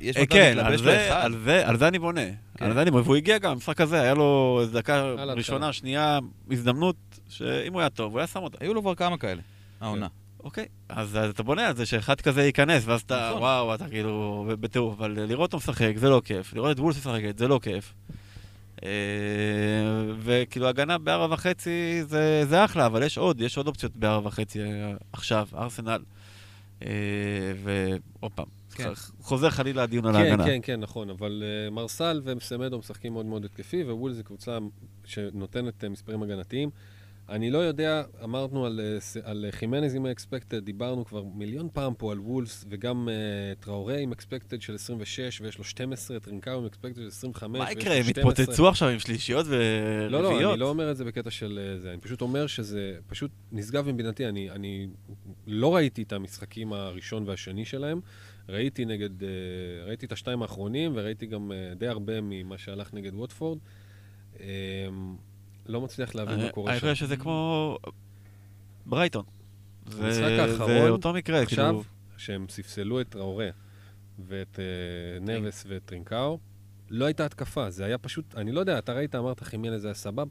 [0.00, 1.24] יש אה, מצב כן, להתלבש על לו זה- אחד.
[1.68, 2.20] על זה- אני בונה.
[2.58, 2.64] כן.
[2.64, 5.02] על זה אני בונה, והוא הגיע גם במשחק הזה, היה לו דקה.
[5.14, 6.18] ראשונה, שנייה,
[6.50, 6.96] הזדמנות,
[7.28, 8.58] שאם הוא היה טוב, הוא היה שם אותה.
[8.60, 9.42] היו לו כבר כמה כאלה,
[9.80, 10.06] העונה.
[10.44, 13.42] אוקיי, אז אז אתה בונה על זה שאחד כזה ייכנס, ואז אתה, נכון.
[13.42, 17.38] וואו, אתה כאילו בטירוף, אבל לראות אותו משחק זה לא כיף, לראות את וולס משחקת
[17.38, 17.94] זה לא כיף.
[18.84, 18.88] אה,
[20.18, 24.60] וכאילו הגנה בארבע וחצי זה, זה אחלה, אבל יש עוד, יש עוד אופציות בארבע וחצי
[24.62, 24.66] אה,
[25.12, 26.00] עכשיו, ארסנל.
[27.62, 28.88] ועוד פעם, כן.
[29.20, 30.44] חוזר חלילה הדיון על כן, ההגנה.
[30.44, 34.58] כן, כן, נכון, אבל אה, מרסל וסמדו משחקים מאוד מאוד התקפי, ווול זו קבוצה
[35.04, 36.70] שנותנת אה, מספרים הגנתיים.
[37.28, 41.94] אני לא יודע, אמרנו על, ס- על חימנז עם ה expected, דיברנו כבר מיליון פעם
[41.94, 46.66] פה על וולס, וגם אה, טראורי עם expected של 26, ויש לו 12, טרינקאו עם
[46.66, 48.32] expected של 25, מה יקרה, הם 12.
[48.32, 50.52] יתפוצצו עכשיו עם שלישיות לא, לא, ורביעיות?
[50.52, 53.88] אני לא אומר את זה בקטע של אה, זה, אני פשוט אומר שזה פשוט נשגב
[53.88, 54.26] מבינתי.
[54.26, 54.88] אני, אני
[55.46, 58.00] לא ראיתי את המשחקים הראשון והשני שלהם,
[58.48, 59.28] ראיתי נגד, אה,
[59.86, 63.58] ראיתי את השתיים האחרונים, וראיתי גם אה, די הרבה ממה שהלך נגד ווטפורד.
[64.40, 64.46] אה,
[65.66, 66.86] לא מצליח להבין מה קורה אני שם.
[66.90, 67.78] חושב שזה כמו
[68.86, 69.24] ברייטון.
[69.88, 71.82] זה- אותו מקרה, עכשיו, כאילו...
[72.16, 73.48] שהם ספסלו את טראורה
[74.26, 74.64] ואת אה,
[75.20, 76.38] נבס ואת טרינקאו,
[76.90, 79.94] לא הייתה התקפה, זה היה פשוט, אני לא יודע, אתה ראית, אמרת חימנז זה היה
[79.94, 80.26] סבב,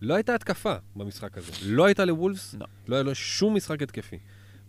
[0.00, 1.52] לא הייתה התקפה במשחק הזה.
[1.64, 2.66] לא הייתה לוולפס, לא.
[2.88, 4.18] לא היה לו שום משחק התקפי.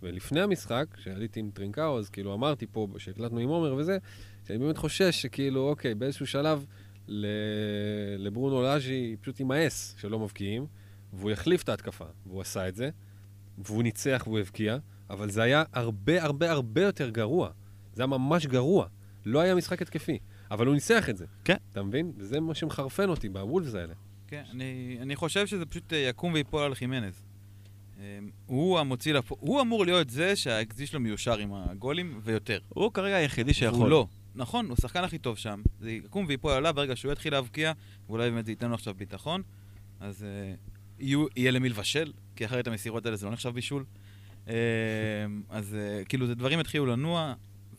[0.03, 3.97] ולפני המשחק, כשעליתי עם טרינקאו, אז כאילו אמרתי פה, שהקלטנו עם עומר וזה,
[4.47, 6.65] שאני באמת חושש שכאילו, אוקיי, באיזשהו שלב
[7.07, 7.25] ל...
[8.17, 10.65] לברונו לאז'י פשוט יימאס שלא מבקיעים,
[11.13, 12.89] והוא יחליף את ההתקפה, והוא עשה את זה,
[13.57, 14.77] והוא ניצח והוא הבקיע,
[15.09, 17.49] אבל זה היה הרבה הרבה הרבה יותר גרוע.
[17.93, 18.87] זה היה ממש גרוע.
[19.25, 20.19] לא היה משחק התקפי,
[20.51, 21.25] אבל הוא ניצח את זה.
[21.43, 21.57] כן.
[21.71, 22.11] אתה מבין?
[22.17, 23.93] וזה מה שמחרפן אותי בוולפס האלה.
[24.27, 27.23] כן, אני, אני חושב שזה פשוט אה, יקום ויפול על חימנז.
[28.01, 32.59] אה, הוא המוציא לפועל, הוא אמור להיות זה שהאקזי שלו מיושר עם הגולים ויותר.
[32.69, 33.79] הוא כרגע היחידי שיכול.
[33.79, 34.07] הוא לא.
[34.35, 35.61] נכון, הוא השחקן הכי טוב שם.
[35.79, 37.71] זה יקום ויפול עליו ברגע שהוא יתחיל להבקיע,
[38.09, 39.41] ואולי באמת זה ייתן לו עכשיו ביטחון,
[39.99, 40.53] אז אה,
[40.99, 43.85] יהיו, יהיה למי לבשל, כי אחרת המסירות האלה זה לא נחשב בישול.
[44.47, 44.55] אה,
[45.49, 47.33] אז אה, כאילו, זה דברים התחילו לנוע,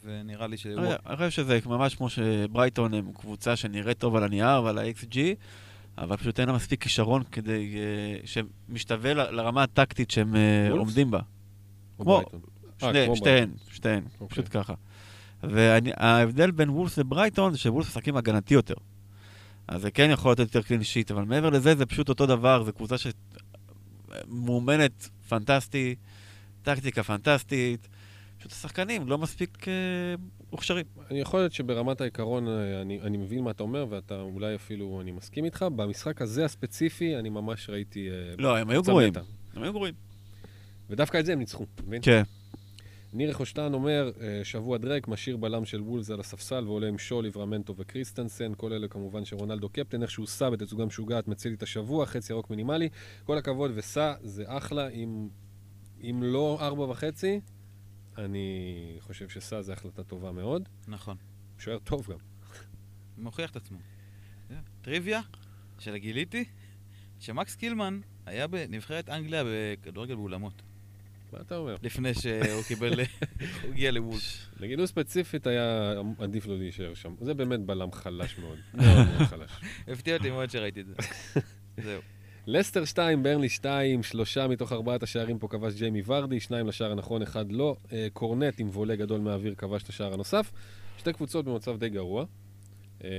[0.04, 0.56] ונראה לי.
[0.66, 5.16] אני אני חושב שזה ממש כמו שברייטון הם קבוצה שנראית טוב על הנייר ועל ה-XG,
[5.98, 7.76] אבל פשוט אין לה מספיק כישרון כדי...
[7.76, 10.78] אה, שמשתווה ל- לרמה הטקטית שהם וולפס?
[10.78, 11.20] עומדים בה.
[11.98, 12.22] כמו-.
[12.82, 14.28] אה, כמו שתיהן, שתיהן, אוקיי.
[14.28, 14.74] פשוט ככה.
[15.42, 18.74] וההבדל בין וולפס לברייטון זה שוולפס משחקים הגנתי יותר.
[19.68, 22.64] אז זה כן יכול לתת יותר קלין שיט, אבל מעבר לזה זה פשוט אותו דבר,
[22.64, 22.96] זו קבוצה
[24.28, 25.94] שמאומנת פנטסטי,
[26.62, 27.88] טקטיקה פנטסטית,
[28.38, 29.66] פשוט השחקנים לא מספיק
[30.52, 30.86] מוכשרים.
[31.10, 35.00] אני יכול להיות שברמת העיקרון, אה, אני, אני מבין מה אתה אומר, ואתה אולי אפילו,
[35.00, 35.66] אני מסכים איתך.
[35.76, 38.10] במשחק הזה הספציפי, אני ממש ראיתי...
[38.10, 39.12] אה, לא, הם היו גרועים.
[39.54, 39.94] הם היו גרועים.
[40.90, 42.00] ודווקא את זה הם ניצחו, אתה מבין?
[42.04, 42.22] כן.
[43.14, 47.22] ניר רכושטן אומר, אה, שבוע דרק, משאיר בלם של וולס על הספסל ועולה עם שו,
[47.22, 48.52] ליברמנטו וקריסטנסן.
[48.56, 52.50] כל אלה כמובן שרונלדו קפטן, איך שהוא סע בתצוגה משוגעת, מציל את השבוע, חצי ירוק
[52.50, 52.88] מינימלי.
[53.24, 54.88] כל הכבוד, וסע זה אחלה.
[54.88, 55.28] אם,
[56.02, 57.40] אם לא ארבע וחצי,
[58.18, 60.68] אני חושב שסע זה החלטה טובה מאוד.
[60.88, 61.16] נכון.
[61.58, 62.18] שוער טוב גם.
[63.18, 63.78] מוכיח את עצמו.
[64.48, 65.20] זה, טריוויה,
[65.78, 66.44] שגיליתי,
[67.20, 70.62] שמקס קילמן היה בנבחרת אנגליה בכדורגל באולמות.
[71.32, 71.76] מה אתה אומר?
[71.82, 74.50] לפני שהוא קיבל, הוא הגיע לוולף.
[74.60, 77.14] לגילו ספציפית היה עדיף לו להישאר שם.
[77.20, 78.58] זה באמת בלם חלש מאוד.
[78.74, 79.50] מאוד מאוד חלש.
[79.88, 80.94] הפתיע אותי מאוד שראיתי את זה.
[81.76, 82.00] זהו.
[82.46, 87.22] לסטר 2, ברנלי 2, שלושה מתוך ארבעת השערים פה כבש ג'יימי ורדי, שניים לשער הנכון,
[87.22, 87.76] אחד לא.
[87.92, 90.52] אה, קורנט עם וולה גדול מהאוויר כבש את השער הנוסף.
[90.98, 92.24] שתי קבוצות במצב די גרוע.
[93.04, 93.10] אה,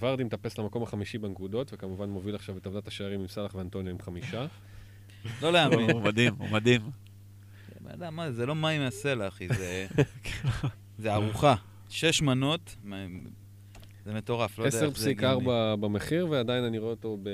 [0.00, 4.00] ורדי מטפס למקום החמישי בנקודות, וכמובן מוביל עכשיו את טבלת השערים עם סאלח ואנטוניו עם
[4.00, 4.46] חמישה.
[5.42, 5.90] לא להאמין.
[5.90, 6.80] הוא מדהים, הוא מדהים.
[7.84, 9.86] לא יודע מה, זה לא מים מהסלע, אחי, זה...
[11.02, 11.54] זה ארוחה.
[11.88, 12.76] שש מנות,
[14.04, 15.46] זה מטורף, לא יודע איך זה הגיוני.
[15.46, 17.28] 10.4 במחיר, ועדיין אני רואה אותו ב...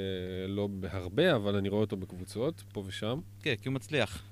[0.48, 3.20] לא בהרבה, אבל אני רואה אותו בקבוצות, פה ושם.
[3.42, 4.22] כן, כי הוא מצליח.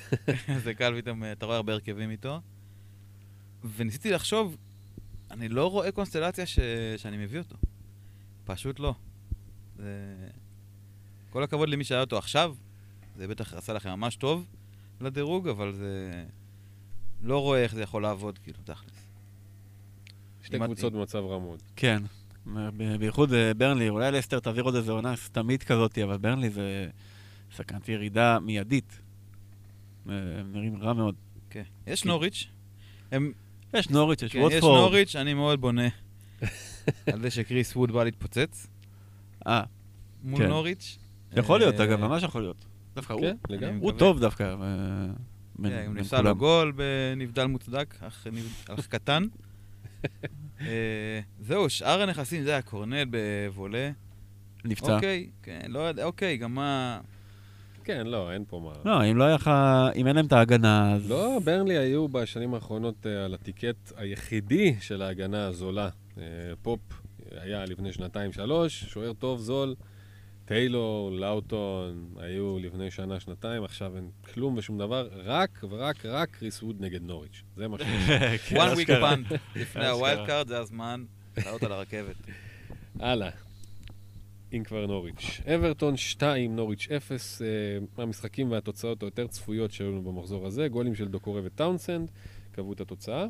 [0.64, 2.40] זה קל פתאום, אתה רואה הרבה הרכבים איתו.
[3.76, 4.56] וניסיתי לחשוב,
[5.30, 6.58] אני לא רואה קונסטלציה ש...
[6.96, 7.56] שאני מביא אותו.
[8.44, 8.94] פשוט לא.
[9.76, 10.16] זה...
[11.30, 12.54] כל הכבוד למי שהיה אותו עכשיו,
[13.16, 14.46] זה בטח עשה לכם ממש טוב
[15.00, 16.24] לדירוג, אבל זה...
[17.22, 18.95] לא רואה איך זה יכול לעבוד, כאילו, תכלס.
[20.46, 21.62] שתי אם- קבוצות במצב רע מאוד.
[21.76, 22.02] כן.
[22.98, 26.88] בייחוד אה, ברנלי, אולי לסטר תעביר עוד איזה עונה סתמית כזאת, אבל ברנלי זה
[27.54, 28.98] סכנת ירידה מיידית.
[30.08, 31.14] אה, הם נראים רע מאוד.
[31.50, 31.62] כן.
[31.86, 32.48] יש נוריץ',
[33.12, 33.32] הם...
[33.74, 34.80] יש נוריץ', יש כן, יש ווטפורד.
[34.80, 35.88] נוריץ', אני מאוד בונה
[37.12, 38.66] על זה שקריס ווד בא להתפוצץ
[39.46, 39.62] אה,
[40.24, 40.48] מול כן.
[40.48, 40.98] נוריץ'.
[41.36, 42.64] יכול להיות, אה, אגב, ממש יכול להיות.
[42.94, 43.20] דווקא הוא.
[43.20, 43.78] כן, לגמרי.
[43.80, 43.92] הוא.
[43.92, 44.42] טוב דווקא.
[44.42, 45.12] אה, כן,
[45.62, 46.34] הוא בין נפסל לו.
[46.36, 48.26] גול בנבדל מוצדק, אך
[48.88, 49.22] קטן.
[50.60, 53.90] אה, זהו, שאר הנכסים, זה היה קורנל בוולה.
[54.64, 54.94] נפצע.
[54.94, 57.00] אוקיי, כן, לא יודע, אוקיי, גם מה...
[57.84, 58.90] כן, לא, אין פה מה.
[58.90, 59.50] לא, אם לא היה לך,
[59.96, 61.10] אם אין להם את ההגנה, אז...
[61.10, 65.88] לא, ברנלי היו בשנים האחרונות אה, על הטיקט היחידי של ההגנה הזולה.
[66.18, 66.22] אה,
[66.62, 66.80] פופ
[67.40, 69.74] היה לפני שנתיים-שלוש, שוער טוב, זול.
[70.46, 76.76] טיילור, לאוטון, היו לפני שנה-שנתיים, עכשיו אין כלום ושום דבר, רק ורק רק קריס ווד
[76.80, 77.42] נגד נוריץ'.
[77.56, 77.88] זה מה שיש.
[78.48, 79.86] כן, one week punt לפני.
[79.86, 81.04] ה wild card, זה הזמן
[81.36, 82.16] לעלות על הרכבת.
[82.98, 83.30] הלאה.
[84.52, 85.40] אם כבר נוריץ'.
[85.54, 87.46] אברטון 2, נוריץ' 0, אה,
[88.04, 92.10] המשחקים והתוצאות היותר צפויות שהיו לנו במחזור הזה, גולים של דוקורי וטאונסנד,
[92.52, 93.26] קבעו את התוצאה.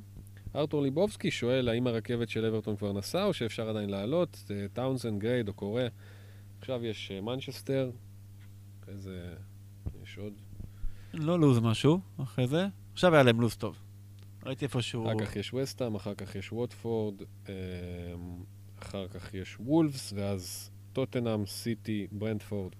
[0.56, 5.18] ארתור ליבובסקי שואל האם הרכבת של אברטון כבר נסעה או שאפשר עדיין לעלות, אה, טאונסנד,
[5.18, 5.86] גריי, דוקורי.
[6.66, 7.90] עכשיו יש אה, מנצ'סטר,
[8.82, 9.34] אחרי זה
[10.02, 10.32] יש עוד.
[11.14, 12.66] לא לוז משהו אחרי זה.
[12.92, 13.76] עכשיו היה להם לוז טוב.
[14.46, 15.06] ראיתי איפשהו...
[15.06, 17.14] אחר כך יש וסטאם, אחר כך יש ווטפורד,
[17.48, 17.54] אה,
[18.82, 22.72] אחר כך יש וולפס, ואז טוטנאם, סיטי, ברנדפורד.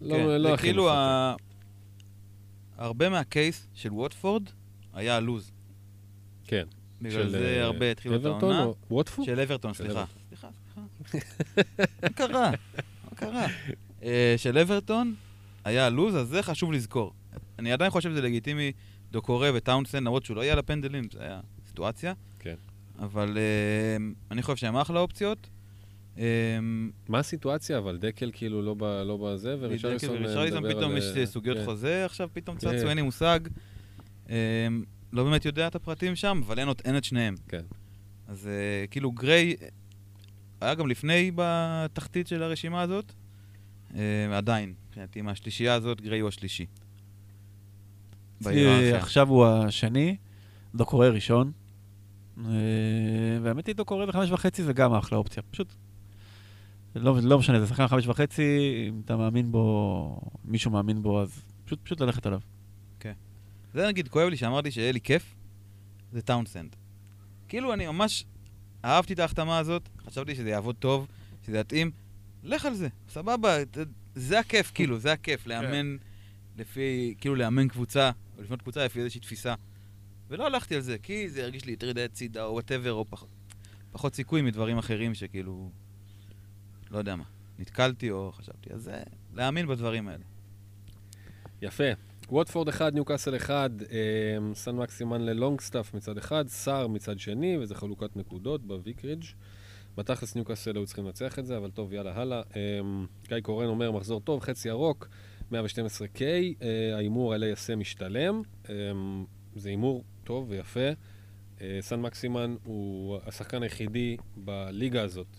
[0.00, 0.96] לא, כן, לא הכי כאילו מפתה.
[0.96, 1.34] ה...
[2.76, 4.42] הרבה מהקייס של ווטפורד
[4.92, 5.52] היה לוז.
[6.44, 6.66] כן.
[7.00, 8.66] בגלל של, זה אה, הרבה התחילו את העונה.
[8.66, 9.40] של אברטון, של.
[9.40, 9.74] אברטון.
[9.74, 10.21] סליחה.
[12.02, 12.50] מה קרה?
[13.10, 13.46] מה קרה?
[14.02, 15.14] אה, של אברטון
[15.64, 17.12] היה לוז, אז זה חשוב לזכור.
[17.58, 18.72] אני עדיין חושב שזה לגיטימי,
[19.10, 22.12] דוקורי וטאונסן, למרות שהוא לא היה לפנדלים, זה היה סיטואציה.
[22.38, 22.54] כן.
[22.98, 23.96] אבל אה,
[24.30, 25.48] אני חושב שהם אחלה אופציות.
[26.18, 26.24] אה,
[27.08, 27.98] מה הסיטואציה אבל?
[27.98, 30.98] דקל כאילו לא, ב, לא בזה, ורישרליסון אה, ורישרליסון מדבר פתאום על...
[30.98, 31.64] יש סוגיות כן.
[31.64, 32.78] חוזה, עכשיו פתאום כן.
[32.78, 33.40] צצו, אין לי מושג.
[35.12, 37.34] לא באמת יודע את הפרטים שם, אבל אין את שניהם.
[37.48, 37.62] כן.
[38.28, 38.48] אז
[38.90, 39.56] כאילו גריי
[40.62, 43.12] היה גם לפני בתחתית של הרשימה הזאת,
[43.94, 46.66] אה, עדיין, מבחינתי מהשלישייה הזאת, גריי הוא השלישי.
[48.94, 50.16] עכשיו הוא השני,
[50.74, 51.52] דוקורי ראשון.
[52.38, 52.44] אה,
[53.42, 55.42] והאמת היא, דוקורי בחמש וחצי זה גם אחלה אופציה.
[55.50, 55.74] פשוט,
[56.94, 58.42] לא, לא משנה, זה שחקן חמש וחצי,
[58.88, 62.40] אם אתה מאמין בו, מישהו מאמין בו, אז פשוט, פשוט ללכת עליו.
[63.74, 65.34] זה נגיד כואב לי שאמרתי שיהיה לי כיף,
[66.12, 66.76] זה טאונסנד.
[67.48, 68.24] כאילו אני ממש
[68.84, 71.06] אהבתי את ההחתמה הזאת, חשבתי שזה יעבוד טוב,
[71.46, 71.90] שזה יתאים,
[72.42, 73.56] לך על זה, סבבה,
[74.14, 75.96] זה הכיף, כאילו, זה הכיף, לאמן
[76.56, 79.54] לפי, כאילו לאמן קבוצה, או לבנות קבוצה לפי איזושהי תפיסה.
[80.28, 83.28] ולא הלכתי על זה, כי זה הרגיש לי יותר מדי הצידה, או whatever, או פחות,
[83.92, 85.70] פחות סיכוי מדברים אחרים שכאילו,
[86.90, 87.24] לא יודע מה,
[87.58, 88.72] נתקלתי או חשבתי.
[88.72, 89.02] אז זה,
[89.34, 90.24] להאמין בדברים האלה.
[91.62, 91.84] יפה.
[92.32, 98.16] ווטפורד 1, ניוקאסל 1, אה, סן מקסימן ללונגסטאף מצד אחד, סער מצד שני, וזה חלוקת
[98.16, 99.24] נקודות בוויקרידג'.
[99.96, 102.42] בתכלס ניוקאסל היו צריכים לנצח את זה, אבל טוב, יאללה, הלאה.
[102.56, 102.80] אה,
[103.28, 105.08] גיא קורן אומר, מחזור טוב, חצי ירוק,
[105.50, 106.20] 112K,
[106.62, 108.42] אה, ההימור על ASM משתלם.
[108.68, 108.74] אה,
[109.54, 110.90] זה הימור טוב ויפה.
[111.60, 115.36] אה, סן מקסימן הוא השחקן היחידי בליגה הזאת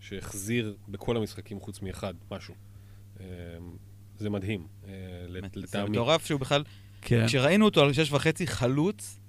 [0.00, 2.54] שהחזיר בכל המשחקים חוץ מאחד, משהו.
[4.18, 4.92] זה מדהים, אה,
[5.64, 5.84] זה.
[5.84, 6.64] מטורף שהוא בכלל
[7.02, 7.26] כן.
[7.26, 9.20] כשראינו אותו על שש וחצי חלוץ,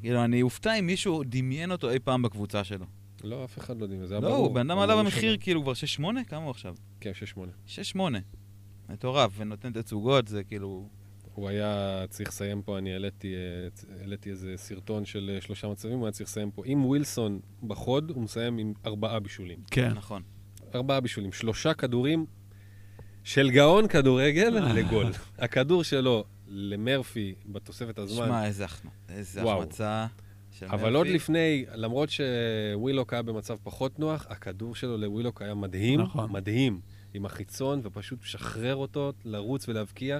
[0.00, 2.86] כאילו, אני אופתע אם מישהו דמיין אותו אי פעם בקבוצה שלו.
[3.24, 4.46] לא, אף אחד לא יודע, זה היה לא, ברור.
[4.46, 4.96] הוא בן אדם עלה.
[4.96, 6.04] במחיר כאילו כבר 6-8?
[6.28, 6.74] כמה הוא עכשיו?
[7.00, 7.40] כן, 6-8.
[7.96, 7.98] 6-8.
[8.88, 10.88] מטורף, ונותן תצוגות, זה כאילו...
[11.34, 15.98] הוא היה צריך לסיים פה, אני העליתי, אה, העליתי איזה סרטון של אה, שלושה מצבים,
[15.98, 16.62] הוא היה צריך לסיים פה.
[16.66, 19.58] אם ווילסון בחוד, הוא מסיים עם ארבעה בישולים.
[19.70, 19.92] כן.
[19.92, 20.22] נכון.
[20.74, 21.32] ארבעה בישולים.
[21.32, 22.26] שלושה כדורים
[23.30, 24.72] של גאון כדורגל אה.
[24.72, 25.06] לגול.
[25.38, 28.26] הכדור שלו למרפי בתוספת הזמן.
[28.26, 28.94] שמע, איזה החמצה.
[29.08, 29.42] איזה.
[29.42, 30.06] החמצה.
[30.62, 31.06] אבל עוד.
[31.06, 36.32] לפני, למרות שווילוק היה במצב פחות נוח, הכדור שלו לווילוק היה מדהים, נכון.
[36.32, 36.80] מדהים,
[37.14, 40.18] עם החיצון, ופשוט משחרר אותו לרוץ ולהבקיע,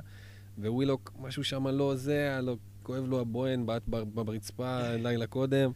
[0.58, 5.70] ווילוק, משהו שם לא זה, לו, כואב לו הבוהן, בעט ברצפה לילה קודם,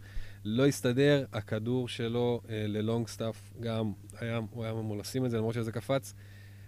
[0.44, 5.55] לא הסתדר, הכדור שלו אה, ללונגסטאף גם, היה, הוא היה אמור לשים את זה, למרות
[5.55, 6.15] שזה קפץ.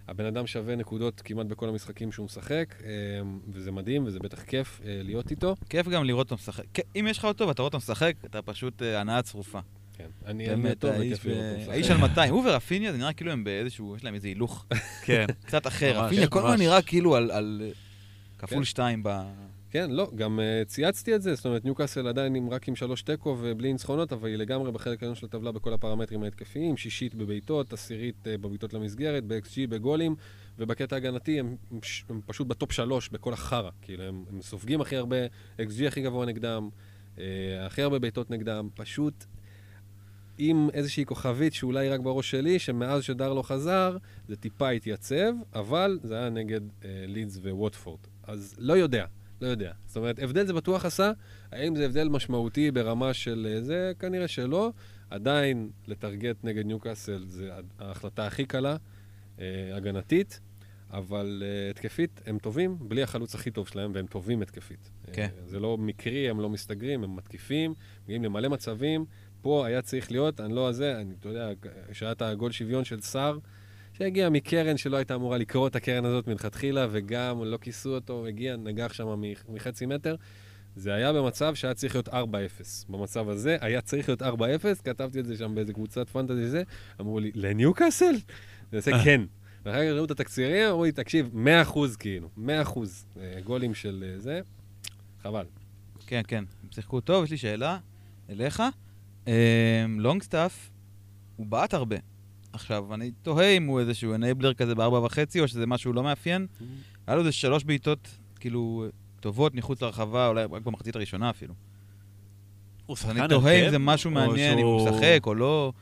[0.07, 2.89] הבן אדם שווה נקודות כמעט בכל המשחקים שהוא משחק, אה,
[3.51, 5.55] וזה מדהים, וזה בטח כיף אה, להיות איתו.
[5.69, 6.63] כיף גם לראות אותו משחק.
[6.73, 9.59] כן, אם יש לך אותו ואתה רואה אותו משחק, אתה פשוט אה, הנאה צרופה.
[9.97, 11.69] כן, אני באמת, טוב וכיף לראות אותו משחק.
[11.71, 12.33] האיש על 200.
[12.33, 14.65] הוא ורפיניה, זה נראה כאילו הם באיזשהו, יש להם איזה הילוך
[15.05, 15.25] כן.
[15.45, 16.03] קצת אחר.
[16.05, 16.57] רפיניה כל הזמן.
[16.59, 17.31] נראה כאילו על-
[17.65, 17.69] אה,
[18.37, 18.63] כפול כן.
[18.63, 19.09] שתיים ב...
[19.71, 23.01] כן, לא, גם uh, צייצתי את זה, זאת אומרת, ניוקאסל עדיין עם, רק עם שלוש
[23.01, 27.73] תיקו ובלי ניצחונות, אבל היא לגמרי בחלק העליון של הטבלה בכל הפרמטרים ההתקפיים, שישית בבעיטות,
[27.73, 30.15] עשירית uh, בבעיטות למסגרת, ב-XG, בגולים,
[30.59, 34.81] ובקטע ההגנתי הם, הם, ש- הם פשוט בטופ שלוש בכל החרא, כאילו, הם, הם סופגים
[34.81, 35.17] הכי הרבה,
[35.59, 36.69] XG הכי גבוה נגדם,
[37.15, 37.19] uh,
[37.65, 39.25] הכי הרבה בעיטות נגדם, פשוט
[40.37, 46.17] עם איזושהי כוכבית שאולי רק בראש שלי, שמאז שדרלו חזר, זה טיפה התייצב, אבל זה
[46.17, 47.99] היה נגד uh, לידס וווטפורד.
[48.23, 49.05] אז לא יודע.
[49.41, 49.71] לא יודע.
[49.85, 51.11] זאת אומרת, הבדל זה בטוח עשה,
[51.51, 53.91] האם זה הבדל משמעותי ברמה של אה, זה?
[53.99, 54.71] כנראה שלא.
[55.09, 58.75] עדיין, לטרגט נגד ניוקאסל זה ההחלטה הכי קלה,
[59.39, 60.39] אה, הגנתית,
[60.91, 64.89] אבל אה, התקפית הם טובים, בלי החלוץ הכי טוב שלהם, והם טובים התקפית.
[65.13, 65.29] כן.
[65.45, 67.73] זה לא מקרי, הם לא מסתגרים, הם מתקיפים,
[68.03, 69.05] מגיעים למלא מצבים.
[69.41, 71.49] פה היה צריך להיות, אני לא הזה, אני, אתה יודע,
[71.91, 73.37] שהיה את הגול שוויון של סער,
[73.97, 78.55] שהגיע מקרן שלא הייתה אמורה לקרוא את הקרן הזאת מלכתחילה, וגם לא כיסו אותו, הגיע,
[78.55, 80.15] נגח שם מח- מחצי מטר,
[80.75, 82.11] זה היה במצב שהיה צריך להיות 4-0.
[82.89, 84.25] במצב הזה היה צריך להיות 4-0,
[84.83, 86.63] כתבתי את זה שם באיזה קבוצת פנטזי זה,
[87.01, 88.05] אמרו לי, לניוקאסל?
[88.71, 89.21] אני עושה כן.
[89.65, 91.29] ואחר כך ראו את התקצירים, אמרו לי, תקשיב,
[91.65, 92.39] 100% כאילו, 100%
[93.19, 94.41] אה, גולים של אה, זה,
[95.23, 95.45] חבל.
[96.07, 97.77] כן, כן, הם שיחקו טוב, יש לי שאלה
[98.29, 98.63] אליך.
[99.97, 100.69] לונגסטאף,
[101.35, 101.95] הוא בעט הרבה.
[102.57, 106.47] עכשיו, אני תוהה אם הוא איזשהו אנייבלר כזה בארבע וחצי, או שזה משהו לא מאפיין.
[107.07, 108.07] היה לו איזה שלוש בעיטות,
[108.39, 108.85] כאילו,
[109.19, 111.53] טובות מחוץ לרחבה, אולי רק במחצית הראשונה אפילו.
[112.85, 115.73] הוא שחקן אני תוהה אם הרכב, זה משהו מעניין, אם הוא משחק או לא.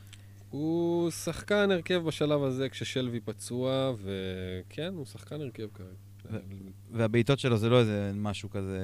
[0.50, 6.40] הוא שחקן הרכב בשלב הזה כששלוי פצוע, וכן, הוא שחקן הרכב כרגע.
[6.92, 8.80] והבעיטות שלו זה לא איזה משהו כזה...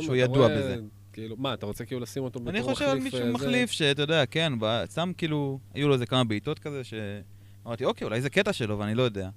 [0.00, 0.80] שהוא ידוע בזה.
[1.16, 2.74] כאילו, מה, אתה רוצה כאילו לשים אותו בתור אני מחליף?
[2.74, 3.30] חושב על מישהו אה?
[3.30, 4.52] מחליף, שאתה יודע, כן,
[4.84, 8.94] סתם כאילו, היו לו איזה כמה בעיטות כזה, שאמרתי, אוקיי, אולי זה קטע שלו ואני
[8.94, 9.28] לא יודע.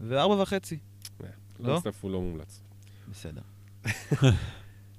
[0.00, 0.78] וארבע וחצי,
[1.20, 1.28] לא?
[1.60, 2.62] לונסטאפ הוא לא מומלץ.
[3.10, 3.40] בסדר.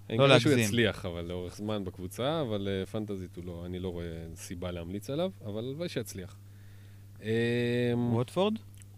[0.10, 0.60] אני לא מקווה שהוא להגזים.
[0.60, 5.10] יצליח, אבל לאורך זמן בקבוצה, אבל אה, פנטזית הוא לא, אני לא רואה סיבה להמליץ
[5.10, 6.38] עליו, אבל הלוואי שיצליח.
[7.22, 7.28] אמ,
[8.14, 8.54] ווטפורד?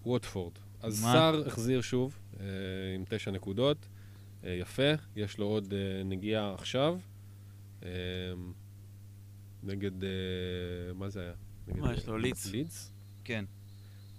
[0.06, 0.54] ווטפורד.
[0.82, 1.02] אז?
[1.02, 2.46] סער החזיר שוב, אה,
[2.96, 3.78] עם תשע נקודות.
[4.44, 6.98] אה, יפה, יש לו עוד אה, נגיעה עכשיו.
[7.84, 7.90] אה,
[9.64, 10.10] נגד, אה,
[10.96, 11.34] מה זה היה?
[11.68, 12.18] מה, אה, יש לו?
[12.18, 12.52] לידס?
[12.52, 12.94] לידס?
[13.24, 13.46] כן.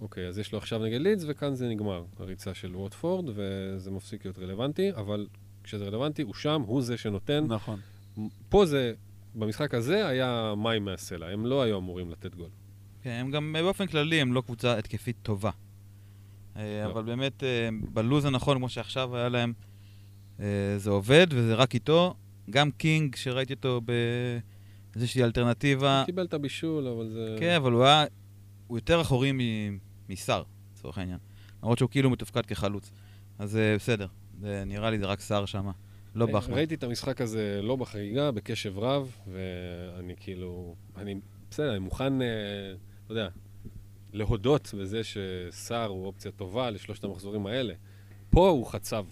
[0.01, 4.25] אוקיי, אז יש לו עכשיו נגד לידס, וכאן זה נגמר, הריצה של ווטפורד, וזה מפסיק
[4.25, 5.27] להיות רלוונטי, אבל
[5.65, 7.45] כשזה רלוונטי, הוא שם, הוא זה שנותן.
[7.47, 7.81] נכון.
[8.49, 8.95] פה זה,
[9.35, 12.51] במשחק הזה היה מים מהסלע, הם לא היו אמורים לתת גול.
[13.03, 15.51] כן, הם גם אה, באופן כללי הם לא קבוצה התקפית טובה.
[16.57, 16.91] אה, לא.
[16.93, 19.53] אבל באמת, אה, בלוז הנכון, כמו שעכשיו היה להם,
[20.41, 22.15] אה, זה עובד, וזה רק איתו.
[22.51, 23.81] גם קינג, שראיתי אותו
[24.95, 27.37] באיזושהי אלטרנטיבה, הוא קיבל את הבישול, אבל זה...
[27.41, 28.05] כן, אבל הוא היה...
[28.67, 29.79] הוא יותר אחורי מ-
[30.09, 30.43] משר,
[30.73, 31.19] לצורך העניין.
[31.63, 32.91] למרות שהוא כאילו מתופקד כחלוץ.
[33.39, 34.07] אז אה, בסדר,
[34.41, 35.71] זה נראה לי זה רק שר שם,
[36.15, 36.55] לא אה, בחמן.
[36.55, 40.75] ראיתי את המשחק הזה לא בחגיגה, בקשב רב, ואני כאילו...
[40.97, 41.21] אני...
[41.51, 42.27] בסדר, אני מוכן, אה,
[43.11, 43.29] לא יודע,
[44.13, 47.75] להודות בזה שסער הוא אופציה טובה לשלושת המחזורים האלה.
[48.31, 49.05] פה הוא חצב.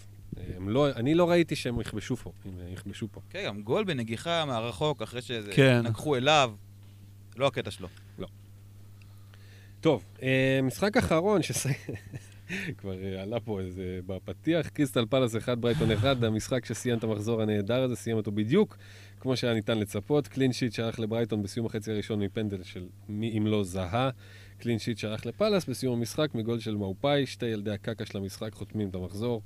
[0.57, 3.21] הם לא, אני לא ראיתי שהם יכבשו פה, הם יכבשו פה.
[3.31, 5.53] כן, גם גול בנגיחה מהרחוק, אחרי שזה...
[5.53, 5.87] כן.
[5.87, 6.53] נגחו אליו,
[7.37, 7.89] לא הקטע שלו.
[9.81, 11.67] טוב, אה, משחק אחרון, שס...
[12.79, 17.83] כבר עלה פה איזה בפתיח, קריסטל פלאס 1, ברייטון 1, המשחק שסיים את המחזור הנהדר
[17.83, 18.77] הזה, סיים אותו בדיוק,
[19.21, 20.29] כמו שהיה ניתן לצפות.
[20.29, 24.11] clean sheet שהלך לברייטון בסיום החצי הראשון מפנדל של מי אם לא זאהה.
[24.59, 28.89] clean sheet שהלך לפלאס בסיום המשחק מגול של מופאי, שתי ילדי הקקה של המשחק חותמים
[28.89, 29.43] את המחזור.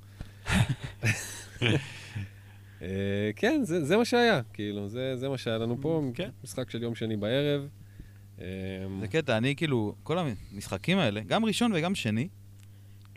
[2.81, 6.29] אה, כן, זה, זה מה שהיה, כאילו, זה, זה מה שהיה לנו פה, כן.
[6.43, 7.67] משחק של יום שני בערב.
[8.41, 8.45] אה,
[9.01, 12.27] זה קטע, אני כאילו, כל המשחקים האלה, גם ראשון וגם שני,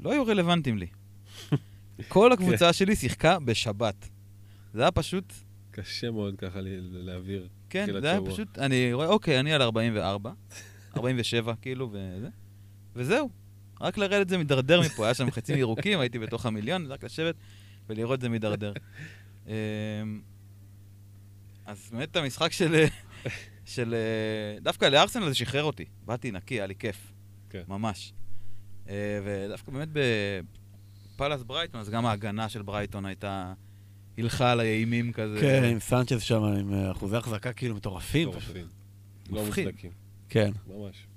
[0.00, 0.86] לא היו רלוונטיים לי.
[2.08, 4.08] כל הקבוצה שלי שיחקה בשבת.
[4.74, 5.32] זה היה פשוט,
[5.70, 6.58] קשה מאוד ככה
[6.90, 7.48] להעביר.
[7.70, 8.20] כן, זה היה.
[8.26, 10.32] פשוט, אני רואה, אוקיי, אני על 44,
[10.96, 12.28] 47 כאילו, וזה,
[12.96, 13.30] וזהו.
[13.80, 17.34] רק לרדת זה מידרדר מפה, היה שם חצים ירוקים, הייתי בתוך המיליון, רק לשבת
[17.88, 18.72] ולראות זה מידרדר.
[19.46, 19.52] אמ,
[21.66, 22.84] אז באמת המשחק של...
[23.64, 23.94] של...
[24.60, 25.84] דווקא לארסנל זה שחרר אותי.
[26.04, 27.12] באתי נקי, היה לי כיף.
[27.50, 27.62] כן.
[27.68, 28.12] ממש.
[28.88, 33.52] אה, ודווקא באמת בפאלאס ברייטון, אז גם ההגנה של ברייטון הייתה...
[34.16, 35.40] הילכה על האימים כזה.
[35.40, 38.28] כן, עם סנצ'ז שם, עם אחוזי החזקה כאילו מטורפים.
[38.28, 38.66] מטורפים.
[39.30, 39.44] לא.
[39.44, 39.90] מוצדקים,
[40.28, 40.50] כן.
[40.66, 41.07] ממש.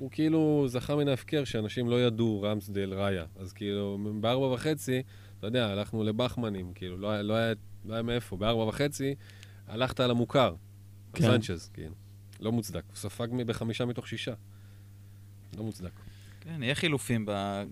[0.00, 3.24] הוא כאילו זכה מן ההפקר שאנשים לא ידעו רמסדל ראיה.
[3.36, 5.02] אז כאילו, בארבע וחצי,
[5.38, 7.52] אתה יודע, הלכנו לבכמנים, כאילו, לא, לא, היה,
[7.84, 8.36] לא היה מאיפה.
[8.36, 9.14] בארבע וחצי
[9.68, 10.54] הלכת על המוכר,
[11.14, 11.24] כן.
[11.24, 11.94] סנצ'ז, כאילו.
[12.40, 12.82] לא מוצדק.
[12.86, 14.34] הוא ספג בחמישה מתוך שישה.
[15.58, 15.90] לא מוצדק.
[16.40, 17.26] כן, יהיה חילופים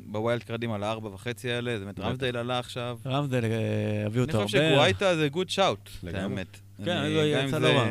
[0.06, 2.00] ב wild card ים על הארבע וחצי האלה, זאת אומרת.
[2.00, 2.98] רמסדייל עלה עכשיו.
[3.06, 4.70] רמסדל אה, הביאו אני אותו חושב הרבה.
[4.70, 6.22] שגוואיטה זה good shout, לגמרי.
[6.22, 6.56] האמת.
[6.84, 7.88] כן, אני- יצא זה לא רע.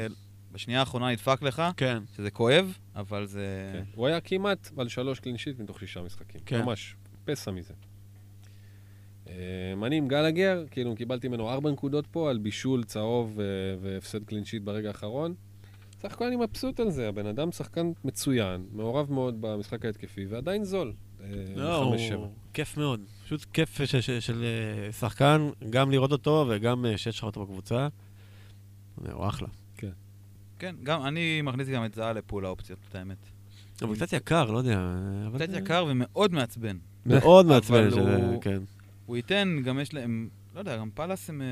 [0.58, 2.04] בשנייה האחרונה נדפק לך, כן.
[2.16, 3.70] שזה כואב, אבל זה...
[3.74, 3.84] כן.
[3.96, 6.42] הוא היה כמעט על שלוש clean sheet מתוך שישה משחקים.
[6.46, 6.62] כן.
[6.62, 7.74] ממש, פסע מזה.
[9.84, 14.44] אני עם גלגר, כאילו קיבלתי ממנו ארבע נקודות פה על בישול, צהוב ו- והפסד clean
[14.44, 15.34] sheet ברגע האחרון.
[16.02, 20.64] סך הכל אני מבסוט על זה, הבן אדם שחקן מצוין, מעורב מאוד במשחק ההתקפי, ועדיין
[20.64, 20.94] זול.
[21.24, 21.84] אה, לא.
[21.84, 23.02] הוא כיף מאוד.
[23.26, 27.46] פשוט כיף ש- ש- של אה, שחקן, גם לראות אותו וגם אה, שיש לך אותו
[27.46, 27.88] בקבוצה.
[29.12, 29.48] הוא אחלה.
[30.60, 33.18] כן, גם אני מכניס גם את זה לפול האופציות, את האמת.
[33.82, 34.96] אבל קצת יקר, לא יודע.
[35.36, 36.78] קצת יקר ומאוד מעצבן.
[37.06, 37.90] מאוד מעצבן.
[38.42, 38.62] כן.
[39.06, 41.42] הוא ייתן, גם יש להם, לא יודע, גם פאלאס הם...
[41.42, 41.48] אה,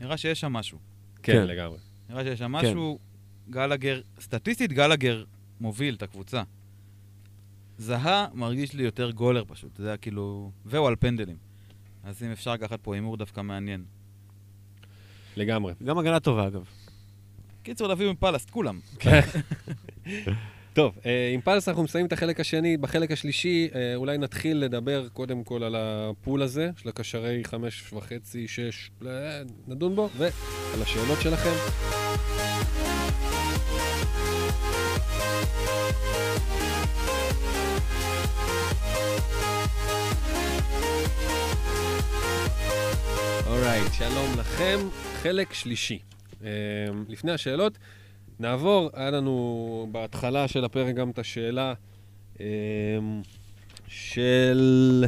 [0.00, 0.78] נראה שיש שם משהו.
[1.22, 1.46] כן, כן.
[1.46, 1.78] לגמרי.
[2.10, 2.52] נראה שיש שם.
[2.52, 2.98] משהו.
[3.50, 5.24] גלגר, סטטיסטית גלגר
[5.60, 6.42] מוביל את הקבוצה.
[7.78, 10.50] זהה מרגיש לי יותר גולר פשוט, זה היה כאילו...
[10.64, 11.36] והוא על פנדלים.
[12.04, 13.84] אז אם אפשר לקחת פה הימור דווקא מעניין.
[15.36, 15.74] לגמרי.
[15.84, 16.64] גם הגנה טובה, אגב.
[17.64, 18.80] קיצור, להביא מפלס, כולם.
[20.72, 22.76] טוב, אה, עם פלס אנחנו מסיימים את החלק השני.
[22.76, 28.48] בחלק השלישי אה, אולי נתחיל לדבר קודם כל על הפול הזה, של הקשרי חמש וחצי,
[28.48, 31.50] שש, אה, נדון בו, ועל השאלות שלכם.
[43.46, 44.78] alright, שלום לכם.
[45.22, 46.13] חלק שלישי.
[46.44, 46.50] אה,
[47.08, 47.78] לפני השאלות,
[48.38, 51.74] נעבור, היה לנו בהתחלה של הפרק גם את השאלה
[52.40, 52.46] אה,
[53.88, 55.04] של...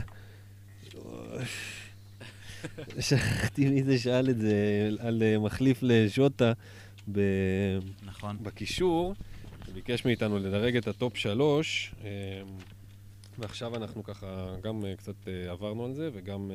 [3.01, 6.53] שכחתי מי זה שאל את זה, על אה, מחליף לז'וטה
[7.13, 7.21] ב...
[8.07, 8.37] נכון.
[8.43, 9.15] בקישור,
[9.75, 12.11] ביקש מאיתנו לדרג את ה top שלוש, אה,
[13.39, 16.51] ועכשיו אנחנו ככה גם אה, קצת אה, עברנו על זה, וגם...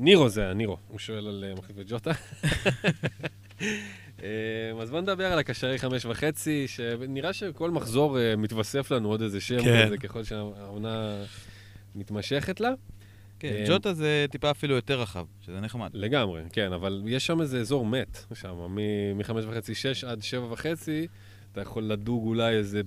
[0.00, 2.10] נירו זה היה, נירו, הוא שואל על מחליף את ג'וטה.
[4.22, 9.22] אה, אז בוא נדבר על הקשרי חמש וחצי, שנראה שכל מחזור אה, מתווסף לנו עוד
[9.22, 9.86] איזה שם כן.
[9.86, 11.24] כזה, ככל שהעונה
[11.94, 12.70] מתמשכת לה.
[13.38, 15.90] כן, אה, ג'וטה זה טיפה אפילו יותר רחב, שזה נחמד.
[15.94, 18.56] לגמרי, כן, אבל יש שם איזה אזור מת, שם,
[19.16, 21.06] מ-5 וחצי, 6 עד 7 וחצי,
[21.52, 22.80] אתה יכול לדוג אולי איזה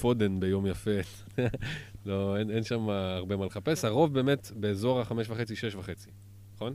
[0.00, 0.90] פודן ביום יפה.
[2.06, 3.84] לא, אין, אין שם הרבה מה לחפש.
[3.84, 6.10] הרוב באמת באזור ה-5 וחצי, 6 וחצי,
[6.54, 6.74] נכון?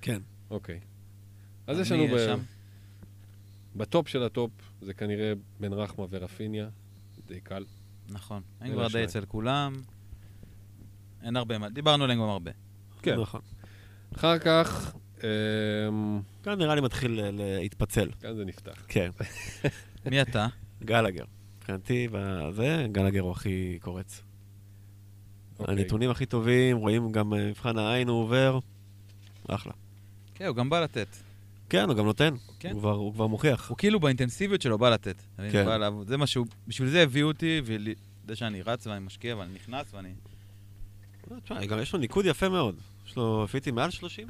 [0.00, 0.20] כן.
[0.50, 0.80] אוקיי.
[1.66, 2.18] אז יש לנו ב...
[2.18, 2.38] שם?
[3.78, 4.50] בטופ של הטופ,
[4.80, 6.68] זה כנראה בן רחמה ורפיניה,
[7.26, 7.64] די קל.
[8.08, 8.42] נכון.
[8.60, 9.04] אין כבר די.
[9.04, 9.76] אצל כולם.
[11.22, 12.50] אין הרבה מה, דיברנו עליהם גם הרבה.
[13.02, 13.20] כן.
[13.20, 13.40] נכון.
[14.14, 18.10] אחר כך, אמ, כאן נראה לי מתחיל להתפצל.
[18.20, 18.84] כאן זה נפתח.
[18.88, 19.10] כן.
[20.10, 20.46] מי אתה?
[20.84, 21.24] גלגר.
[21.58, 24.22] מבחינתי, בזה, גלגר הוא הכי קורץ.
[25.58, 25.74] אוקיי.
[25.74, 28.58] הנתונים הכי טובים, רואים גם אה, מבחן העין הוא עובר.
[29.48, 29.72] אחלה.
[30.34, 31.27] כן, הוא גם בא לתת.
[31.68, 32.34] כן, הוא גם נותן.
[32.58, 32.70] כן.
[32.72, 33.68] הוא כבר- הוא כבר מוכיח.
[33.68, 35.22] הוא כאילו באינטנסיביות שלו בא לתת.
[35.52, 35.64] כן.
[35.66, 36.08] בא לעבוד.
[36.08, 40.08] זה מה שהוא, בשביל זה הביאו אותי, וזה שאני רץ ואני משקיע ואני נכנס ואני...
[41.30, 42.76] לא, תשמע, גם יש לו ניקוד יפה מאוד.
[43.06, 44.28] יש לו פיטי מעל 30?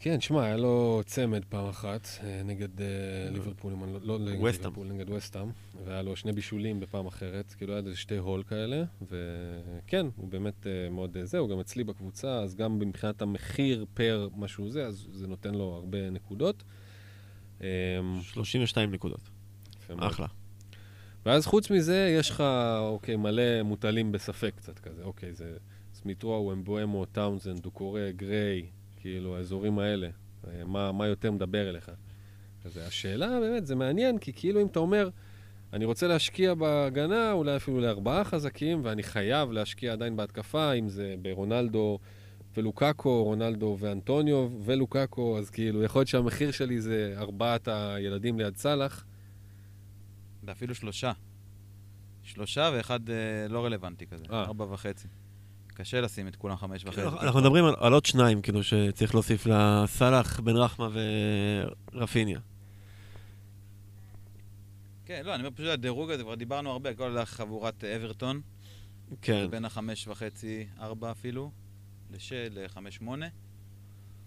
[0.00, 2.86] כן, שמע, היה לו צמד פעם אחת אה, נגד אה,
[3.30, 4.42] ליברפול, לא- לא נגד.
[4.44, 5.48] ליברפול, נגד וסטאם,
[5.84, 10.66] והיה לו שני בישולים בפעם אחרת, כאילו היה איזה שתי הול כאלה, וכן, הוא באמת
[10.66, 15.08] אה, מאוד זה, הוא גם אצלי בקבוצה, אז גם מבחינת המחיר פר משהו זה, אז
[15.12, 16.62] זה נותן לו הרבה נקודות.
[17.62, 17.66] אה,
[18.22, 19.30] 32 נקודות.
[19.82, 20.10] יפה מאוד.
[20.10, 20.26] אחלה.
[21.26, 22.40] ואז חוץ מזה, יש לך,
[22.78, 25.02] אוקיי, מלא מוטלים בספק קצת כזה.
[25.02, 25.56] אוקיי, זה
[25.94, 28.66] סמיטרו, אמבואמו, טאונזן, דוקורי, גריי,
[29.04, 30.08] כאילו, האזורים האלה.
[30.46, 31.90] אה, מה, מה יותר מדבר אליך?
[32.64, 35.08] כזה, השאלה באמת, זה מעניין, כי כאילו אם אתה אומר,
[35.72, 41.14] אני רוצה להשקיע בהגנה, אולי אפילו לארבעה חזקים, ואני חייב להשקיע עדיין בהתקפה, אם זה
[41.22, 41.98] ברונלדו
[42.56, 49.04] ולוקאקו, רונלדו ואנטוניו ולוקאקו, אז כאילו, יכול להיות שהמחיר שלי זה ארבעת הילדים ליד סאלח.
[50.44, 51.12] ואפילו שלושה.
[52.22, 54.24] שלושה ואחד אה, לא רלוונטי כזה.
[54.30, 54.42] אה.
[54.42, 55.08] ארבע וחצי.
[55.74, 57.02] קשה לשים את כולם חמש וחצי.
[57.02, 60.88] אנחנו מדברים על- על עוד שניים, כאילו, שצריך להוסיף לסאלח, בן רחמה
[61.94, 62.38] ורפיניה.
[65.06, 68.40] כן, לא, אני אומר פשוט הדירוג הזה, כבר דיברנו הרבה, כל חבורת אברטון,
[69.22, 69.46] כן.
[69.50, 71.50] בין החמש וחצי, ארבע אפילו,
[72.10, 72.32] לש...
[72.50, 73.26] לחמש שמונה.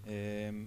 [0.07, 0.13] אה,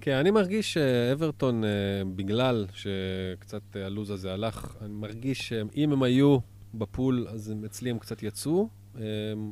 [0.00, 1.68] כן, אני מרגיש שאברטון, אה,
[2.16, 6.38] בגלל שקצת הלו"ז הזה הלך, אני מרגיש שאם הם היו
[6.74, 9.02] בפול, אז אצלי הם קצת יצאו אה,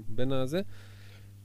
[0.09, 0.61] בין הזה.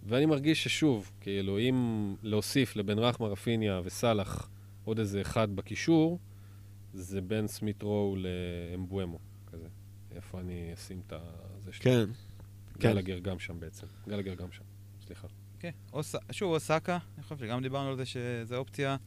[0.05, 1.75] ואני מרגיש ששוב, כאילו, אם
[2.23, 4.49] להוסיף לבן רחמה, רפיניה וסאלח
[4.85, 6.19] עוד איזה אחד בקישור,
[6.93, 9.19] זה בין סמית רואו לאמבואמו,
[9.51, 9.67] כזה.
[10.15, 11.13] איפה אני אשים את
[11.59, 11.83] זה שלי?
[11.83, 12.05] כן.
[12.79, 12.93] כן.
[12.93, 13.87] גלגר גם שם בעצם.
[14.07, 14.63] גלגר גם שם,
[15.05, 15.27] סליחה.
[15.59, 15.71] כן,
[16.01, 18.97] ס- שוב, או סאקה, אני חושב שגם דיברנו על זה שזו אופציה,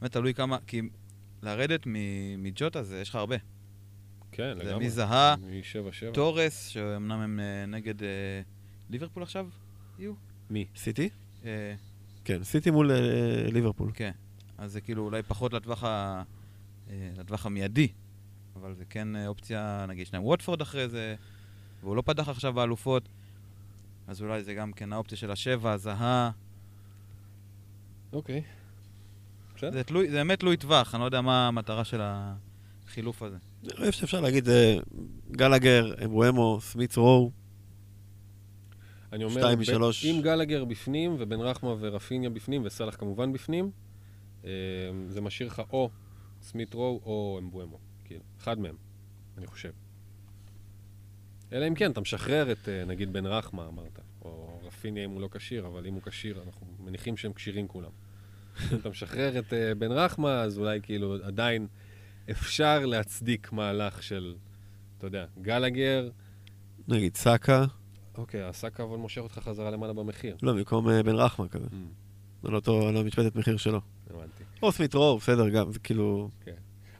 [0.00, 0.80] באמת תלוי כמה, כי
[1.42, 3.36] לרדת מ- מג'וטה זה, יש לך הרבה.
[4.32, 4.86] כן, זה לגמרי.
[4.86, 6.12] מזהה, משבע שבע.
[6.12, 8.08] תורס, שאומנם הם אה, נגד אה,
[8.90, 9.48] ליברפול עכשיו,
[9.98, 10.12] יהיו.
[10.50, 10.66] מי?
[10.76, 11.08] סיטי?
[11.44, 11.74] אה,
[12.24, 12.96] כן, סיטי מול אה,
[13.52, 13.90] ליברפול.
[13.94, 14.10] כן,
[14.58, 16.22] אז זה כאילו אולי פחות לטווח, ה...
[16.90, 17.88] אה, לטווח המיידי,
[18.56, 21.14] אבל זה כן אה, אופציה, נגיד, יש להם ווטפורד אחרי זה,
[21.80, 23.08] והוא לא פתח עכשיו באלופות,
[24.06, 26.30] אז אולי זה גם כן האופציה של השבע, הזהה.
[28.12, 28.42] אוקיי.
[29.56, 29.72] בסדר.
[29.72, 33.36] זה, תלוי, זה באמת תלוי טווח, אני לא יודע מה המטרה של החילוף הזה.
[33.64, 34.76] אני חושב שאפשר להגיד אה,
[35.30, 37.30] גלגר, אמבואמו, סמית רואו.
[39.16, 40.04] אני אומר, שתיים משלוש.
[40.04, 43.70] אם גלגר בפנים, ובן רחמה ורפיניה בפנים, וסאלח כמובן בפנים,
[44.44, 44.50] אה,
[45.08, 45.90] זה משאיר לך או
[46.42, 47.78] סמית רואו או אמבואמו.
[48.04, 48.76] כאילו, אחד מהם,
[49.38, 49.70] אני חושב.
[51.52, 55.20] אלא אם כן, אתה משחרר את, אה, נגיד, בן רחמה, אמרת, או רפיניה אם הוא
[55.20, 57.90] לא כשיר, אבל אם הוא כשיר, אנחנו מניחים שהם כשירים כולם.
[58.80, 61.66] אתה משחרר את אה, בן רחמה, אז אולי כאילו עדיין
[62.30, 64.34] אפשר להצדיק מהלך של,
[64.98, 66.10] אתה יודע, גלגר.
[66.88, 67.64] נגיד סאקה,
[68.18, 70.36] אוקיי, הסאקה אבל מושך אותך חזרה למעלה במחיר.
[70.42, 71.66] לא, במקום אה, בן רחמה כזה.
[71.66, 73.80] Mm, על אותו, על המשבצת מחיר שלו.
[74.10, 74.44] הבנתי.
[74.62, 76.28] או סמית רו, בסדר, גם, זה כאילו...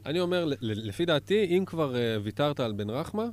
[0.05, 3.25] אני אומר, לפי דעתי, אם כבר uh, ויתרת על בן רחמה,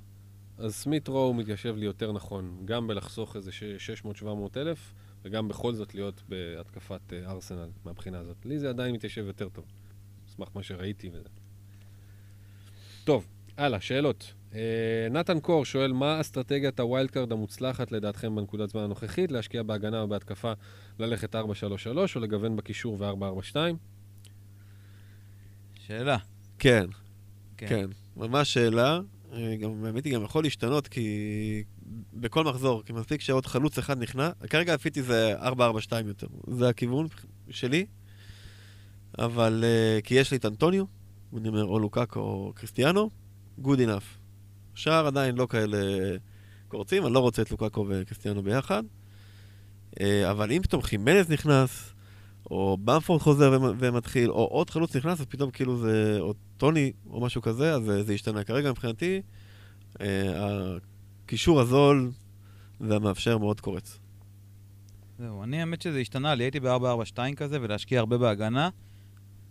[0.59, 3.91] אז סמית רו מתיישב לי יותר נכון, גם בלחסוך איזה ש-
[4.23, 4.95] 600-700 אלף,
[5.25, 8.37] וגם בכל זאת להיות בהתקפת uh, ארסנל מהבחינה הזאת.
[8.45, 9.65] לי זה עדיין מתיישב יותר טוב,
[10.29, 11.29] סמך מה שראיתי וזה.
[13.05, 14.33] טוב, הלאה, שאלות.
[14.55, 14.57] אה,
[15.11, 19.33] נתן קור שואל, מה אסטרטגיית ה wild card המוצלחת לדעתכם בנקודת זמן הנוכחית?
[19.33, 20.53] להשקיע בהגנה או בהתקפה,
[20.99, 21.39] ללכת 4-3-3
[22.17, 23.57] או לגוון בקישור ו-4-4-2?
[25.75, 26.17] שאלה.
[26.59, 26.87] כן,
[27.57, 27.91] כן.
[28.17, 29.01] ממש שאלה.
[29.33, 31.65] אה, גם, האמת היא, גם יכול להשתנות, כי
[32.13, 35.45] בכל מחזור, כי מספיק שעוד חלוץ אחד נכנע, כרגע הפיתוי זה 4-4-2
[36.07, 36.27] יותר.
[36.47, 37.07] זה הכיוון
[37.51, 37.87] שלי,
[39.19, 40.85] אבל uh, כי יש לי את אנטוניו,
[41.37, 43.11] אני אומר או לוקאקו או קריסטיאנו,
[43.63, 44.24] good enough.
[44.75, 45.79] השאר עדיין לא כאלה
[46.69, 48.83] קורצים, אני לא רוצה את לוקאקו וקריסטיאנו ביחד.
[49.95, 51.95] Uh, אבל אם פתאום חימנז נכנס,
[52.51, 56.93] או במפורד חוזר ומ- ומתחיל, או עוד חלוץ נכנס, אז פתאום כאילו זה, או טוני,
[57.11, 58.45] או משהו כזה, אז זה, זה השתנה.
[58.45, 59.23] כרגע מבחינתי,
[60.01, 60.77] אה,
[61.25, 62.11] הקישור הזול
[62.81, 63.99] והמאפשר מאוד קורץ.
[65.19, 68.69] זהו, אני האמת שזה השתנה לי, הייתי ב-442 כזה, ולהשקיע הרבה בהגנה.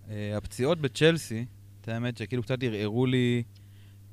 [0.10, 1.45] אה, הפציעות בצ'לסי,
[1.82, 3.44] את האמת שכאילו קצת ערערו לי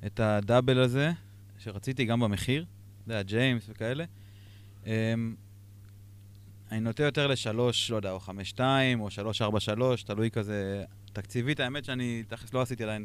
[0.07, 1.13] את הדאבל הזה,
[1.59, 4.05] שרציתי גם במחיר, אתה יודע, ג'יימס וכאלה.
[4.87, 5.15] אה,
[6.71, 10.85] אני נוטה יותר לשלוש, לא יודע, או חמש שתיים, או שלוש ארבע שלוש, תלוי כזה
[11.13, 11.61] תקציבית.
[11.61, 13.05] האמת שאני תכלס לא עשיתי עדיין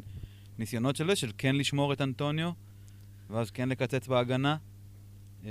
[0.58, 2.50] ניסיונות של זה, של כן לשמור את אנטוניו,
[3.30, 4.56] ואז כן לקצץ בהגנה.
[5.44, 5.50] אה,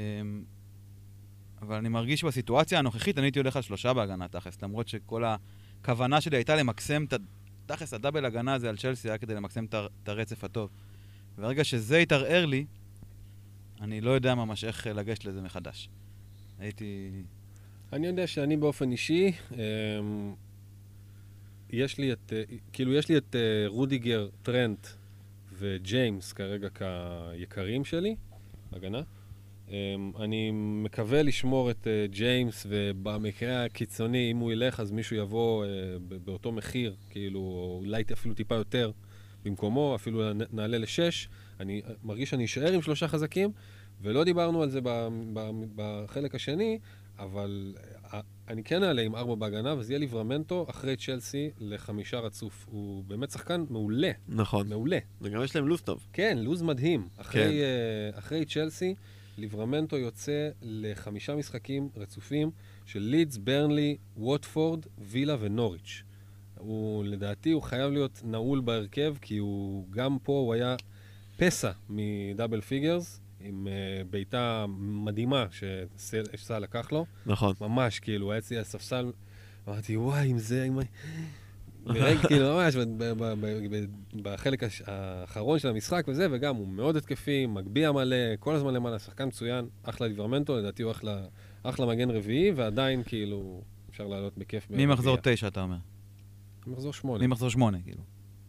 [1.61, 6.21] אבל אני מרגיש שבסיטואציה הנוכחית אני הייתי הולך על שלושה בהגנה תכלס, למרות שכל הכוונה
[6.21, 7.13] שלי הייתה למקסם את.
[7.65, 10.69] תכלס, הדאבל הגנה הזה על צ'לסי היה כדי למקסם את הרצף הטוב.
[11.37, 12.65] ברגע שזה התערער לי,
[13.81, 15.89] אני לא יודע ממש איך לגשת לזה מחדש.
[16.59, 17.11] הייתי...
[17.93, 20.33] אני יודע שאני באופן אישי, אמ,
[21.69, 22.43] יש לי את, אה,
[22.73, 24.87] כאילו יש לי את אה, רודיגר, טרנט
[25.57, 28.15] וג'יימס כרגע כיקרים שלי,
[28.71, 29.01] הגנה.
[29.69, 35.65] אמ, אני מקווה לשמור את אה, ג'יימס, ובמקרה הקיצוני, אם הוא ילך, אז מישהו יבוא
[36.25, 38.91] באותו מחיר, כאילו, או אולי אפילו טיפה יותר
[39.45, 41.29] במקומו, אפילו נעלה לשש.
[41.59, 43.51] אני אה, מרגיש שאני אשאר עם שלושה חזקים,
[44.01, 44.79] ולא דיברנו על זה
[45.75, 46.79] בחלק השני,
[47.19, 47.75] אבל
[48.13, 52.65] אה, אני כן אעלה עם ארבע בהגנה, וזה יהיה ליברמנטו אחרי צ'לסי לחמישה רצוף.
[52.71, 54.69] הוא באמת שחקן מעולה, נכון.
[54.69, 54.97] מעולה.
[55.21, 56.07] וגם יש להם לו"ז טוב.
[56.13, 57.07] כן, לוז מדהים.
[57.17, 58.15] אחרי, כן.
[58.15, 58.95] אה, אחרי צ'לסי,
[59.37, 62.51] ליברמנטו יוצא לחמישה משחקים רצופים
[62.85, 66.03] של לידס, ברנלי, ווטפורד, וילה ונוריץ'.
[66.65, 70.75] הוא, לדעתי, הוא חייב להיות נעול בהרכב, כי הוא, גם פה הוא היה
[71.37, 77.05] פסע מ double figures, עם אה, בעיטה מדהימה שסה לקח לו.
[77.25, 77.55] נכון.
[77.61, 79.11] ממש, כאילו, היה אצלי הספסל,
[79.67, 80.63] אמרתי, וואי, אם זה...
[80.63, 80.79] אם...
[81.85, 83.85] וראיתי, כאילו, ממש, ב- ב-
[84.21, 89.27] בחלק האחרון של המשחק וזה, וגם הוא מאוד התקפי, מגביה מלא, כל הזמן למעלה, שחקן
[89.27, 91.25] מצוין, אחלה ליברמנטו, לדעתי הוא אחלה,
[91.63, 94.67] אחלה מגן רביעי, ועדיין, כאילו, אפשר לעלות בכיף.
[94.69, 95.37] ממחזור ברביעייה.
[95.37, 95.77] תשע, אתה אומר.
[96.67, 97.27] ממחזור שמונה.
[97.27, 98.01] ממחזור שמונה, כאילו.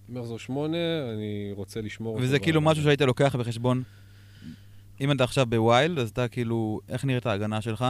[0.09, 0.77] ממחזור שמונה,
[1.15, 2.19] אני רוצה לשמור.
[2.21, 3.83] וזה כאילו משהו שהיית לוקח בחשבון.
[5.01, 7.85] אם אתה עכשיו בווילד, אז אתה כאילו, איך נראית ההגנה שלך?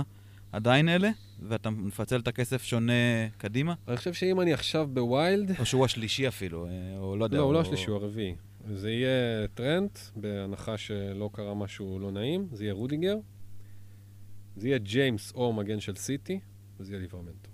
[0.52, 1.10] עדיין אלה?
[1.42, 2.92] ואתה מפצל את הכסף שונה
[3.38, 3.74] קדימה?
[3.88, 7.36] אני חושב שאם אני עכשיו ב wild, או שהוא השלישי אפילו, אה, או לא יודע.
[7.36, 8.34] לא, הוא לא השלישי, הוא הרביעי.
[8.74, 13.16] זה יהיה טרנט, בהנחה שלא קרה משהו לא נעים, זה יהיה רודיגר,
[14.56, 16.40] זה יהיה ג'יימס או מגן של סיטי,
[16.80, 17.50] וזה יהיה ליברמנטו.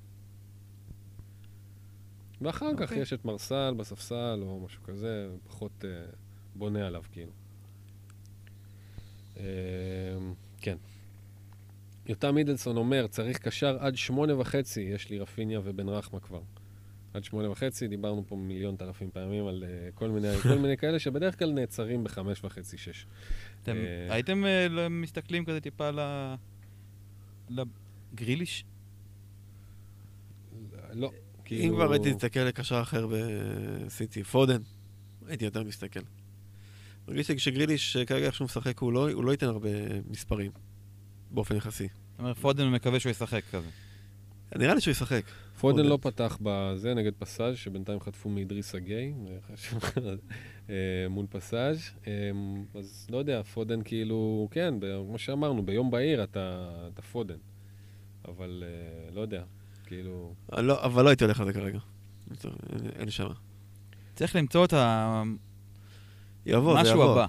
[2.45, 2.99] ואחר כך אוקיי.
[2.99, 5.91] יש את מרסל בספסל או משהו כזה, פחות אה,
[6.55, 7.33] בונה עליו כאילו.
[9.37, 9.45] אה,
[10.61, 10.77] כן.
[12.07, 16.41] יותם מידלסון אומר, צריך קשר עד שמונה וחצי, יש לי רפיניה ובן רחמה כבר.
[17.15, 20.99] עד שמונה וחצי, דיברנו פה מיליון אלפים פעמים על uh, כל, מיני, כל מיני כאלה
[20.99, 23.07] שבדרך כלל נעצרים בחמש וחצי, שש.
[23.63, 26.01] אתם אה, הייתם לא- מסתכלים כזה טיפה ל...
[27.49, 28.65] לגריליש?
[30.93, 31.13] לא,
[31.53, 31.77] אם כאילו...
[31.77, 34.61] כבר הייתי להסתכל לקשר אחר בסיטי, פודן,
[35.27, 36.01] הייתי יותר מסתכל.
[37.09, 39.69] מרגיש לי שגריליש, כרגע איך שהוא משחק, הוא לא, הוא לא ייתן הרבה
[40.11, 40.51] מספרים,
[41.31, 41.89] באופן יחסי.
[42.11, 43.69] זאת אומרת, פודן מקווה שהוא ישחק כזה.
[44.57, 45.25] נראה לי שהוא ישחק.
[45.61, 45.89] פודן פודן.
[45.89, 49.15] לא פתח בזה נגד פס"ז' שבינתיים חטפו מאדריסה גיי,
[50.71, 52.13] אה, מול פס"ז', אה,
[52.75, 54.75] אז לא יודע, פודן כאילו, כן,
[55.09, 57.39] כמו שאמרנו, ביום בהיר אתה, אתה פודן.
[58.29, 59.43] אבל אה, לא יודע,
[59.93, 60.35] כאילו...
[60.59, 61.79] לא, אבל לא הייתי הולך על זה כרגע.
[62.99, 63.27] אין- שם.
[64.15, 64.73] צריך למצוא את
[66.47, 67.13] יבוא, זה יבוא.
[67.13, 67.27] הבא,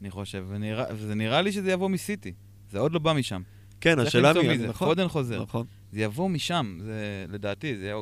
[0.00, 0.44] אני חושב.
[0.48, 2.32] ונראה- וזה נראה לי שזה יבוא מסיטי.
[2.70, 3.42] זה עוד לא בא משם.
[3.80, 4.48] כן, השאלה מי...
[4.48, 4.68] מי זה.
[4.68, 5.42] נכון, פודן חוזר.
[5.42, 5.66] נכון.
[5.92, 7.96] זה יבוא משם, זה לדעתי, זה יהיה-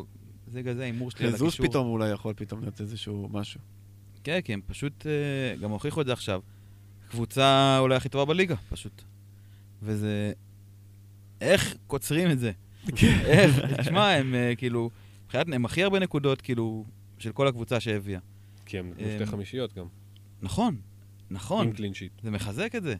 [0.46, 1.66] זה כזה הימור שלי על חיזוס הקישור.
[1.66, 3.60] פתאום אולי יכול פתאום להיות איזשהו משהו.
[4.24, 6.40] כן, כי הם פשוט אה, גם הוכיחו את זה עכשיו.
[7.10, 9.02] קבוצה אולי הכי טובה בליגה, פשוט.
[9.82, 10.32] וזה...
[11.40, 12.52] איך קוצרים את זה?
[13.26, 13.60] איך?
[13.80, 14.90] תשמע, הם אה, כאילו...
[15.24, 16.84] מבחינת, הם הכי הרבה נקודות, כאילו,
[17.18, 18.20] של כל הקבוצה שהביאה.
[18.66, 19.86] כי הם נתנו אמ, שתי חמישיות גם.
[20.42, 20.76] נכון,
[21.30, 21.66] נכון.
[21.66, 22.12] עם קלין שיט.
[22.22, 22.94] זה מחזק את זה.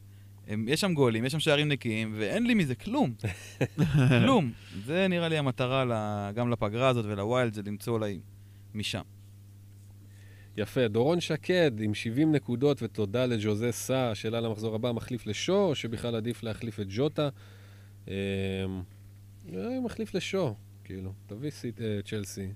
[0.48, 3.14] הם, יש שם גולים, יש שם שערים נקיים, ואין לי מזה כלום.
[4.22, 4.52] כלום.
[4.84, 8.20] זה נראה לי המטרה ל- גם לפגרה הזאת ולווילד, זה למצוא אולי
[8.74, 9.02] משם.
[10.56, 15.74] יפה, דורון שקד עם 70 נקודות ותודה לג'וזה סא, שאלה למחזור הבא, מחליף לשו, או
[15.74, 17.28] שבכלל עדיף להחליף את ג'וטה?
[19.48, 20.54] אמ, אה, מחליף לשו,
[20.84, 22.48] כאילו, תביא סיט- אה, צ'לסי.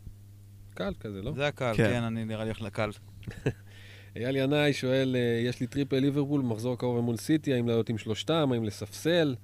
[0.75, 1.33] קל כזה, לא?
[1.33, 1.89] זה הקל, כן.
[1.91, 2.91] כן, אני נראה לי הולך לקל.
[4.17, 7.99] אייל ינאי שואל, אה, יש לי triple ליברפול, מחזור קרוב מול סיטי, האם לעלות עם
[7.99, 9.35] שלושתם, האם לספסל?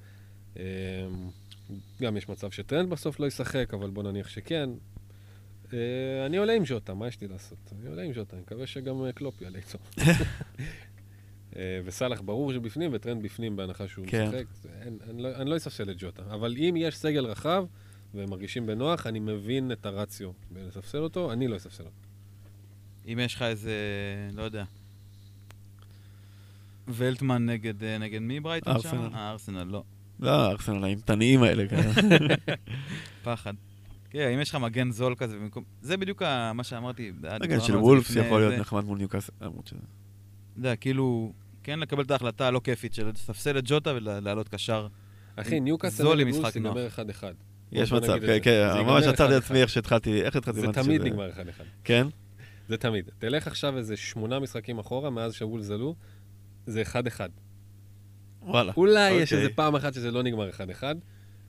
[0.57, 0.63] אמ,
[2.03, 4.71] גם יש מצב שטרנט בסוף לא ישחק, אבל בוא נניח שכן.
[5.73, 5.79] אה,
[6.27, 7.59] אני עולה עם ז'וטה, מה יש לי לעשות?
[7.81, 9.79] אני עולה עם ז'וטה, אני מקווה שגם אה, קלופ יעלה איתו.
[11.57, 14.29] אה, וסאלח ברור שבפנים, וטרנט בפנים בהנחה שהוא כן.
[14.29, 14.45] משחק.
[14.83, 16.23] אין- אני לא- אני לא אספסל את ג'וטה.
[16.35, 17.65] אבל אם יש סגל רחב
[18.15, 21.97] והם מרגישים בנוח, אני מבין את הרציו בלספסל אותו, אני לא אספסל אותו.
[23.13, 23.73] אם יש לך איזה,
[24.35, 24.65] לא יודע,
[26.89, 28.89] ולטמן נגד, אה, נגד מי ברייטון שם?
[28.89, 29.15] ארסנל.
[29.15, 29.83] אה, ארסנל, לא.
[30.21, 31.91] לא, הארסנל האימתניים האלה, כן.
[33.25, 33.55] פחד.
[34.11, 35.65] כן, אם יש לך מגן זול כזה במקום...
[35.81, 36.23] זה בדיוק
[36.55, 37.13] מה שאמרתי.
[37.41, 38.61] מגן של וולפס יכול להיות.
[38.61, 39.33] נחמד מול ניוקאסל.
[39.41, 41.33] למרות שזה- אתה יודע, כאילו,
[41.67, 44.87] כן לקבל את ההחלטה הלא כיפית של לספסל את ג'וטה ולעלות קשר.
[45.37, 46.77] אחי, ניוקאסל זול עם נגד משחק וולס נוח.
[46.77, 47.35] ייגמר 1-1.
[47.73, 48.39] יש מצב, את כן.
[48.43, 49.37] כן, ממש עצרתי 1-1.
[49.37, 50.61] עצמי איך שהתחלתי, איך התחלתי?
[50.61, 51.35] זה תמיד נגמר 1-1.
[51.85, 52.07] כן?
[52.69, 53.11] זה תמיד.
[53.19, 55.95] תלך עכשיו איזה שמונה משחקים אחורה, מאז שוולס עלו,
[56.67, 57.21] זה 1-1.
[58.43, 58.73] וואלה.
[58.77, 59.45] אולי יש אוקיי.
[59.45, 60.83] איזה פעם אחת שזה לא נגמר 1-1.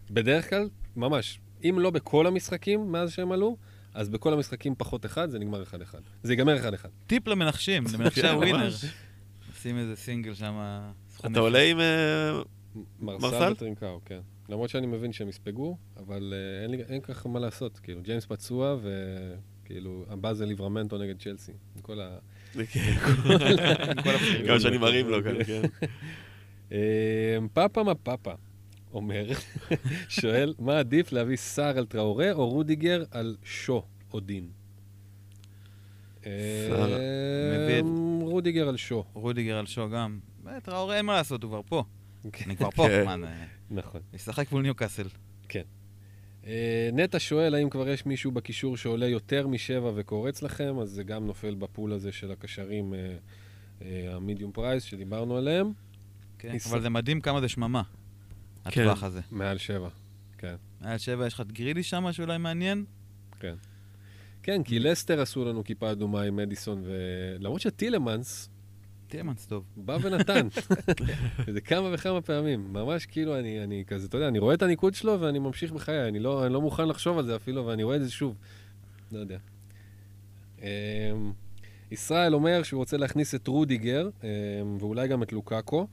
[0.10, 3.58] בדרך כלל, ממש, אם לא בכל המשחקים מאז שהם עלו,
[3.94, 5.96] אז בכל המשחקים פחות 1, זה נגמר 1-1.
[6.24, 6.88] זה ייגמר 1-1.
[7.08, 8.70] טיפ למנחשים, למנחשי כן, הווינר.
[9.58, 9.64] ממש.
[9.64, 10.82] שים איזה סינגל שם.
[11.26, 11.40] אתה.
[11.40, 11.80] עולה עם...
[11.80, 12.42] אה,
[13.00, 13.52] מרסל מרסל?
[13.52, 14.20] וטרינקאו, כן.
[14.50, 17.80] למרות שאני מבין שהם יספגו, אבל אה, אין לי- אין ככה מה לעשות.
[17.80, 18.76] כאילו, ג'יימס פצוע,
[19.64, 21.52] וכאילו, הבא זה ליברמנטו נגד צ'לסי.
[21.76, 22.18] עם כל ה...
[22.72, 22.94] כן.
[24.48, 25.62] כמה שאני מרים לו כאן, כן.
[26.72, 26.78] אה,
[27.54, 28.32] פאפה מה פאפה
[28.94, 29.28] אומר,
[30.10, 34.50] שואל, מה עדיף להביא סער על טראורה או רודיגר על שו או דין?
[34.50, 36.16] סער, אה, מביא את-
[38.22, 39.04] רודיגר על שו.
[39.14, 40.20] רודיגר על שו גם.
[40.64, 41.84] טראורה אין מה לעשות, הוא כבר פה.
[42.46, 43.06] אני כבר פה, כן.
[43.06, 43.16] מה,
[43.72, 44.02] נכון.
[44.14, 45.08] ישחק מול ניוקאסל.
[46.48, 50.80] אה, נטע שואל, האם כבר יש מישהו בקישור שעולה יותר משבע וקורץ לכם?
[50.80, 53.18] אז זה גם נופל ב pool הזה של הקשרים, אה,
[53.82, 55.72] אה, ה medium price שדיברנו עליהם.
[56.40, 56.58] כן.
[56.70, 58.82] אבל זה מדהים כמה זה שממה, כן.
[58.82, 59.22] הטווח הזה.
[59.32, 59.90] מעל שבע,
[60.38, 60.56] כן.
[60.82, 62.86] מעל שבע יש לך את גרילי שם, שאולי מעניין?
[63.40, 63.56] כן,
[64.64, 68.50] כי לסטר עשו לנו כיפה אדומה עם מדיסון, ולמרות שטילמנס
[69.08, 69.64] טילמנס טוב.
[69.78, 70.48] בא ונתן.
[71.54, 72.74] זה כמה וכמה פעמים.
[72.74, 76.08] ממש כאילו, אני, אני כזה, אתה יודע, אני רואה את הניקוד שלו ואני ממשיך בחיי.
[76.08, 78.36] אני לא, אני לא מוכן לחשוב על זה אפילו, ואני רואה את זה שוב.
[79.12, 79.38] לא יודע.
[80.62, 80.66] אמ,
[81.92, 85.88] ישראל אומר שהוא רוצה להכניס את רודיגר, אמ, ואולי גם את לוקאקו,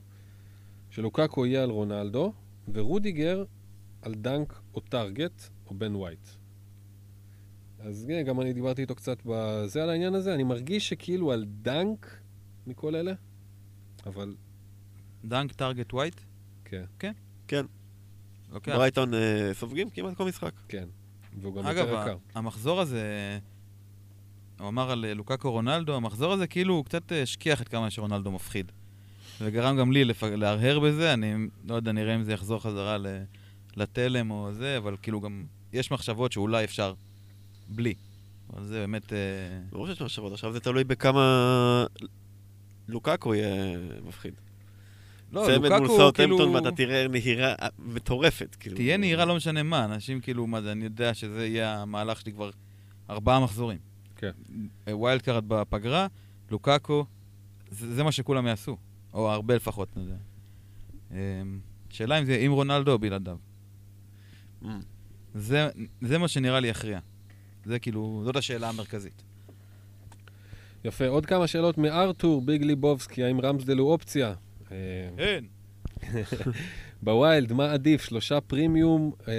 [0.89, 2.33] שלוקאקו יהיה על רונלדו,
[2.73, 3.43] ורודיגר
[4.01, 6.27] על דנק או טארגט או בן ווייט.
[7.85, 11.45] אז כן, גם אני דיברתי איתו קצת בזה על העניין הזה, אני מרגיש שכאילו על
[11.47, 12.17] דנק
[12.67, 13.13] מכל אלה,
[14.05, 14.35] אבל
[15.25, 16.21] דנק טארגט ווייט?
[16.65, 17.11] כן,
[17.47, 17.65] כן,
[18.51, 18.75] לוקח.
[18.75, 20.51] ברייטון אה, סופגים כמעט כל משחק.
[20.67, 20.87] כן.
[21.41, 22.17] והוא גם אגב, יותר יקר.
[22.35, 23.39] המחזור הזה,
[24.59, 27.89] הוא אמר על אה, לוקאקו רונלדו, המחזור הזה כאילו הוא קצת אה, השכיח את כמה
[27.89, 28.71] שרונלדו מפחיד.
[29.41, 30.23] וגרם גם לי לפ...
[30.23, 31.33] להרהר בזה, אני
[31.63, 33.07] לא יודע, נראה אם זה יחזור חזרה ל...
[33.75, 36.93] לתלם או זה, אבל כאילו גם יש מחשבות שאולי אפשר
[37.67, 37.93] בלי.
[38.53, 39.13] אבל זה באמת...
[39.13, 39.17] אה,
[39.71, 41.85] ברור שיש מחשבות, עכשיו זה תלוי בכמה
[42.87, 43.77] לוקאקו יהיה
[44.07, 44.33] מפחיד.
[45.31, 46.53] לא, צמד מול לוקאקו סאוטהמפטון כאילו...
[46.53, 48.55] ואתה תראה נהירה אה, מטורפת.
[48.59, 48.75] כאילו.
[48.75, 52.31] תהיה נהירה לא משנה מה, אנשים כאילו, מה זה, אני יודע שזה יהיה המהלך שלי
[52.31, 52.49] כבר
[53.09, 53.77] ארבעה מחזורים.
[54.15, 54.31] כן.
[54.87, 56.07] אה, wild card בפגרה,
[56.51, 57.05] לוקאקו,
[57.69, 58.77] זה, זה מה שכולם יעשו,
[59.13, 59.89] או הרבה לפחות.
[59.95, 60.17] אני יודע.
[61.11, 61.59] אמ,
[61.89, 63.37] שאלה אם זה עם רונלדו או בלעדיו.
[64.63, 64.67] אממ.
[65.35, 65.69] זה,
[66.01, 66.99] זה מה שנראה לי יכריע.
[67.65, 69.23] זה כאילו, זאת השאלה המרכזית.
[70.85, 74.33] יפה, עוד כמה שאלות מארתור ביג ליבובסקי, האם רמסדל הוא אופציה?
[74.71, 74.77] אה,
[75.17, 75.47] אין.
[77.03, 78.03] ב wild, מה עדיף?
[78.03, 79.33] שלושה פרימיום, אה,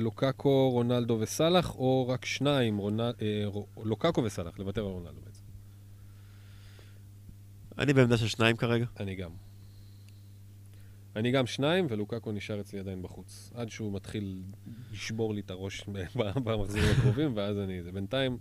[0.00, 5.42] לוקאקו, רונלדו וסאלח, או רק שניים, רונל, אה, רו- לוקאקו וסאלח, לוותר על רונלדו בעצם.
[7.78, 8.84] אני בעמדה של שניים כרגע.
[9.00, 9.30] אני גם.
[11.16, 13.50] אני גם שניים, ולוקאקו נשאר אצלי עדיין בחוץ.
[13.54, 14.42] עד שהוא מתחיל
[14.92, 17.82] לשבור לי את הראש ב- ב- במחזורים הקרובים, ואז אני...
[17.82, 18.38] זה בינתיים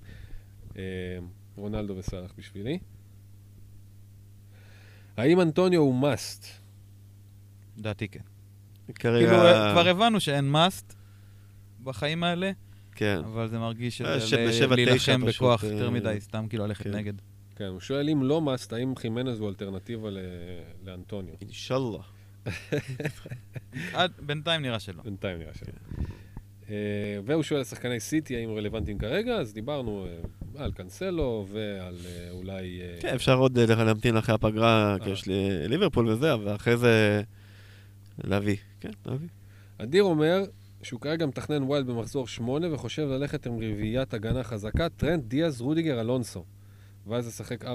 [0.77, 0.81] אה,
[1.55, 2.79] רונלדו וסאלח בשבילי.
[5.17, 6.45] האם אנטוניו הוא מאסט?
[7.77, 8.19] לדעתי כן.
[8.95, 9.27] כרגע...
[9.27, 9.41] כאילו,
[9.73, 10.93] כבר הבנו שאין מאסט
[11.83, 12.51] בחיים האלה,
[12.95, 13.19] כן.
[13.25, 16.95] אבל זה מרגיש אה, שזה להילחם בכוח פשוט, יותר אה, מדי, סתם כאילו ללכת כן.
[16.95, 17.13] נגד.
[17.55, 20.17] כן, הוא שואל אם לא must, האם חימנז הוא אלטרנטיבה ל-
[20.85, 21.33] לאנטוניו?
[21.41, 21.99] אינשאללה.
[24.19, 25.03] בינתיים נראה שלא.
[25.03, 25.73] בינתיים נראה שלא.
[26.69, 26.75] אה,
[27.25, 32.31] והוא שואל על שחקני סיטי, האם רלוונטיים כרגע, אז דיברנו אה, על קאנסלו ועל אה,
[32.31, 32.81] אולי...
[32.99, 34.97] כן, אפשר עוד להמתין אחרי הפגרה.
[35.03, 37.21] כי יש לי ליברפול וזה, ואחרי זה
[38.23, 38.57] להביא.
[38.79, 39.27] כן, להביא.
[39.77, 40.43] אדיר אומר
[40.83, 46.01] שהוא כרגע מתכנן wild במחזור 8 וחושב ללכת עם רביעיית הגנה חזקה, טרנט, דיאז, רודיגר,
[46.01, 46.45] אלונסו.
[47.07, 47.67] ואז לשחק 4-3-3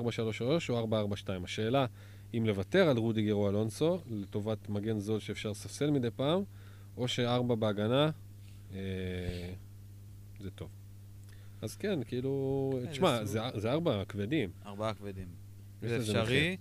[0.69, 1.29] או 4-4-2.
[1.45, 1.87] השאלה
[2.35, 6.43] אם לוותר על רודיגר או אלונסו לטובת מגן זול שאפשר לספסל מדי פעם,
[6.97, 8.11] או שארבע בהגנה,
[8.73, 8.79] אה,
[10.41, 10.69] זה טוב.
[11.63, 14.51] אז כן, כאילו, כן, תשמע, זה זה, זה ארבע כבדים.
[14.67, 15.29] ארבעה כבדים.
[15.83, 16.57] זה אפשרי.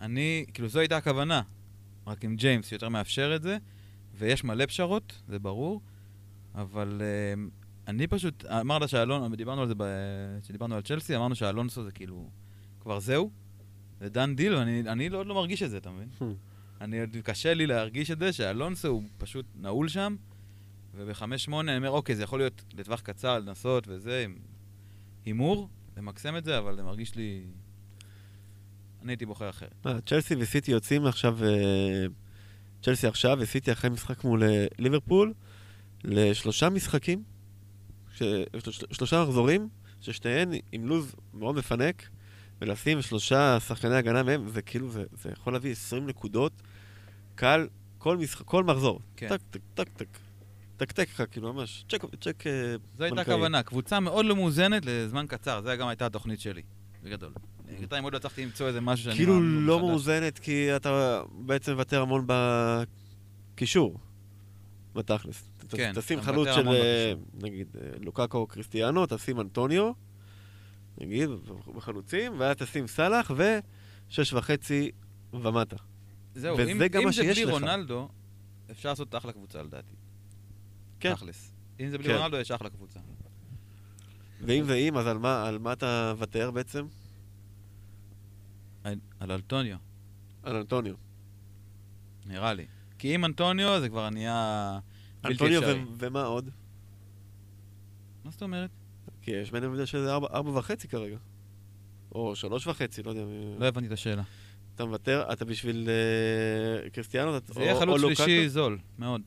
[0.00, 1.42] אני, כאילו, זו הייתה הכוונה.
[2.06, 3.56] רק עם ג'יימס שיותר מאפשר את זה,
[4.14, 5.80] ויש מלא פשרות, זה ברור,
[6.54, 7.40] אבל uh,
[7.88, 12.30] אני פשוט, אמרת שאלון, דיברנו על זה, ב- כשדיברנו על צ'לסי, אמרנו שאלונסו זה כאילו,
[12.80, 13.30] כבר זהו,
[14.00, 16.08] זה done deal, ואני אני לא- עוד לא מרגיש את זה, אתה מבין?
[16.80, 20.16] אני עוד קשה לי להרגיש את זה, שאלונסו הוא פשוט נעול שם,
[20.94, 24.36] וב-5-8 אני אומר, אוקיי, זה יכול להיות לטווח קצר, לנסות וזה, עם
[25.24, 27.44] הימור, למקסם את זה, אבל זה מרגיש לי...
[29.02, 29.86] אני הייתי בוחר אחרת.
[29.86, 32.06] אה, צ'לסי וסיטי יוצאים עכשיו, אה,
[32.82, 35.32] צ'לסי עכשיו וסיטי אחרי משחק מול אה, ליברפול,
[36.04, 37.22] לשלושה משחקים,
[38.92, 39.68] שלושה מחזורים,
[40.00, 42.08] ששתיהן עם לוז מאוד מפנק,
[42.60, 46.52] ולשים שלושה שחקני הגנה מהם, זה כאילו, זה, זה יכול להביא 20 נקודות,
[47.34, 47.68] קל,
[47.98, 49.00] כל, משחק, כל מחזור.
[49.16, 49.28] כן.
[49.28, 50.18] טק, טק, טק, טק.
[50.76, 53.34] טק-טק לך, כאילו, ממש, צ'ק, צ'ק אה, זו הייתה בנקאי.
[53.34, 56.62] הכוונה, קבוצה מאוד לא מאוזנת לזמן קצר, זו גם הייתה התוכנית שלי,
[57.02, 57.32] בגדול.
[57.66, 59.16] בינתיים עוד לא הצלחתי למצוא איזה משהו שאני...
[59.16, 59.80] כאילו לא.
[59.80, 62.26] מאוזנת, כי אתה בעצם מוותר המון
[63.54, 63.98] בקישור,
[64.94, 65.50] בתכלס.
[65.68, 67.50] כן, תשים אתה חלוץ מוותר של, המון אה, בקישור.
[67.50, 69.92] נגיד, אה, לוקאקו או קריסטיאנו, תשים אנטוניו,
[70.98, 71.28] נגיד,
[71.76, 73.30] בחלוצים, ואז תשים סאלח,
[74.08, 74.90] ושש וחצי
[75.32, 75.76] ומטה.
[76.34, 77.50] זהו, וזה אם, גם אם מה זה בלי לך.
[77.50, 78.08] רונלדו,
[78.70, 79.94] אפשר לעשות אחלה קבוצה לדעתי.
[81.00, 81.14] כן.
[81.14, 81.52] תכלס.
[81.80, 82.14] אם זה בלי כן.
[82.16, 83.00] רונלדו, יש אחלה קבוצה.
[84.40, 86.86] ואם ואם, אז על מה, על מה אתה מוותר בעצם?
[88.84, 89.76] על- על אלטוניו,
[90.42, 90.94] על אנטוניו.
[92.26, 92.66] נראה לי.
[92.98, 94.78] כי אם אנטוניו, זה כבר נהיה
[95.22, 95.82] בלתי אנטוניו אפשרי.
[95.84, 96.50] ו- ומה עוד?
[98.24, 98.70] מה זאת אומרת?
[99.26, 101.16] כי יש ביניהם הבדל של ארבע ארבע וחצי כרגע.
[102.12, 103.22] או שלוש וחצי, לא יודע.
[103.58, 104.22] לא הבנתי את השאלה.
[104.74, 108.22] אתה מוותר, אתה בשביל אה, קריסטיאנו, זה יהיה או- חלוץ או לוקאקו?
[108.22, 109.20] שלישי זול, מאוד.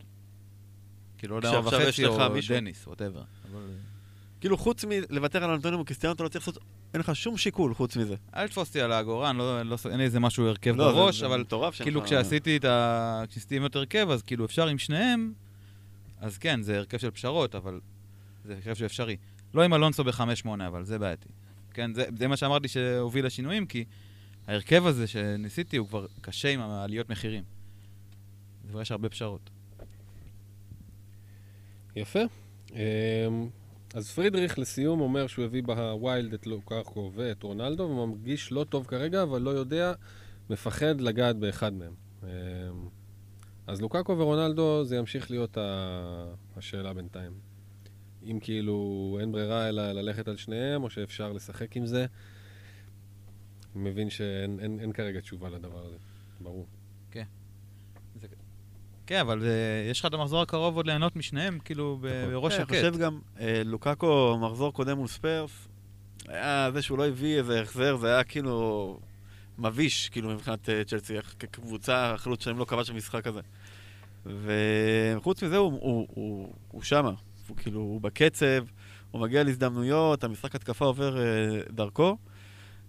[1.18, 3.22] כאילו, לא יודע, ארבע וחצי או מישהו- דניס, ווטאבר.
[4.42, 6.64] כאילו חוץ מלוותר על אנטוניו וקריסטיאנו, אתה לא צריך לעשות,
[6.94, 8.16] אין לך שום שיקול חוץ מזה.
[8.36, 8.92] אל תתפוס אותי על
[9.30, 11.44] אני לא- לא- אין לי איזה משהו הרכב לא, זה- בראש, זה אבל
[11.74, 13.24] שאין כאילו כשעשיתי את ה...
[13.30, 15.34] כשעשיתי יותר הרכב, אז כאילו אפשר עם שניהם,
[16.20, 17.80] אז כן, זה הרכב של פשרות, אבל
[18.46, 19.18] זה הרכב שהוא אפשרי.
[19.54, 21.30] לא עם אלונסו ב-5-8, אבל זה בעייתי.
[21.74, 23.86] כן, זה, זה מה שאמרתי שהוביל לשינויים, כי
[24.48, 27.44] ההרכב הזה שניסיתי הוא כבר קשה עם העליות מחירים.
[28.70, 29.50] כבר יש הרבה פשרות.
[31.96, 32.20] יפה.
[32.72, 32.78] אמ,
[33.94, 39.24] אז פרידריך לסיום אומר שהוא הביא בווילד את לוקאקו ואת רונלדו, ומרגיש לא טוב כרגע,
[39.24, 39.94] אבל לא יודע,
[40.50, 41.94] מפחד לגעת באחד מהם.
[42.24, 42.30] אמ,
[43.68, 45.58] אז לוקאקו ורונלדו זה ימשיך להיות
[46.58, 47.49] השאלה בינתיים.
[48.24, 52.06] אם כאילו אין ברירה אלא ללכת על שניהם, או שאפשר לשחק עם זה.
[53.76, 55.98] אני מבין שאין אין, אין כרגע תשובה לדבר הזה,
[56.40, 56.66] ברור.
[59.10, 62.32] כן, אבל זה, יש לך את המחזור הקרוב עוד ליהנות משניהם, כאילו, ב- נכון.
[62.34, 62.72] בראש כן, שקט.
[62.72, 65.68] אני חושב גם, אה, לוקאקו, מחזור קודם מול ספיירס,
[66.28, 69.00] היה זה שהוא לא הביא איזה החזר, זה היה כאילו
[69.58, 73.42] מביש, כאילו, מבחינת אה, צ'לסי, כקבוצה, החלוץ שלהם לא כבש במשחק הזה.
[74.26, 77.12] וחוץ מזה, הוא, הוא, הוא, הוא שמה.
[77.50, 78.66] הוא כאילו, הוא בקצב,
[79.12, 82.18] הוא מגיע להזדמנויות, המשחק התקפה עובר אה, דרכו,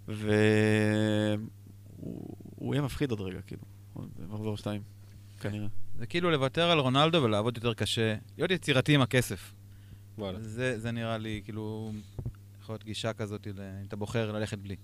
[0.09, 1.39] והוא
[2.57, 3.63] הוא יהיה מפחיד עוד רגע, כאילו,
[3.93, 4.83] עוד מחזור שתיים,
[5.41, 5.69] כנראה.
[5.99, 9.55] זה כאילו לוותר על רונלדו ולעבוד יותר קשה, להיות יצירתי עם הכסף.
[10.19, 10.39] וואלה.
[10.43, 11.93] זה, זה נראה לי, כאילו,
[12.63, 13.53] יכול להיות גישה כזאת, אם
[13.89, 14.77] אתה בוחר ללכת בלי.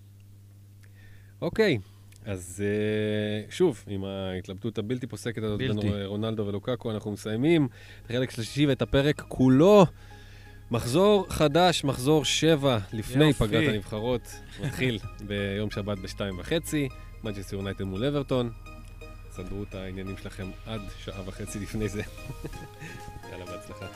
[1.40, 1.78] אוקיי,
[2.26, 5.78] אז אה, שוב, עם ההתלבטות הבלתי פוסקת הזאת בין.
[6.04, 7.68] רונלדו ולוקקו, אנחנו מסיימים
[8.06, 9.86] את החלק השלישי ואת הפרק כולו.
[10.70, 13.44] מחזור חדש, מחזור שבע, לפני יופי.
[13.44, 14.22] פגרת הנבחרות,
[14.64, 14.98] מתחיל
[15.28, 16.88] ביום שבת בשתיים וחצי,
[17.24, 18.50] מנצ'סטר יונייטד מול אברטון.
[19.30, 22.02] סדרו את העניינים שלכם עד שעה וחצי לפני זה.
[23.30, 23.86] יאללה, בהצלחה.